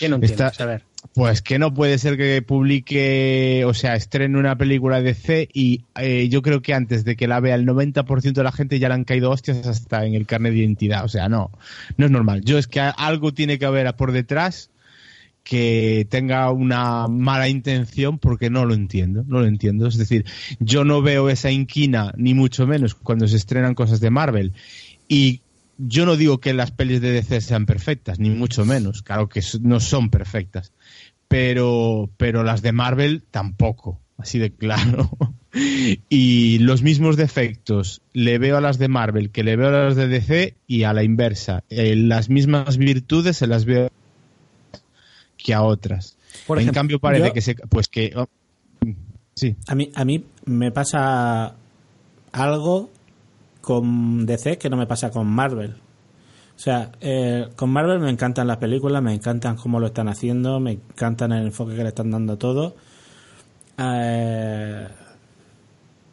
[0.00, 0.52] ¿Qué no Está-?
[0.58, 0.82] A ver.
[1.14, 5.84] pues que no puede ser que publique, o sea, estrene una película de C y
[5.94, 8.88] eh, yo creo que antes de que la vea el 90% de la gente ya
[8.88, 11.04] le han caído hostias hasta en el carnet de identidad.
[11.04, 11.52] O sea, no,
[11.96, 12.42] no es normal.
[12.44, 14.69] Yo es que algo tiene que haber por detrás
[15.42, 19.86] que tenga una mala intención porque no lo entiendo, no lo entiendo.
[19.86, 20.24] Es decir,
[20.58, 24.52] yo no veo esa inquina, ni mucho menos, cuando se estrenan cosas de Marvel.
[25.08, 25.40] Y
[25.78, 29.02] yo no digo que las pelis de DC sean perfectas, ni mucho menos.
[29.02, 30.72] Claro que no son perfectas.
[31.28, 35.10] Pero, pero las de Marvel tampoco, así de claro.
[36.08, 39.96] Y los mismos defectos le veo a las de Marvel que le veo a las
[39.96, 41.64] de DC y a la inversa.
[41.70, 43.90] Eh, las mismas virtudes se las veo
[45.42, 46.16] que a otras.
[46.46, 47.54] Por en cambio parece yo- que se...
[47.54, 48.12] Pues que...
[48.16, 48.26] oh,
[49.34, 49.56] sí.
[49.68, 51.54] A mí, a mí me pasa
[52.32, 52.90] algo
[53.60, 55.76] con DC que no me pasa con Marvel.
[56.56, 60.60] O sea, eh, con Marvel me encantan las películas, me encantan cómo lo están haciendo,
[60.60, 62.76] me encantan el enfoque que le están dando a todo.
[63.78, 64.86] Eh,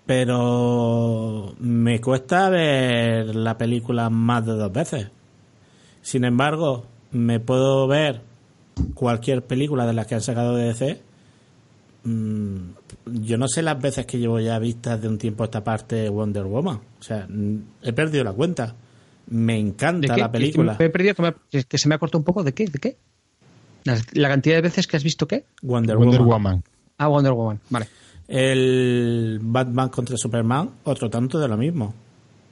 [0.06, 5.08] pero me cuesta ver la película más de dos veces.
[6.02, 8.22] Sin embargo, me puedo ver
[8.94, 11.02] cualquier película de las que han sacado de DC
[12.04, 12.70] Mm,
[13.24, 16.08] yo no sé las veces que llevo ya vistas de un tiempo a esta parte
[16.08, 16.78] Wonder Woman.
[17.00, 18.76] O sea, mm, he perdido la cuenta.
[19.30, 20.78] Me ¿De encanta la película.
[20.80, 22.44] Me he perdido que, me- que- que se me ha cortado un poco.
[22.44, 22.66] ¿De qué?
[22.68, 22.98] ¿De qué?
[24.14, 25.46] ¿La cantidad de veces que has visto qué?
[25.62, 26.30] Wonder, Wonder Woman.
[26.44, 26.64] Woman.
[26.98, 27.88] Ah, Wonder Woman, vale.
[28.30, 31.94] El Batman contra Superman, otro tanto de lo mismo.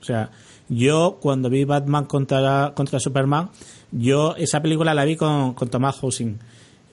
[0.02, 0.32] O sea,
[0.70, 3.50] yo cuando vi Batman contra, contra Superman,
[3.98, 6.38] yo esa película la vi con, con Tomás Housing.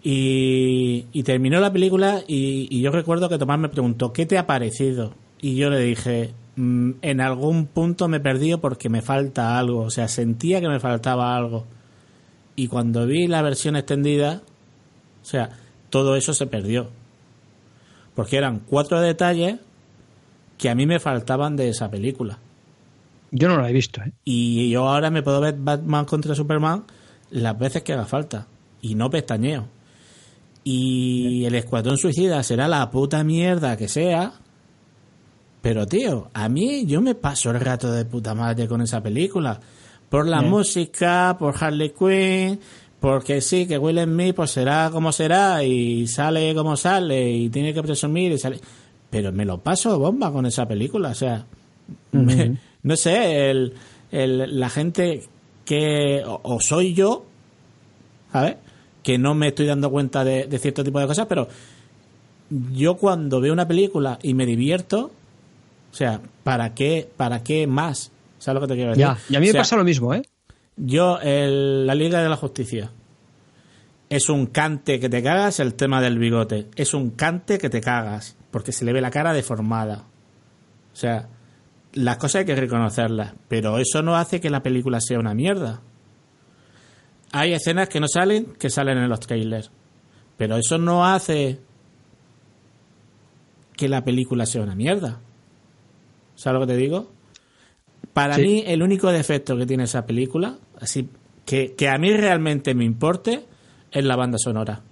[0.05, 4.47] Y, y terminó la película y, yo recuerdo que Tomás me preguntó, ¿qué te ha
[4.47, 5.15] parecido?
[5.41, 9.81] Y yo le dije, "Mm, en algún punto me he perdido porque me falta algo.
[9.81, 11.67] O sea, sentía que me faltaba algo.
[12.57, 14.43] Y cuando vi la versión extendida,
[15.23, 15.51] o sea,
[15.91, 16.91] todo eso se perdió.
[18.15, 19.59] Porque eran cuatro detalles
[20.59, 22.39] que a mí me faltaban de esa película.
[23.33, 24.13] Yo no la he visto, ¿eh?
[24.25, 26.85] Y yo ahora me puedo ver Batman contra Superman
[27.31, 28.47] las veces que haga falta.
[28.83, 29.67] Y no pestañeo.
[30.65, 34.33] Y el Escuadrón Suicida será la puta mierda que sea.
[35.61, 39.59] Pero tío, a mí yo me paso el rato de puta madre con esa película.
[40.09, 40.51] Por la Bien.
[40.51, 42.61] música, por Harley Quinn,
[43.01, 47.73] porque sí, que Will Smith pues será como será y sale como sale y tiene
[47.73, 48.61] que presumir y sale.
[49.09, 51.45] Pero me lo paso bomba con esa película, o sea,
[52.13, 53.75] me- no sé, el,
[54.11, 55.23] el- la gente
[55.65, 57.25] que o, o soy yo,
[58.33, 58.57] ¿sabes?
[59.03, 61.49] Que no me estoy dando cuenta de, de cierto tipo de cosas, pero
[62.73, 65.11] yo cuando veo una película y me divierto,
[65.91, 68.11] o sea, ¿para qué, para qué más?
[68.39, 69.05] ¿Sabes lo que te quiero decir?
[69.05, 70.23] Ya, y a mí O me sea, pasa lo mismo, ¿eh?
[70.77, 72.91] yo, el- la Liga de la Justicia.
[74.09, 76.67] Es un cante que te cagas el tema del bigote.
[76.77, 78.37] Es un cante que te cagas.
[78.51, 80.05] Porque se le ve la cara deformada.
[80.93, 81.29] O sea,
[81.95, 83.35] las cosas hay que reconocerlas.
[83.49, 85.81] Pero eso no hace que la película sea una mierda.
[87.33, 89.71] Hay escenas que no salen, que salen en los trailers.
[90.37, 91.59] Pero eso no hace
[93.77, 95.21] que la película sea una mierda.
[96.35, 97.11] ¿Sabes lo que te digo?
[98.13, 98.43] Para Sí.
[98.43, 101.09] mí, el único defecto que tiene esa película, así
[101.47, 103.45] que, que a mí realmente me importe,
[103.91, 104.83] es la banda sonora.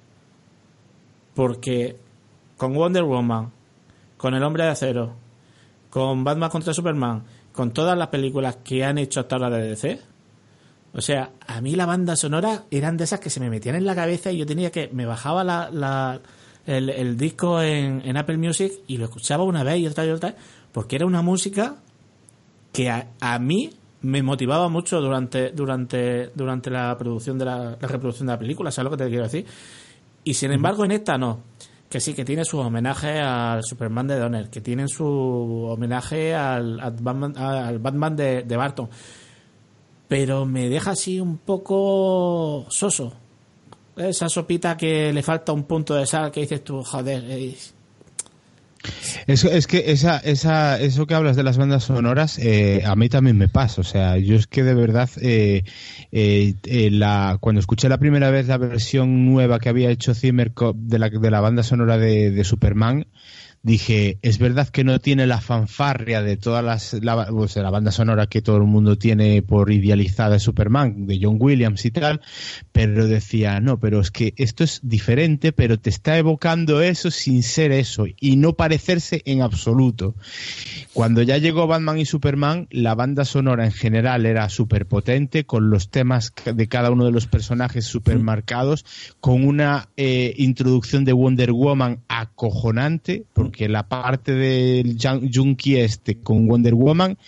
[1.34, 1.96] Porque
[2.56, 3.50] con Wonder Woman,
[4.16, 5.14] con El Hombre de Acero,
[5.90, 10.00] con Batman contra Superman, con todas las películas que han hecho hasta ahora de DC,
[10.92, 13.84] o sea, a mí la banda sonora eran de esas que se me metían en
[13.86, 14.88] la cabeza y yo tenía que.
[14.92, 16.20] Me bajaba la, la-
[16.66, 20.10] el, el disco en, en Apple Music y lo escuchaba una vez y otra y
[20.10, 20.38] otra vez,
[20.72, 21.76] porque era una música
[22.72, 23.70] que a, a mí
[24.02, 28.70] me motivaba mucho durante durante durante la producción de la, la reproducción de la película,
[28.70, 29.46] ¿sabes lo que te quiero decir?
[30.24, 31.40] Y sin embargo en esta no,
[31.90, 36.78] que sí que tiene su homenaje al Superman de Donner, que tienen su homenaje al,
[37.00, 38.88] Batman, al Batman de, Barton,
[40.06, 43.12] pero me deja así un poco soso.
[43.96, 47.24] Esa sopita que le falta un punto de sal que dices tú, joder,
[49.26, 53.08] Eso, es que esa, esa, eso que hablas de las bandas sonoras, eh, a mí
[53.08, 53.80] también me pasa.
[53.80, 55.64] O sea, yo es que de verdad, eh,
[56.12, 60.52] eh, eh, la, cuando escuché la primera vez la versión nueva que había hecho Zimmer
[60.74, 63.06] de la, de la banda sonora de Superman,
[63.62, 68.40] dije, es verdad que no tiene la fanfarria de todas las, la, banda sonora que
[68.40, 72.22] todo el mundo tiene por idealizada de Superman, de John Williams y tal,
[72.72, 77.42] pero decía, no, pero es que esto es diferente, pero te está evocando eso sin
[77.42, 80.14] ser eso y no parecerse en absoluto.
[80.94, 85.68] Cuando ya llegó Batman y Superman, la banda sonora en general era súper potente, con
[85.70, 88.86] los temas de cada uno de los personajes súper marcados,
[89.20, 96.16] con una eh, introducción de Wonder Woman acojonante, porque la parte del Jun- Junkie este
[96.18, 97.18] con Wonder Woman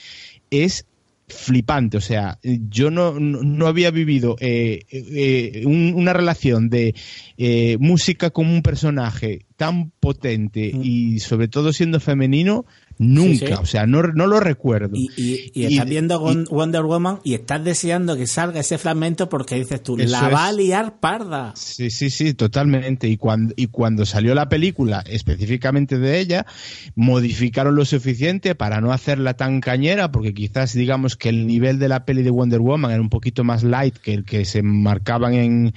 [0.50, 0.86] es
[1.28, 1.96] flipante.
[1.96, 6.94] O sea, yo no, no, no había vivido eh, eh, un- una relación de
[7.38, 12.66] eh, música con un personaje tan potente y sobre todo siendo femenino
[13.02, 13.46] nunca.
[13.46, 13.52] Sí, sí.
[13.52, 14.90] O sea, no, no lo recuerdo.
[14.94, 19.56] Y, y, estás viendo y- Wonder Woman y estás deseando que salga ese fragmento porque
[19.56, 20.56] dices tú, la va a es.
[20.56, 21.52] liar parda.
[21.56, 23.08] Sí, sí, sí, totalmente.
[23.08, 26.46] Y cuando, y cuando salió la película, específicamente de ella,
[26.94, 31.88] modificaron lo suficiente para no hacerla tan cañera, porque quizás digamos que el nivel de
[31.88, 35.34] la peli de Wonder Woman era un poquito más light que el que se marcaban
[35.34, 35.74] en,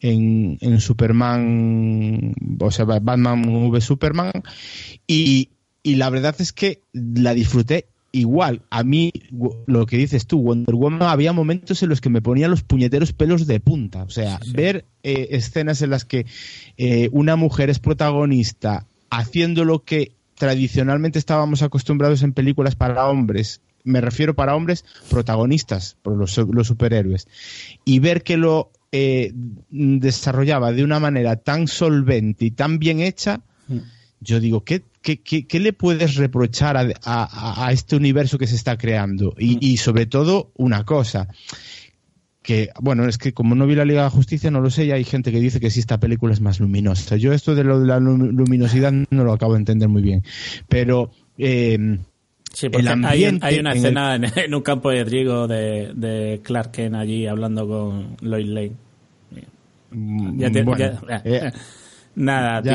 [0.00, 4.32] en, en Superman, o sea, Batman v Superman.
[5.06, 5.50] Y,
[5.88, 8.60] y la verdad es que la disfruté igual.
[8.68, 9.10] A mí,
[9.66, 13.14] lo que dices tú, Wonder Woman, había momentos en los que me ponía los puñeteros
[13.14, 14.02] pelos de punta.
[14.02, 16.26] O sea, ver eh, escenas en las que
[16.76, 23.62] eh, una mujer es protagonista haciendo lo que tradicionalmente estábamos acostumbrados en películas para hombres.
[23.82, 27.28] Me refiero para hombres protagonistas, por los, los superhéroes.
[27.86, 29.32] Y ver que lo eh,
[29.70, 33.40] desarrollaba de una manera tan solvente y tan bien hecha,
[34.20, 38.46] yo digo, ¿qué, qué, qué- qué le puedes reprochar a, a- a este universo que
[38.46, 39.34] se está creando?
[39.38, 41.28] Y, y sobre todo, una cosa,
[42.42, 44.86] que, bueno, es que como no vi la Liga de la Justicia, no lo sé,
[44.86, 47.16] y hay gente que dice que sí, esta película es más luminosa.
[47.16, 50.22] Yo esto de, lo de la luminosidad no lo acabo de entender muy bien.
[50.68, 51.10] Pero...
[51.36, 51.98] Eh,
[52.52, 56.94] Sí, porque hay, hay, una escena en, un campo de trigo de, de, Clark Kent
[56.94, 58.72] allí hablando con Lois Lane.
[59.90, 60.50] Mm, ya
[61.24, 61.52] eh,
[62.18, 62.72] nada, tío,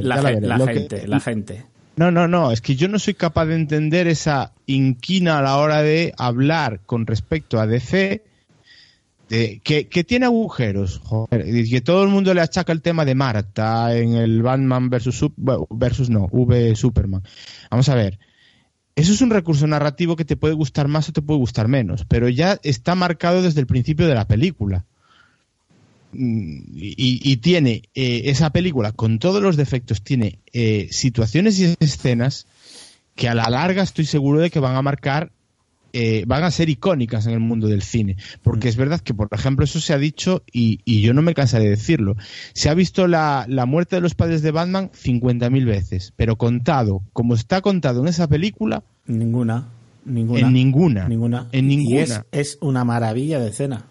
[0.00, 0.22] la,
[0.66, 1.64] gente, la gente.
[1.96, 5.56] No, no, no, es que yo no soy capaz de entender esa inquina a la
[5.56, 8.22] hora de hablar con respecto a DC,
[9.30, 13.04] de, que, que, tiene agujeros, joder, y que todo el mundo le achaca el tema
[13.04, 15.30] de Marta en el Batman versus,
[15.70, 17.22] versus no, V Superman.
[17.70, 18.18] Vamos a ver,
[18.94, 22.04] eso es un recurso narrativo que te puede gustar más o te puede gustar menos,
[22.06, 24.84] pero ya está marcado desde el principio de la película.
[26.16, 32.46] Mm, y, tiene eh, esa película, con todos los defectos, tiene eh, situaciones y escenas
[33.14, 35.30] que a la larga estoy seguro de que van a marcar
[35.98, 38.16] eh, van a ser icónicas en el mundo del cine.
[38.42, 38.70] Porque mm.
[38.70, 41.70] es verdad que, por ejemplo, eso se ha dicho y, yo no me cansaré de
[41.70, 42.16] decirlo.
[42.52, 47.34] Se ha visto la, muerte de los padres de Batman 50.000 veces, pero contado, como
[47.34, 48.82] está contado en esa película.
[49.06, 49.68] Ninguna.
[50.04, 50.40] Ninguna.
[50.40, 51.08] En ninguna.
[51.08, 51.48] Ninguna.
[51.52, 52.26] En ninguna.
[52.30, 53.86] es, una maravilla de escena.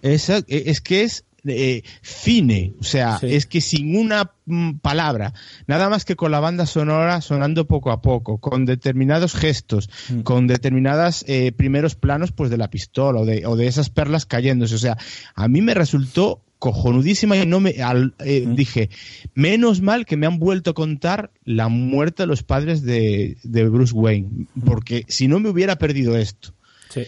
[0.00, 5.34] Es, es que es eh, cine, o sea, es que sin una mm, palabra,
[5.66, 10.20] nada más que con la banda sonora sonando poco a poco, con determinados gestos, mm.
[10.20, 14.26] con determinados eh, primeros planos pues de la pistola o de, o de esas perlas
[14.26, 14.96] cayéndose, o sea,
[15.34, 18.54] a mí me resultó cojonudísima y no me eh, mm.
[18.54, 18.88] dije
[19.34, 23.68] menos mal que me han vuelto a contar la muerte de los padres de, de
[23.68, 26.54] Bruce Wayne porque si no me hubiera perdido esto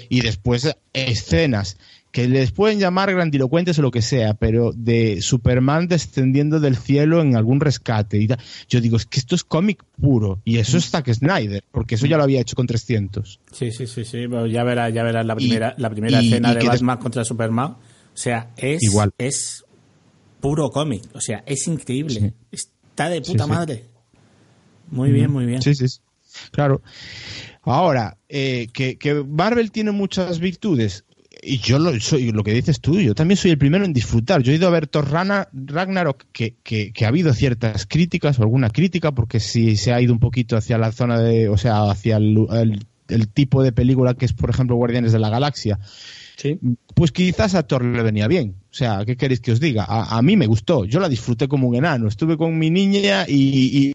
[0.09, 1.77] y después escenas
[2.15, 7.21] que les pueden llamar grandilocuentes o lo que sea, pero de Superman descendiendo del cielo
[7.21, 8.19] en algún rescate.
[8.19, 8.29] Y
[8.69, 10.41] Yo digo, es que esto es cómic puro.
[10.45, 13.41] Y eso es Zack Snyder, porque eso ya lo había hecho con 300.
[13.51, 14.27] Sí, sí, sí, sí.
[14.49, 17.73] ya verás, ya verás la primera, la primera escena de Batman contra Superman.
[17.73, 17.79] O
[18.17, 19.11] sea, es, Igual.
[19.19, 19.65] es
[20.39, 21.03] puro cómic.
[21.15, 22.33] O sea, es increíble.
[22.53, 23.87] Está de puta madre.
[24.89, 25.61] Muy bien, muy bien.
[25.63, 25.87] Sí, sí.
[26.53, 26.81] Claro.
[27.63, 31.05] Ahora, eh, que, que Marvel tiene muchas virtudes
[31.45, 34.43] y yo lo, soy lo que dices tú, yo también soy el primero en disfrutar.
[34.43, 38.71] Yo he ido a ver Thor Ragnarok, que, que, ha habido ciertas críticas o alguna
[38.71, 42.17] crítica, porque si se ha ido un poquito hacia la zona de, o sea, hacia
[42.17, 42.87] el,
[43.33, 45.79] tipo de película que es, por ejemplo, Guardianes de la Galaxia.
[46.37, 46.59] Sí.
[46.95, 48.57] Pues quizás a Thor le venía bien.
[48.71, 49.85] O sea, ¿qué queréis que os diga?
[49.89, 50.85] A, mí me gustó.
[50.85, 52.09] Yo la disfruté como un enano.
[52.09, 53.95] Estuve con mi niña y,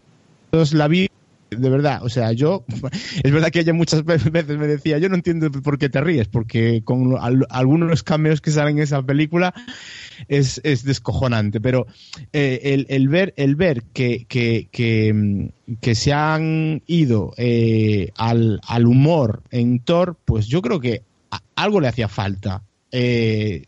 [0.72, 1.08] la vi
[1.50, 2.64] de verdad, o sea, yo,
[3.22, 6.28] es verdad que ella muchas veces me decía, yo no entiendo por qué te ríes,
[6.28, 7.16] porque con
[7.50, 9.52] algunos cameos que salen en esa película
[10.28, 11.86] es, es descojonante, pero
[12.32, 19.42] eh, el, ver, el ver que, que, que, se han ido eh, al, al, humor
[19.50, 21.02] en Thor, pues yo creo que
[21.56, 22.62] algo le hacía falta.
[22.92, 23.64] Eh,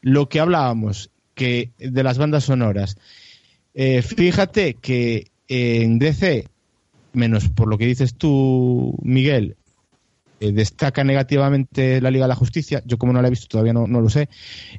[0.00, 2.96] lo que hablábamos que de las bandas sonoras,
[3.74, 6.46] fíjate que en DC
[7.14, 9.56] menos por lo que dices tú, Miguel,
[10.40, 13.72] eh, destaca negativamente la Liga de la Justicia, yo como no la he visto todavía
[13.72, 14.28] no, lo sé,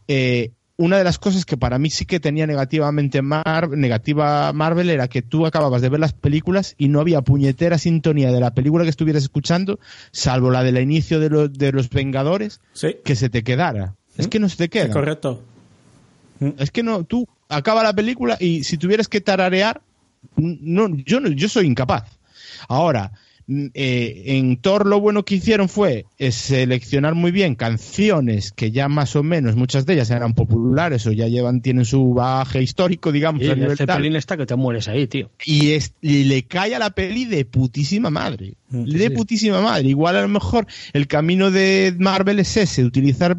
[0.08, 5.08] eh, una de las cosas que para mí sí que tenía negativamente negativa Marvel era
[5.08, 8.84] que tú acababas de ver las películas y no había puñetera sintonía de la película
[8.84, 9.80] que estuvieras escuchando,
[10.12, 12.60] salvo la del inicio de, de los Vengadores,
[13.06, 13.96] que se te quedara.
[14.18, 14.90] Es que no se te queda.
[14.90, 15.42] correcto.
[16.58, 19.82] Es que no, tú acaba la película y si tuvieras que tararear,
[20.36, 22.18] no, yo, no, yo soy incapaz.
[22.68, 23.12] Ahora,
[23.48, 28.72] mm, eh, en Thor lo bueno que hicieron fue eh, seleccionar muy bien canciones que
[28.72, 32.62] ya más o menos muchas de ellas eran populares o ya llevan tienen su bagaje
[32.62, 35.30] histórico digamos y el Zeppelin está que te mueres ahí tío.
[35.46, 38.56] Y, es, le cae a la peli de putísima madre.
[38.70, 39.88] Mm, de putísima madre.
[39.90, 43.38] Igual a lo mejor el camino de Marvel es ese utilizar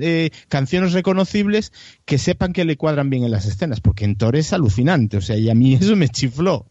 [0.00, 1.72] eh, canciones reconocibles
[2.04, 5.20] que sepan que le cuadran bien en las escenas porque en Thor es alucinante o
[5.20, 6.66] sea y a mí eso me chifló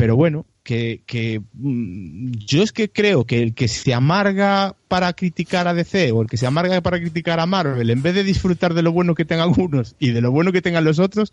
[0.00, 5.66] pero bueno que, mm, yo es que creo que el que se amarga para criticar
[5.66, 8.74] a DC o el que se amarga para criticar a Marvel, en vez de disfrutar
[8.74, 11.32] de lo bueno que tengan unos y de lo bueno que tengan los otros,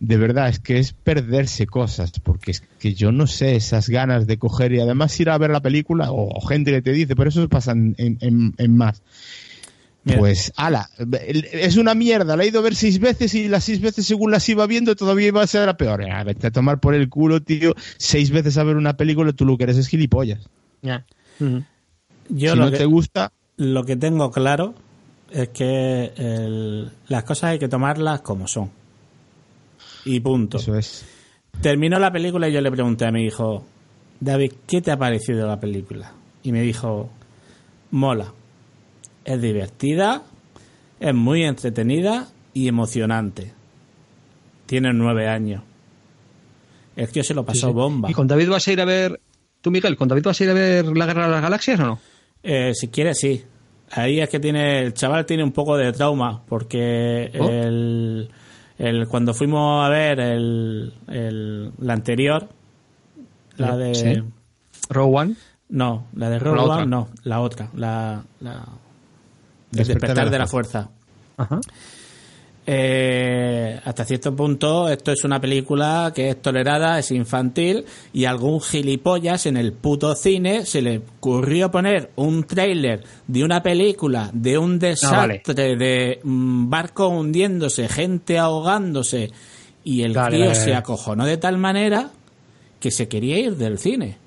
[0.00, 4.26] de verdad es que es perderse cosas, porque es que yo no sé esas ganas
[4.26, 7.30] de coger y además ir a ver la película o, gente que te dice, pero
[7.30, 9.02] eso pasa en, en más
[10.04, 10.88] pues, ala,
[11.52, 14.30] es una mierda, la he ido a ver seis veces y las seis veces según
[14.30, 16.10] las iba viendo todavía iba a ser la peor.
[16.10, 19.44] A vete a tomar por el culo, tío, seis veces a ver una película, tú
[19.44, 20.48] lo que eres es gilipollas.
[20.82, 21.04] Ya.
[22.28, 23.32] Yo si no te gusta...
[23.56, 24.74] Lo que tengo claro
[25.30, 28.70] es que las cosas hay que tomarlas como son.
[30.04, 30.58] Y punto.
[30.58, 31.04] Eso es.
[31.60, 33.66] Terminó la película y yo le pregunté a mi hijo,
[34.20, 36.12] David, ¿qué te ha parecido la película?
[36.44, 37.10] Y me dijo,
[37.90, 38.32] mola
[39.34, 40.22] es divertida,
[41.00, 43.52] Es muy entretenida y emocionante.
[44.66, 45.62] Tiene nueve años.
[46.96, 48.10] El tío se lo pasó bomba.
[48.10, 49.20] ¿Y con David vas a ir a ver,
[49.60, 51.84] tú Miguel, con David vas a ir a ver la Guerra de las Galaxias o
[51.84, 52.00] no?
[52.42, 53.44] Eh, si quieres, sí.
[53.92, 57.48] Ahí es que tiene el chaval tiene un poco de trauma porque Oh.
[57.48, 58.28] el,
[58.78, 62.48] el- cuando fuimos a ver el, el- la anterior,
[63.56, 64.22] la de Sí.
[64.90, 65.34] Rogue One.
[65.68, 66.86] no, la de Rogue La One, otra.
[66.86, 68.64] no, la otra, la, la
[69.72, 70.90] el Despertar despertar de de la fuerza.
[71.36, 71.60] Ajá.
[72.70, 78.60] Eh, hasta cierto punto esto es una película que es tolerada, es infantil y algún
[78.60, 84.58] gilipollas en el puto cine se le ocurrió poner un tráiler de una película de
[84.58, 85.40] un desastre
[85.78, 89.30] de mm, barco hundiéndose, gente ahogándose
[89.82, 92.10] y el Vale, tío se acojonó de tal manera
[92.80, 94.18] que se quería ir del cine.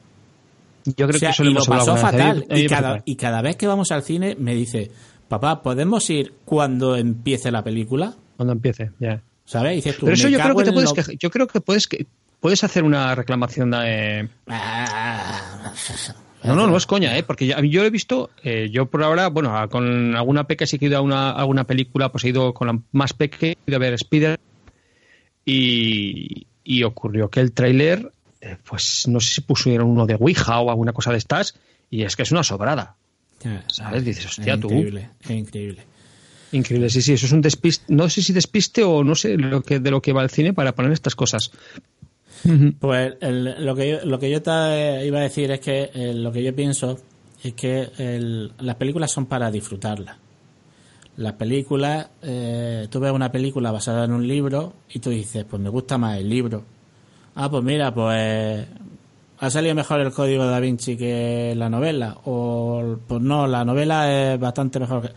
[0.86, 2.02] Yo creo O sea, que eso y lo pasó vez.
[2.02, 2.46] fatal.
[2.50, 3.04] Y cada, preocupa.
[3.06, 4.90] y cada vez que vamos al cine me dice,
[5.32, 8.14] papá, ¿podemos ir cuando empiece la película?
[8.38, 9.22] Cuando empiece, ya.
[9.46, 9.76] ¿Sabes?
[9.78, 12.06] Dices tú, Pero eso yo creo que te puedes lo- yo creo que puedes que
[12.40, 15.72] puedes hacer una reclamación de Ah,
[16.44, 17.24] No, no, no es coña, ¿eh?
[17.24, 20.86] Porque ya- yo he visto, eh, yo por ahora, bueno, con alguna peque sí que
[20.86, 23.70] he ido a una, a una película, pues he ido con la más peque, he
[23.72, 24.40] ido a ver Spider
[25.46, 30.60] y, y ocurrió que el tráiler, eh, pues no sé si pusieron uno de Ouija
[30.60, 31.56] o alguna cosa de estas,
[31.90, 32.96] y es que es una sobrada.
[33.68, 34.06] ¿Sabes?
[34.06, 34.68] Dices, hostia, es tú.
[34.70, 35.84] increíble, es increíble.
[36.54, 39.62] Increíble, sí, sí, eso es un despiste, no sé si despiste o no sé lo
[39.64, 41.52] que, de lo que va el cine para poner estas cosas.
[42.80, 46.14] Pues el- lo que yo, lo que yo te iba a decir es que eh,
[46.14, 47.00] lo que yo pienso
[47.44, 50.18] es que el- las películas son para disfrutarlas.
[51.18, 55.62] Las películas, eh, tú ves una película basada en un libro y tú dices, pues
[55.62, 56.64] me gusta más el libro.
[57.36, 58.66] Ah, pues mira, pues
[59.42, 62.16] ha salido mejor el código de Da Vinci que la novela.
[62.26, 65.10] O pues no, la novela es bastante mejor que...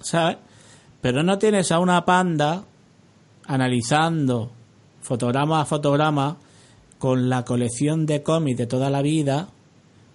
[0.00, 0.36] ¿Sabes?
[1.00, 2.64] Pero no tienes a una panda
[3.46, 4.50] analizando
[5.00, 6.36] fotograma a fotograma
[6.98, 9.48] con la colección de cómics de toda la vida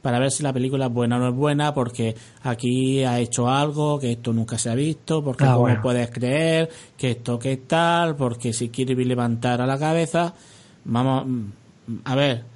[0.01, 3.47] para ver si la película es buena o no es buena, porque aquí ha hecho
[3.47, 5.81] algo que esto nunca se ha visto, porque Ah, cómo bueno.
[5.81, 10.33] puedes creer que esto que tal, porque si quiere levantar a la cabeza,
[10.85, 11.45] vamos, mm,
[12.03, 12.50] a ver,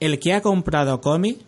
[0.00, 1.40] el que ha comprado cómics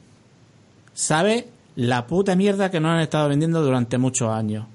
[0.94, 4.66] sabe la puta mierda que nos han estado vendiendo durante muchos años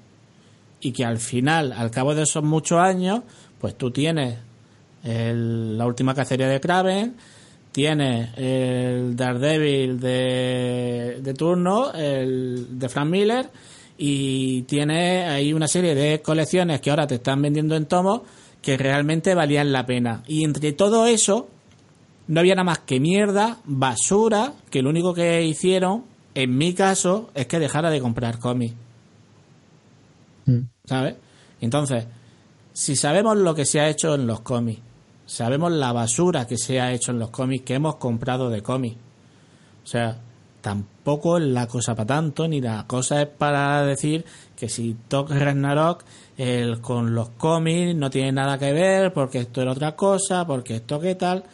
[0.80, 3.20] y que al final, al cabo de esos muchos años,
[3.60, 4.38] pues tú tienes
[5.02, 7.14] el- la última cacería de Kraven,
[7.72, 13.50] tienes el Daredevil de, de turno, el de Frank Miller,
[13.98, 18.22] y tienes ahí una serie de colecciones que ahora te están vendiendo en tomos
[18.62, 20.22] que realmente valían la pena.
[20.26, 21.48] Y entre todo eso,
[22.26, 27.30] no había nada más que mierda, basura, que lo único que hicieron, en mi caso,
[27.34, 28.74] es que dejara de comprar cómics.
[30.84, 31.16] ¿Sabes?
[31.60, 32.06] Entonces,
[32.72, 34.82] si sabemos lo que se ha hecho en los cómics,
[35.26, 38.96] sabemos la basura que se ha hecho en los cómics que hemos comprado de cómics.
[39.82, 40.18] O sea,
[40.60, 44.24] tampoco es la cosa para tanto, ni la cosa es para decir
[44.56, 46.04] que si Thor Ragnarok
[46.36, 50.76] el, con los cómics no tiene nada que ver, porque esto era otra cosa, porque
[50.76, 51.44] esto qué tal.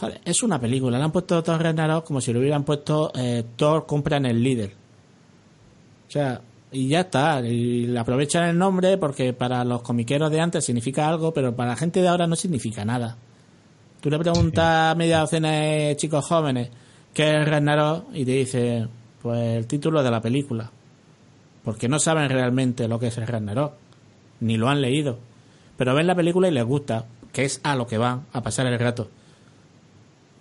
[0.00, 3.44] Joder, es una película, le han puesto Thor Ragnarok como si lo hubieran puesto eh,
[3.56, 4.72] Thor compra en el líder.
[6.08, 6.40] O sea,
[6.72, 7.40] y ya está.
[7.46, 11.72] Y le aprovechan el nombre porque para los comiqueros de antes significa algo, pero para
[11.72, 13.18] la gente de ahora no significa nada.
[14.00, 16.70] Tú le preguntas a media docena de chicos jóvenes
[17.12, 18.88] qué es Ragnarok y te dice,
[19.20, 20.70] pues el título de la película.
[21.62, 23.74] Porque no saben realmente lo que es el Ragnarok,
[24.40, 25.18] ni lo han leído.
[25.76, 27.04] Pero ven la película y les gusta,
[27.34, 29.10] que es a lo que van, a pasar el rato.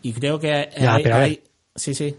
[0.02, 1.44] Y creo que Ya, hay, pero ver.
[1.76, 2.16] Sí, sí.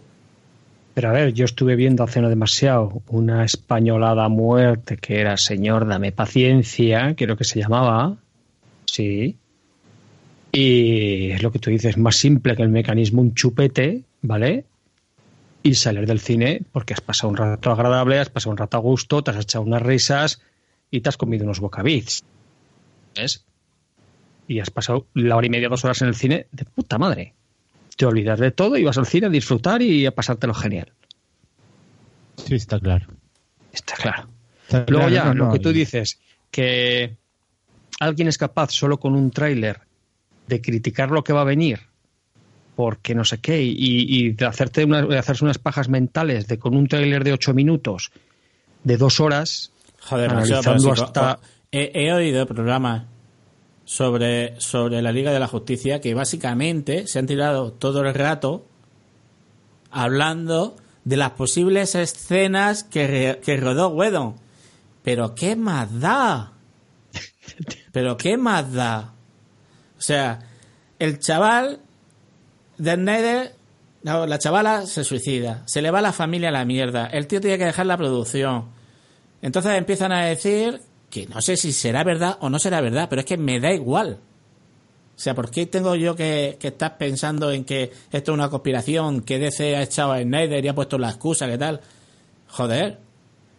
[0.95, 5.87] Pero a ver, yo estuve viendo hace no demasiado una españolada muerte que era Señor,
[5.87, 8.17] dame paciencia, creo que se llamaba.
[8.87, 9.37] Sí.
[10.53, 14.65] Y es lo que tú dices, más simple que el mecanismo, un chupete, ¿vale?
[15.63, 18.81] Y salir del cine porque has pasado un rato agradable, has pasado un rato a
[18.81, 20.43] gusto, te has echado unas risas
[20.91, 22.25] y te has comido unos bocabits.
[23.15, 23.45] ¿Ves?
[24.49, 27.35] Y has pasado la hora y media, dos horas en el cine de puta madre
[28.01, 30.91] te olvidas de todo y vas al cine a disfrutar y a pasártelo genial.
[32.39, 33.09] Sí, está claro.
[33.75, 34.27] Está claro.
[34.63, 36.19] Está Luego claro, ya, no, lo no, que tú dices,
[36.51, 37.19] que
[38.01, 39.83] alguien es capaz solo con un tráiler
[40.47, 41.81] de criticar lo que va a venir,
[42.75, 46.59] porque no sé qué, y, y de, hacerte una- de hacerse unas pajas mentales de
[46.59, 48.13] con un tráiler de ocho minutos,
[48.83, 51.39] de dos horas, Joder, analizando co- hasta...
[51.71, 53.03] he, he oído programas
[53.91, 58.65] sobre, sobre la Liga de la Justicia que básicamente se han tirado todo el rato
[59.91, 64.37] hablando de las posibles escenas que, re- que rodó Whedon.
[65.03, 66.53] Pero ¿qué más da?
[67.91, 69.13] Pero ¿qué más da?
[69.99, 70.39] O sea,
[71.01, 71.81] el chaval
[72.79, 73.57] de Snyder,
[74.05, 77.41] no, la chavala se suicida, se le va la familia a la mierda, el tío
[77.41, 78.67] tiene que dejar la producción.
[79.43, 80.81] Entonces empiezan a decir
[81.11, 83.73] que no sé si será verdad o no será verdad, pero es que me da
[83.73, 84.19] igual.
[85.17, 88.49] O sea, ¿por qué tengo yo que, que estar pensando en que esto es una
[88.49, 91.81] conspiración, que DC ha echado a Snyder y ha puesto la excusa, que tal?
[92.49, 92.99] Joder,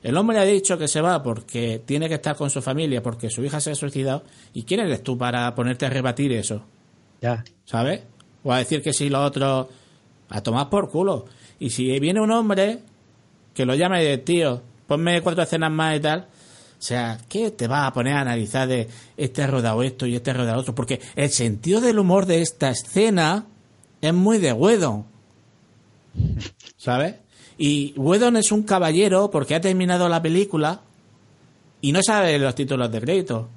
[0.04, 3.30] el hombre ha dicho que se va porque tiene que estar con su familia, porque
[3.30, 4.24] su hija se ha suicidado.
[4.54, 6.64] ¿Y quién eres tú para ponerte a rebatir eso?
[7.22, 7.44] Ya.
[7.66, 8.02] ¿Sabes?
[8.44, 9.70] O a decir que si lo otro.
[10.30, 11.26] A tomar por culo.
[11.60, 12.80] Y si viene un hombre
[13.54, 16.28] que lo llama y dice, tío, ponme cuatro escenas más y tal.
[16.82, 20.34] O sea, ¿qué te vas a poner a analizar de este rodado esto y este
[20.34, 20.74] rodado otro?
[20.74, 23.46] Porque el sentido del humor de esta escena
[24.02, 25.06] es muy de Wedon.
[26.78, 27.18] ¿Sabes?
[27.60, 30.82] Y Wedon es un caballero porque ha terminado la película
[31.82, 33.48] y no sabe los títulos de crédito.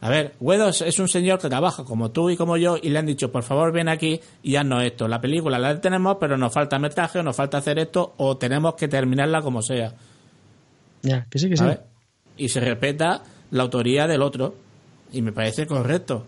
[0.00, 2.98] A ver, Wedon es un señor que trabaja como tú y como yo y le
[2.98, 5.06] han dicho, por favor, ven aquí y haznos esto.
[5.06, 8.88] La película la tenemos, pero nos falta metraje, nos falta hacer esto o tenemos que
[8.88, 9.92] terminarla como sea.
[11.02, 11.64] Ya, que sí, que sí.
[12.36, 14.54] Y se respeta la autoría del otro.
[15.12, 16.26] Y me parece correcto.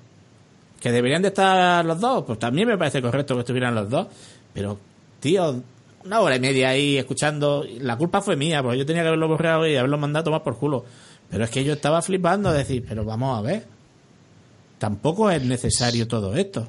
[0.80, 2.24] ¿Que deberían de estar los dos?
[2.24, 4.06] Pues también me parece correcto que estuvieran los dos.
[4.52, 4.78] Pero,
[5.20, 5.62] tío,
[6.04, 7.64] una hora y media ahí escuchando.
[7.80, 10.42] La culpa fue mía, porque yo tenía que haberlo borrado y haberlo mandado a tomar
[10.42, 10.84] por culo.
[11.28, 13.66] Pero es que yo estaba flipando, decir, pero vamos a ver.
[14.78, 16.68] Tampoco es necesario todo esto.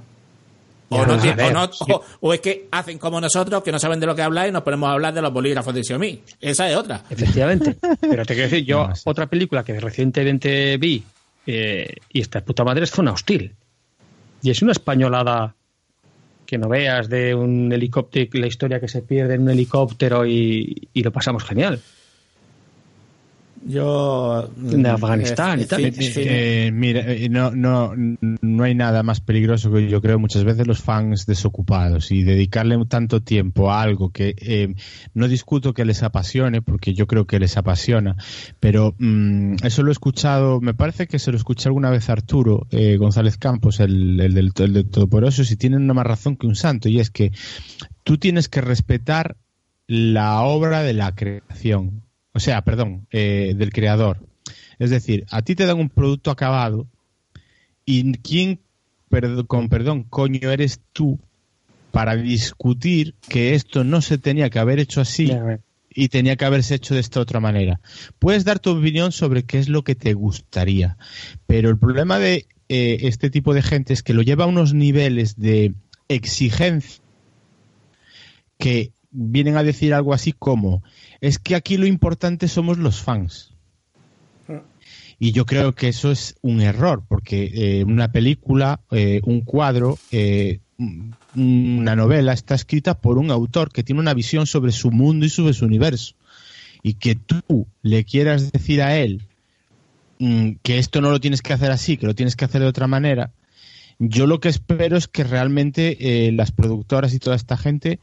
[0.89, 1.69] O, no,
[2.21, 4.63] o, es que hacen como nosotros, que no saben de lo que hablar y nos
[4.63, 6.21] ponemos a hablar de los bolígrafos de Xiaomi.
[6.39, 7.03] Esa es otra.
[7.09, 7.75] Efectivamente.
[8.01, 11.03] Pero te quiero decir, yo, otra película que recientemente vi,
[11.45, 13.53] eh, y esta puta madre es Zona Hostil.
[14.41, 15.55] Y es una españolada
[16.45, 20.87] que no veas de un helicóptero, la historia que se pierde en un helicóptero y,
[20.93, 21.81] y lo pasamos genial.
[23.65, 25.81] Yo de mm, Afganistán y tal.
[25.85, 30.67] Eh, mira, eh, no, no, no hay nada más peligroso que yo creo muchas veces
[30.67, 34.75] los fans desocupados y dedicarle tanto tiempo a algo que eh,
[35.13, 38.15] no discuto que les apasione porque yo creo que les apasiona,
[38.59, 42.13] pero mm, eso lo he escuchado, me parece que se lo escuché alguna vez a
[42.13, 42.67] Arturo
[42.97, 46.55] González Campos, el, el, del, el del Todopoderoso, si tienen una más razón que un
[46.55, 47.31] santo y es que
[48.03, 49.37] tú tienes que respetar
[49.87, 52.06] la obra de la creación
[52.37, 54.19] o sea, perdón, eh, del creador.
[54.77, 56.85] Es decir, a ti te dan un producto acabado
[57.83, 58.59] y quién,
[59.47, 61.19] con perdón, coño eres tú
[61.89, 65.31] para discutir que esto no se tenía que haber hecho así
[65.89, 67.81] y tenía que haberse hecho de esta otra manera.
[68.19, 70.95] Puedes dar tu opinión sobre qué es lo que te gustaría,
[71.47, 74.75] pero el problema de eh, este tipo de gente es que lo lleva a unos
[74.75, 75.73] niveles de
[76.07, 77.01] exigencia
[78.59, 80.83] que vienen a decir algo así como
[81.21, 83.53] es que aquí lo importante somos los fans.
[85.19, 89.97] Y yo creo que eso es un error, porque eh, una película, eh, un cuadro,
[90.11, 90.59] eh,
[91.35, 95.29] una novela está escrita por un autor que tiene una visión sobre su mundo y
[95.29, 96.13] sobre su universo.
[96.83, 99.23] Y que tú le quieras decir a él
[100.19, 102.67] mm, que esto no lo tienes que hacer así, que lo tienes que hacer de
[102.67, 103.31] otra manera,
[103.97, 107.99] yo lo que espero es que realmente las productoras y toda esta gente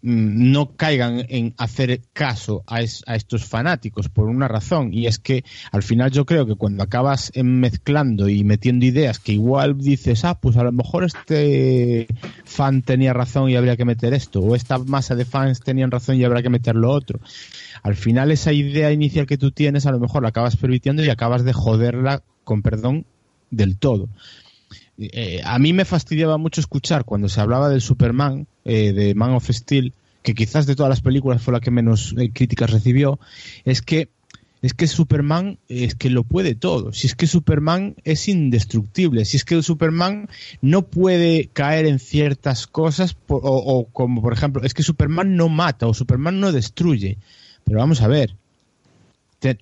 [0.00, 5.42] Mm, no caigan en hacer caso a, estos fanáticos por una razón y es que
[5.72, 10.38] al final yo creo que cuando acabas mezclando y metiendo ideas que igual dices ah
[10.40, 12.06] pues a lo mejor este
[12.44, 16.14] fan tenía razón y habría que meter esto o esta masa de fans tenían razón
[16.14, 17.18] y habrá que meter lo otro
[17.82, 21.10] al final esa idea inicial que tú tienes a lo mejor la acabas permitiendo y
[21.10, 23.04] acabas de joderla con perdón
[23.50, 24.08] del todo
[24.98, 29.30] eh, a mí me fastidiaba mucho escuchar cuando se hablaba del Superman, eh, de Man
[29.30, 33.20] of Steel, que quizás de todas las películas fue la que menos eh, críticas recibió,
[33.64, 34.08] es que
[34.60, 36.92] es que Superman es que lo puede todo.
[36.92, 40.28] Si es que Superman es indestructible, si es que Superman
[40.60, 45.86] no puede caer en ciertas cosas, o, como por ejemplo, es que Superman no mata
[45.86, 47.18] o Superman no destruye.
[47.62, 48.34] Pero vamos a ver,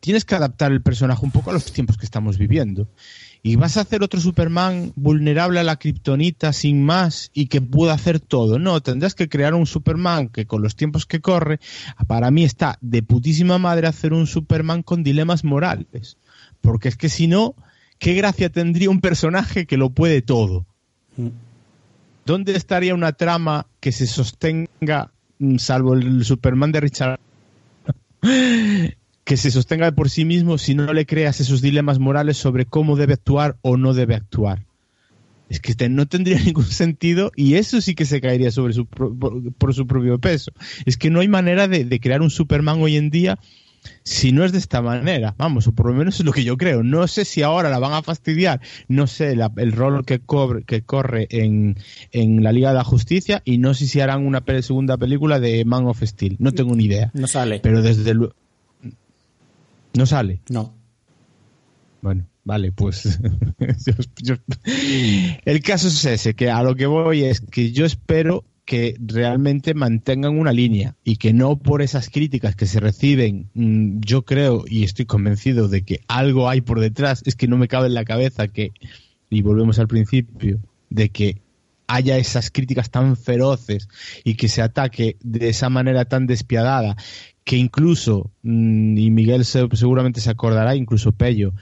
[0.01, 2.89] tienes que adaptar el personaje un poco a los tiempos que estamos viviendo
[3.43, 7.95] y vas a hacer otro Superman vulnerable a la kriptonita sin más y que pueda
[7.95, 8.59] hacer todo.
[8.59, 11.61] No, tendrás que crear un Superman que con los tiempos que corre,
[12.07, 16.17] para mí está de putísima madre hacer un Superman con dilemas morales.
[16.61, 17.55] Porque es que si no,
[17.99, 20.67] ¿qué gracia tendría un personaje que lo puede todo?
[22.25, 27.21] ¿Dónde estaría una trama que se sostenga, mm, salvo el Superman de Richard
[29.27, 32.95] que se sostenga por sí mismo si no le creas esos dilemas morales sobre cómo
[32.95, 34.65] debe actuar o no debe actuar.
[35.49, 39.87] Es que no tendría ningún sentido y eso sí que se caería sobre por, su
[39.89, 40.53] propio peso.
[40.85, 43.37] Es que no hay manera de, crear un Superman hoy en día
[44.05, 46.57] si no es de esta manera, vamos, o por lo menos es lo que yo
[46.57, 46.85] creo.
[46.85, 50.21] No sé si ahora la van a fastidiar, no sé el rol que,
[50.67, 51.77] que corre en,
[52.13, 55.65] en, la Liga de la Justicia y no sé si harán una segunda película de
[55.65, 56.37] Man of Steel.
[56.39, 57.11] No tengo ni idea.
[57.13, 57.59] No sale.
[57.59, 58.35] Pero desde luego...
[59.97, 60.41] ¿No sale?
[60.49, 60.75] No.
[62.03, 63.19] Bueno, vale, pues
[65.45, 69.75] el caso es ese, que a lo que voy es que yo espero que realmente
[69.75, 74.65] mantengan una línea y que no por esas críticas que se reciben, mm, yo creo
[74.69, 77.95] y estoy convencido de que algo hay por detrás, es que no me cabe en
[77.95, 78.73] la cabeza que,
[79.31, 80.61] y volvemos al principio,
[80.91, 81.43] de que
[81.87, 83.89] haya esas críticas tan feroces
[84.25, 86.97] y que se ataque de esa manera tan despiadada,
[87.47, 91.53] que incluso, mm, y Miguel seguramente se acordará, incluso Pello,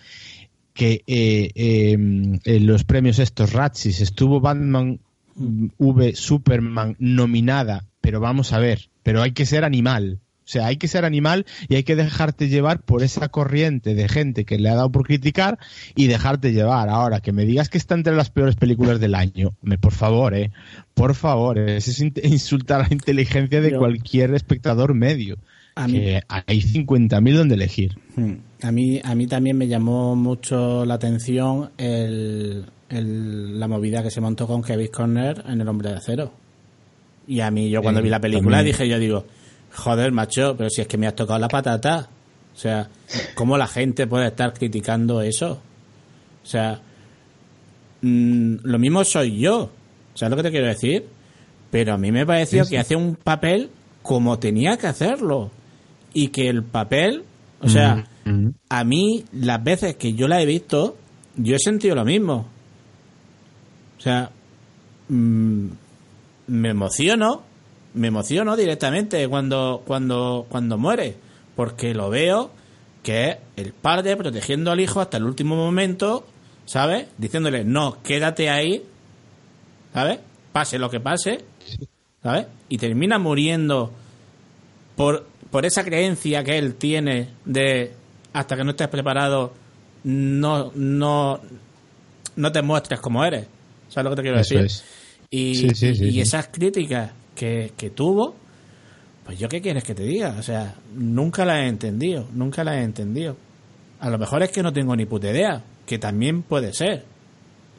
[0.73, 4.99] que eh, em, en los premios estos Ratchis estuvo Batman
[5.37, 10.21] V Superman nominada, pero vamos a ver, pero hay que ser animal.
[10.45, 14.09] O sea, hay que ser animal y hay que dejarte llevar por esa corriente de
[14.09, 15.59] gente que le ha dado por criticar
[15.95, 16.89] y dejarte llevar.
[16.89, 20.35] Ahora, que me digas que está entre las peores películas del año, me, por favor,
[20.35, 20.51] eh,
[20.95, 25.37] por favor, es insultar la inteligencia de cualquier espectador medio.
[25.77, 27.97] A que hay 50.000 donde elegir.
[28.15, 28.35] Hmm.
[28.63, 34.21] A mí, a mí también me llamó mucho la atención el, la movida que se
[34.21, 36.33] montó con Kevin Conner en El Hombre de Acero.
[37.27, 39.25] Y a mí, yo cuando vi la película dije, yo digo,
[39.73, 42.09] joder, macho, pero si es que me has tocado la patata.
[42.55, 42.89] O sea,
[43.35, 45.61] ¿cómo la gente puede estar criticando eso?
[46.43, 46.81] O sea,
[48.03, 49.71] mm, lo mismo soy yo.
[50.15, 51.05] ¿Sabes lo que te quiero decir?
[51.71, 53.71] Pero a mí me pareció que hace un papel
[54.03, 55.51] como tenía que hacerlo.
[56.15, 57.25] Y que el papel,
[57.61, 58.07] o sea,
[58.69, 60.97] a mí las veces que yo la he visto,
[61.37, 62.47] yo he sentido lo mismo.
[63.99, 64.31] O sea,
[65.09, 65.67] mm,
[66.47, 67.43] me emociono,
[67.95, 71.17] me emociono directamente cuando, cuando, cuando muere,
[71.57, 72.51] porque lo veo
[73.03, 76.27] que es el padre protegiendo al hijo hasta el último momento,
[76.65, 77.07] ¿sabes?
[77.19, 78.83] Diciéndole, no, quédate ahí,
[79.93, 80.21] ¿sabes?
[80.53, 81.45] Pase lo que pase,
[82.23, 82.47] ¿sabes?
[82.69, 83.93] Y termina muriendo
[84.97, 87.93] por, por esa creencia que él tiene de
[88.33, 89.53] hasta que no estés preparado,
[90.03, 91.41] no, no,
[92.35, 93.47] no te muestres como eres.
[93.89, 94.67] ¿Sabes lo que te quiero decir?
[95.31, 98.35] Y, esas críticas que, tuvo,
[99.25, 100.35] pues yo qué quieres que te diga.
[100.41, 103.37] O sea, nunca las he entendido, nunca las he entendido.
[104.01, 107.05] A lo mejor es que no tengo ni puta idea, que también puede ser,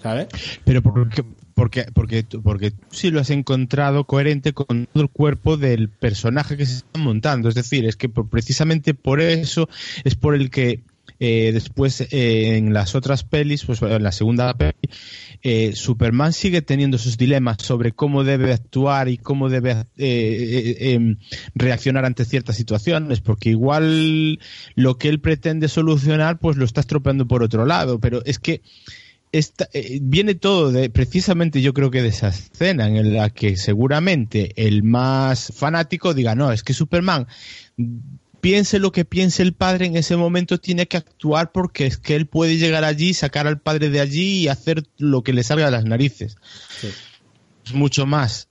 [0.01, 0.29] ¿sabes?
[0.63, 1.25] Pero porque,
[1.55, 6.57] porque, porque, porque tú sí lo has encontrado coherente con todo el cuerpo del personaje
[6.57, 7.47] que se está montando.
[7.49, 9.69] Es decir, es que precisamente por eso
[10.03, 10.83] es por el que
[11.19, 14.73] eh, después eh, en las otras pelis, pues en la segunda peli,
[15.43, 21.17] eh, Superman sigue teniendo sus dilemas sobre cómo debe actuar y cómo debe em,
[21.53, 24.39] reaccionar ante ciertas situaciones, porque igual
[24.75, 28.61] lo que él pretende solucionar, pues lo está estropeando por otro lado, pero es que
[30.01, 34.83] viene todo de precisamente yo creo que de esa escena en la que seguramente el
[34.83, 37.27] más fanático diga no es que Superman
[38.45, 42.15] piense lo que piense el padre, en ese momento tiene que actuar porque es que
[42.15, 45.65] él puede llegar allí, sacar al padre de allí y hacer lo que le salga
[45.65, 46.37] de las narices.
[47.65, 48.47] Es mucho más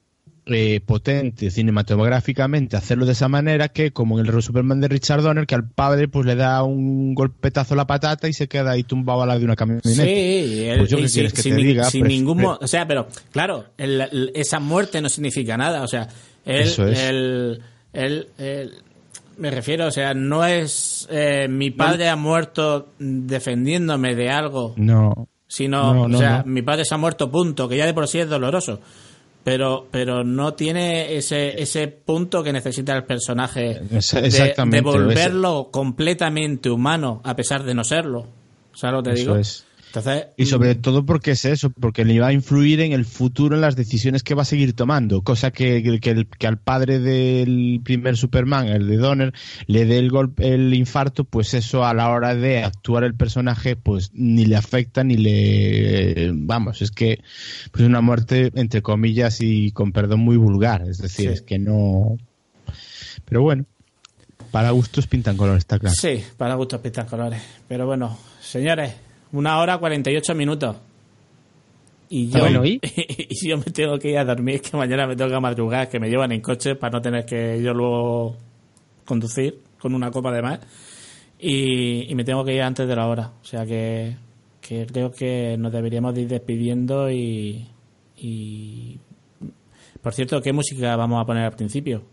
[0.47, 5.47] eh, potente cinematográficamente hacerlo de esa manera que como en el Superman de Richard Donner
[5.47, 8.83] que al padre pues le da un golpetazo a la patata y se queda ahí
[8.83, 9.89] tumbado a la de una camioneta.
[9.89, 15.01] Sí, pues yo sin, que te diga, sin ningún o sea, pero claro, esa muerte
[15.01, 16.09] no significa nada, o sea,
[16.45, 17.62] él,
[17.93, 18.83] el, el,
[19.39, 24.75] me refiero, o sea, no es eh, mi padre ha muerto defendiéndome de algo.
[24.77, 25.29] No.
[25.47, 28.29] Sino, o sea, mi padre se ha muerto, punto, que ya de por sí es
[28.29, 28.81] doloroso.
[29.45, 37.21] Pero, pero no tiene ese, ese punto que necesita el personaje de, volverlo completamente humano
[37.25, 38.27] a pesar de no serlo.
[38.73, 39.37] ¿Sabes lo que te digo?
[40.37, 43.55] Y sobre mm, todo porque es eso, porque le va a influir en el futuro
[43.55, 48.16] en las decisiones que va a seguir tomando, cosa que, que, al padre del primer
[48.16, 49.33] Superman, el de Donner,
[49.66, 53.77] le dé el golpe, el infarto, pues eso a la hora de actuar el personaje,
[53.77, 57.21] pues ni le afecta ni le, vamos, es que
[57.71, 62.16] pues una muerte entre comillas y con perdón muy vulgar, es decir, es que no,
[63.25, 63.65] pero bueno.
[64.51, 65.97] Para gustos pintan colores, está claro.
[66.01, 67.43] Sí, para gustos pintan colores.
[67.66, 68.93] Pero bueno, señores,
[69.35, 70.77] una hora 48 minutos.
[72.09, 72.81] Y yo, ¿y?
[73.47, 76.09] yo me tengo que ir a dormir, que mañana me tengo que madrugar, que me
[76.09, 78.36] llevan en coche para no tener que yo luego
[79.05, 80.61] conducir con una copa de más.
[81.39, 83.32] Y, me tengo que ir antes de la hora.
[83.43, 84.16] O sea que,
[84.61, 87.66] creo que nos deberíamos ir despidiendo y,
[88.16, 88.98] y...
[90.01, 92.05] Por cierto, ¿qué música vamos a poner al principio?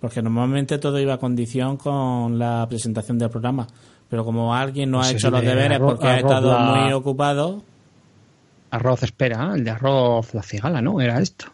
[0.00, 3.66] Porque normalmente todo iba a condición con la presentación del programa.
[4.10, 6.92] Pero como alguien no ha hecho los de deberes arroz- porque ha estado la- muy
[6.92, 7.62] ocupado,
[8.72, 11.00] Arroz, espera, el de arroz, la cigala, ¿no?
[11.00, 11.46] Era esto.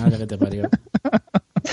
[0.00, 0.68] madre que te parió.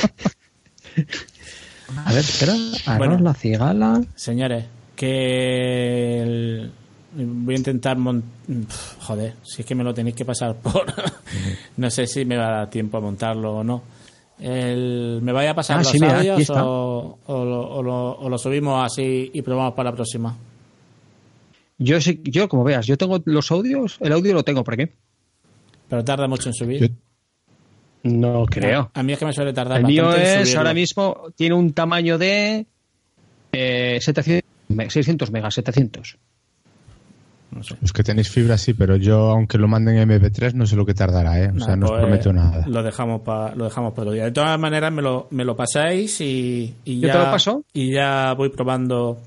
[2.06, 2.54] A ver, espera.
[2.54, 3.20] Arroz, Bueno.
[3.20, 4.02] la cigala.
[4.16, 4.66] Señores,
[4.96, 6.72] que el-
[7.16, 10.86] voy a intentar mon- Pf, joder, si es que me lo tenéis que pasar por
[11.78, 13.84] no sé si me va a dar tiempo a montarlo o no.
[14.40, 17.82] El- me vaya a pasar Ah, los sí, mira, aquí audios o, o lo, o
[17.84, 20.36] lo- o lo subimos así y probamos para la próxima.
[21.78, 24.92] Yo, sí- yo, como veas, yo tengo los audios, el audio lo tengo por aquí.
[25.90, 26.82] Pero tarda mucho en subir.
[26.82, 26.88] Yo-
[28.04, 28.92] No creo.
[28.94, 31.74] A mí es que me suele tardar El bastante mío es, ahora mismo, tiene un
[31.74, 32.66] tamaño de
[33.52, 36.18] eh, 700, me- 600 megas, 700.
[37.56, 37.76] No sé.
[37.82, 40.86] Los que tenéis fibra sí, pero yo, aunque lo manden en MP3, no sé lo
[40.86, 41.52] que tardará, ¿eh?
[41.56, 42.66] O sea, no os pues, prometo nada.
[42.68, 44.26] Lo dejamos para lo dejamos para otro día.
[44.26, 47.64] De todas maneras me lo, me lo pasáis y, y ¿Yo ya te lo paso?
[47.74, 49.18] y ya voy probando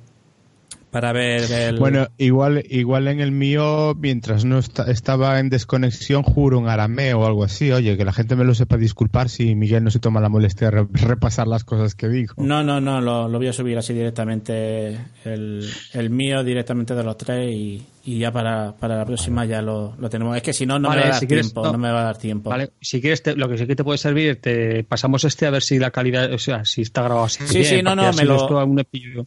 [0.90, 6.22] para ver el Bueno, igual, igual en el mío, mientras no esta- estaba en desconexión,
[6.22, 7.70] juro en arameo o algo así.
[7.72, 10.70] Oye, que la gente me lo sepa disculpar si Miguel no se toma la molestia
[10.70, 12.32] de re- repasar las cosas que digo.
[12.38, 17.04] No, no, no, lo, lo voy a subir así directamente, el, el mío directamente de
[17.04, 20.36] los tres y, y ya para, para la próxima ya lo, lo tenemos.
[20.36, 21.72] Es que si no, no Vale, me va a dar si quieres, tiempo, no.
[21.72, 21.78] no.
[21.78, 22.50] me va a dar tiempo.
[22.50, 25.50] Vale, si quieres, te- lo que sí que te puede servir, te pasamos este a
[25.50, 27.46] ver si la calidad, o sea, si está grabado así.
[27.46, 28.48] Sí, bien, sí, no, no, me lo-.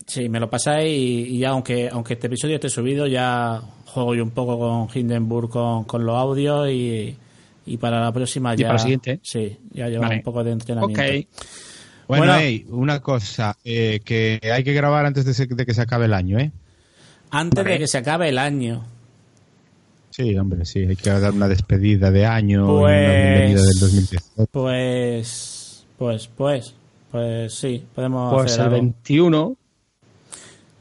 [0.07, 4.15] Sí, me lo pasáis y, y ya aunque, aunque este episodio esté subido, ya juego
[4.15, 7.15] yo un poco con Hindenburg con, con los audios y,
[7.65, 8.67] y para la próxima Y ya...
[8.67, 9.19] para la siguiente.
[9.21, 10.15] Sí, ya lleva Vale.
[10.17, 11.01] un poco de entrenamiento.
[11.03, 11.27] Ok.
[12.07, 12.65] Bueno, Bueno.
[12.77, 16.13] una cosa, eh, que hay que grabar antes de, se- de que se acabe el
[16.13, 16.51] año, ¿eh?
[17.31, 17.73] Antes Vale.
[17.75, 18.83] de que se acabe el año.
[20.09, 24.47] Sí, hombre, sí, hay que dar una despedida de año Pues- una bienvenida del 2018.
[24.51, 26.73] Pues, pues, pues,
[27.09, 28.75] pues sí, podemos Pues hacer el algo.
[28.77, 29.55] 21,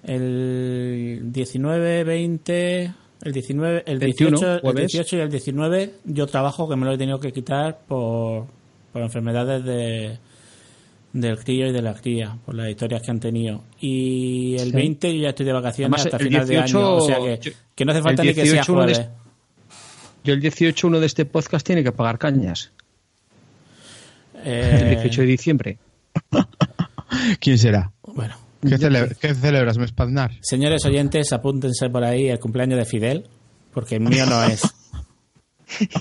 [0.02, 4.92] El 19, 20, el 19, el 21, 18, el jueves.
[4.92, 8.46] 18 y el 19 yo trabajo que me lo he tenido que quitar por,
[8.92, 10.18] por enfermedades de
[11.12, 13.64] del crío y de la cría, por las historias que han tenido.
[13.80, 14.72] Y el Sí.
[14.76, 17.16] 20 yo ya estoy de vacaciones Además, hasta el final de 18 año, o sea
[17.18, 19.10] que, yo- que no hace el falta ni que sea 18 uno de- jueves.
[20.24, 22.70] yo el 18 uno de este podcast tiene que pagar cañas.
[24.44, 25.78] Eh, El 18 de diciembre.
[27.40, 27.90] ¿Quién será?
[28.02, 30.32] bueno, ¿Qué, celebra- qué celebras, Mespaznar?
[30.40, 33.26] señores oyentes, apúntense por ahí el cumpleaños de Fidel,
[33.74, 34.62] porque el mío no es.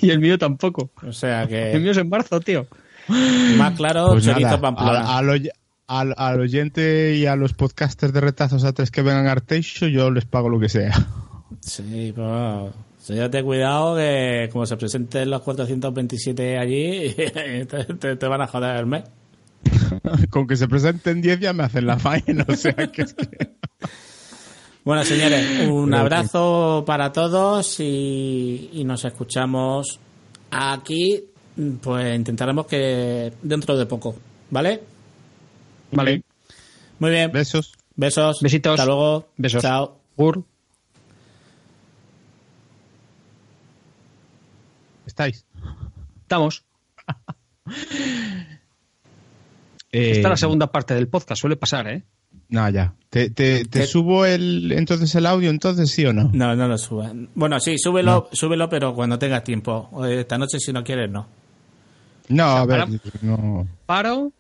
[0.02, 0.90] Y el mío tampoco.
[1.07, 2.65] O sea El que mío es en marzo, tío.
[3.10, 4.99] Más claro, Pues Chorito nada, Pamplona.
[5.18, 5.49] al, al oy-
[5.88, 9.88] al- al oyente y a los podcasters de retazos a tres que vengan a Arteixo,
[9.88, 10.94] yo les pago lo que sea.
[11.61, 12.72] Sí, pero
[13.02, 18.76] señor, cuidado que como se presenten los 427 allí, te, te- te van a joder
[18.77, 19.03] el mes.
[20.30, 23.27] Con que se presenten 10 ya me hacen la faena, o sea que es que...
[24.86, 29.99] Bueno, señores, un abrazo para todos y, y nos escuchamos
[30.49, 31.26] aquí.
[31.81, 34.15] Pues intentaremos que dentro de poco,
[34.49, 34.81] ¿vale?
[35.91, 36.22] Vale.
[36.99, 37.31] Muy bien.
[37.31, 37.73] Besos.
[37.95, 38.40] Besos.
[38.41, 38.73] Besitos.
[38.80, 39.27] Hasta luego.
[39.38, 39.61] Besos.
[39.61, 39.98] Chao.
[40.15, 40.44] Gur.
[45.06, 45.45] ¿Estáis?
[46.22, 46.64] Estamos.
[49.91, 52.03] Eh, Esta es la segunda parte del podcast, suele pasar, ¿eh?
[52.49, 52.94] No, ya.
[53.10, 53.88] ¿Te, te, te ¿Qué?
[53.88, 56.30] subo el entonces el audio entonces sí o no?
[56.31, 57.11] No, no lo subas.
[57.34, 59.90] Bueno, sí, súbelo, súbelo, pero cuando tengas tiempo.
[60.06, 61.26] Eh, Esta noche, si no quieres, no.
[62.30, 62.91] No, a ver, para-
[63.22, 63.68] no.
[63.85, 64.31] Paro,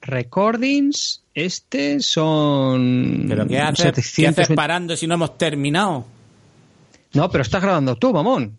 [0.00, 3.26] recordings, este son.
[3.28, 4.14] ¿Pero qué haces, 720.
[4.34, 6.04] ¿qué haces parando si no hemos terminado?
[7.14, 8.58] No, pero estás grabando tú, mamón.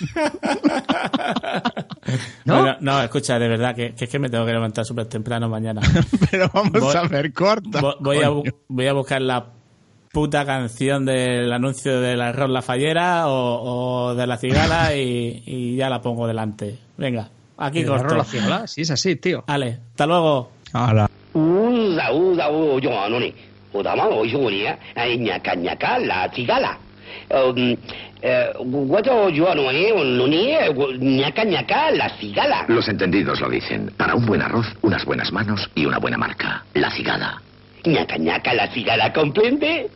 [2.44, 2.60] ¿No?
[2.60, 5.48] Bueno, no, escucha, de verdad, que, que es que me tengo que levantar súper temprano
[5.48, 5.80] mañana.
[6.30, 7.80] Pero vamos Voy- a ver, corta.
[7.80, 8.30] Vo- voy, a,
[8.68, 9.46] voy a buscar la
[10.12, 15.76] puta canción del anuncio del arroz la fallera o, o de la cigala y, y
[15.76, 16.78] ya la pongo delante.
[16.96, 19.44] Venga, aquí con Rola Sí, es así, tío.
[19.46, 20.50] Vale, hasta luego.
[20.72, 21.08] Hala.
[32.68, 33.92] Los entendidos lo dicen.
[33.96, 36.64] Para un buen arroz, unas buenas manos y una buena marca.
[36.74, 37.40] La cigala.
[37.84, 39.90] Ñaca ñaca la cigala, ¿comprende?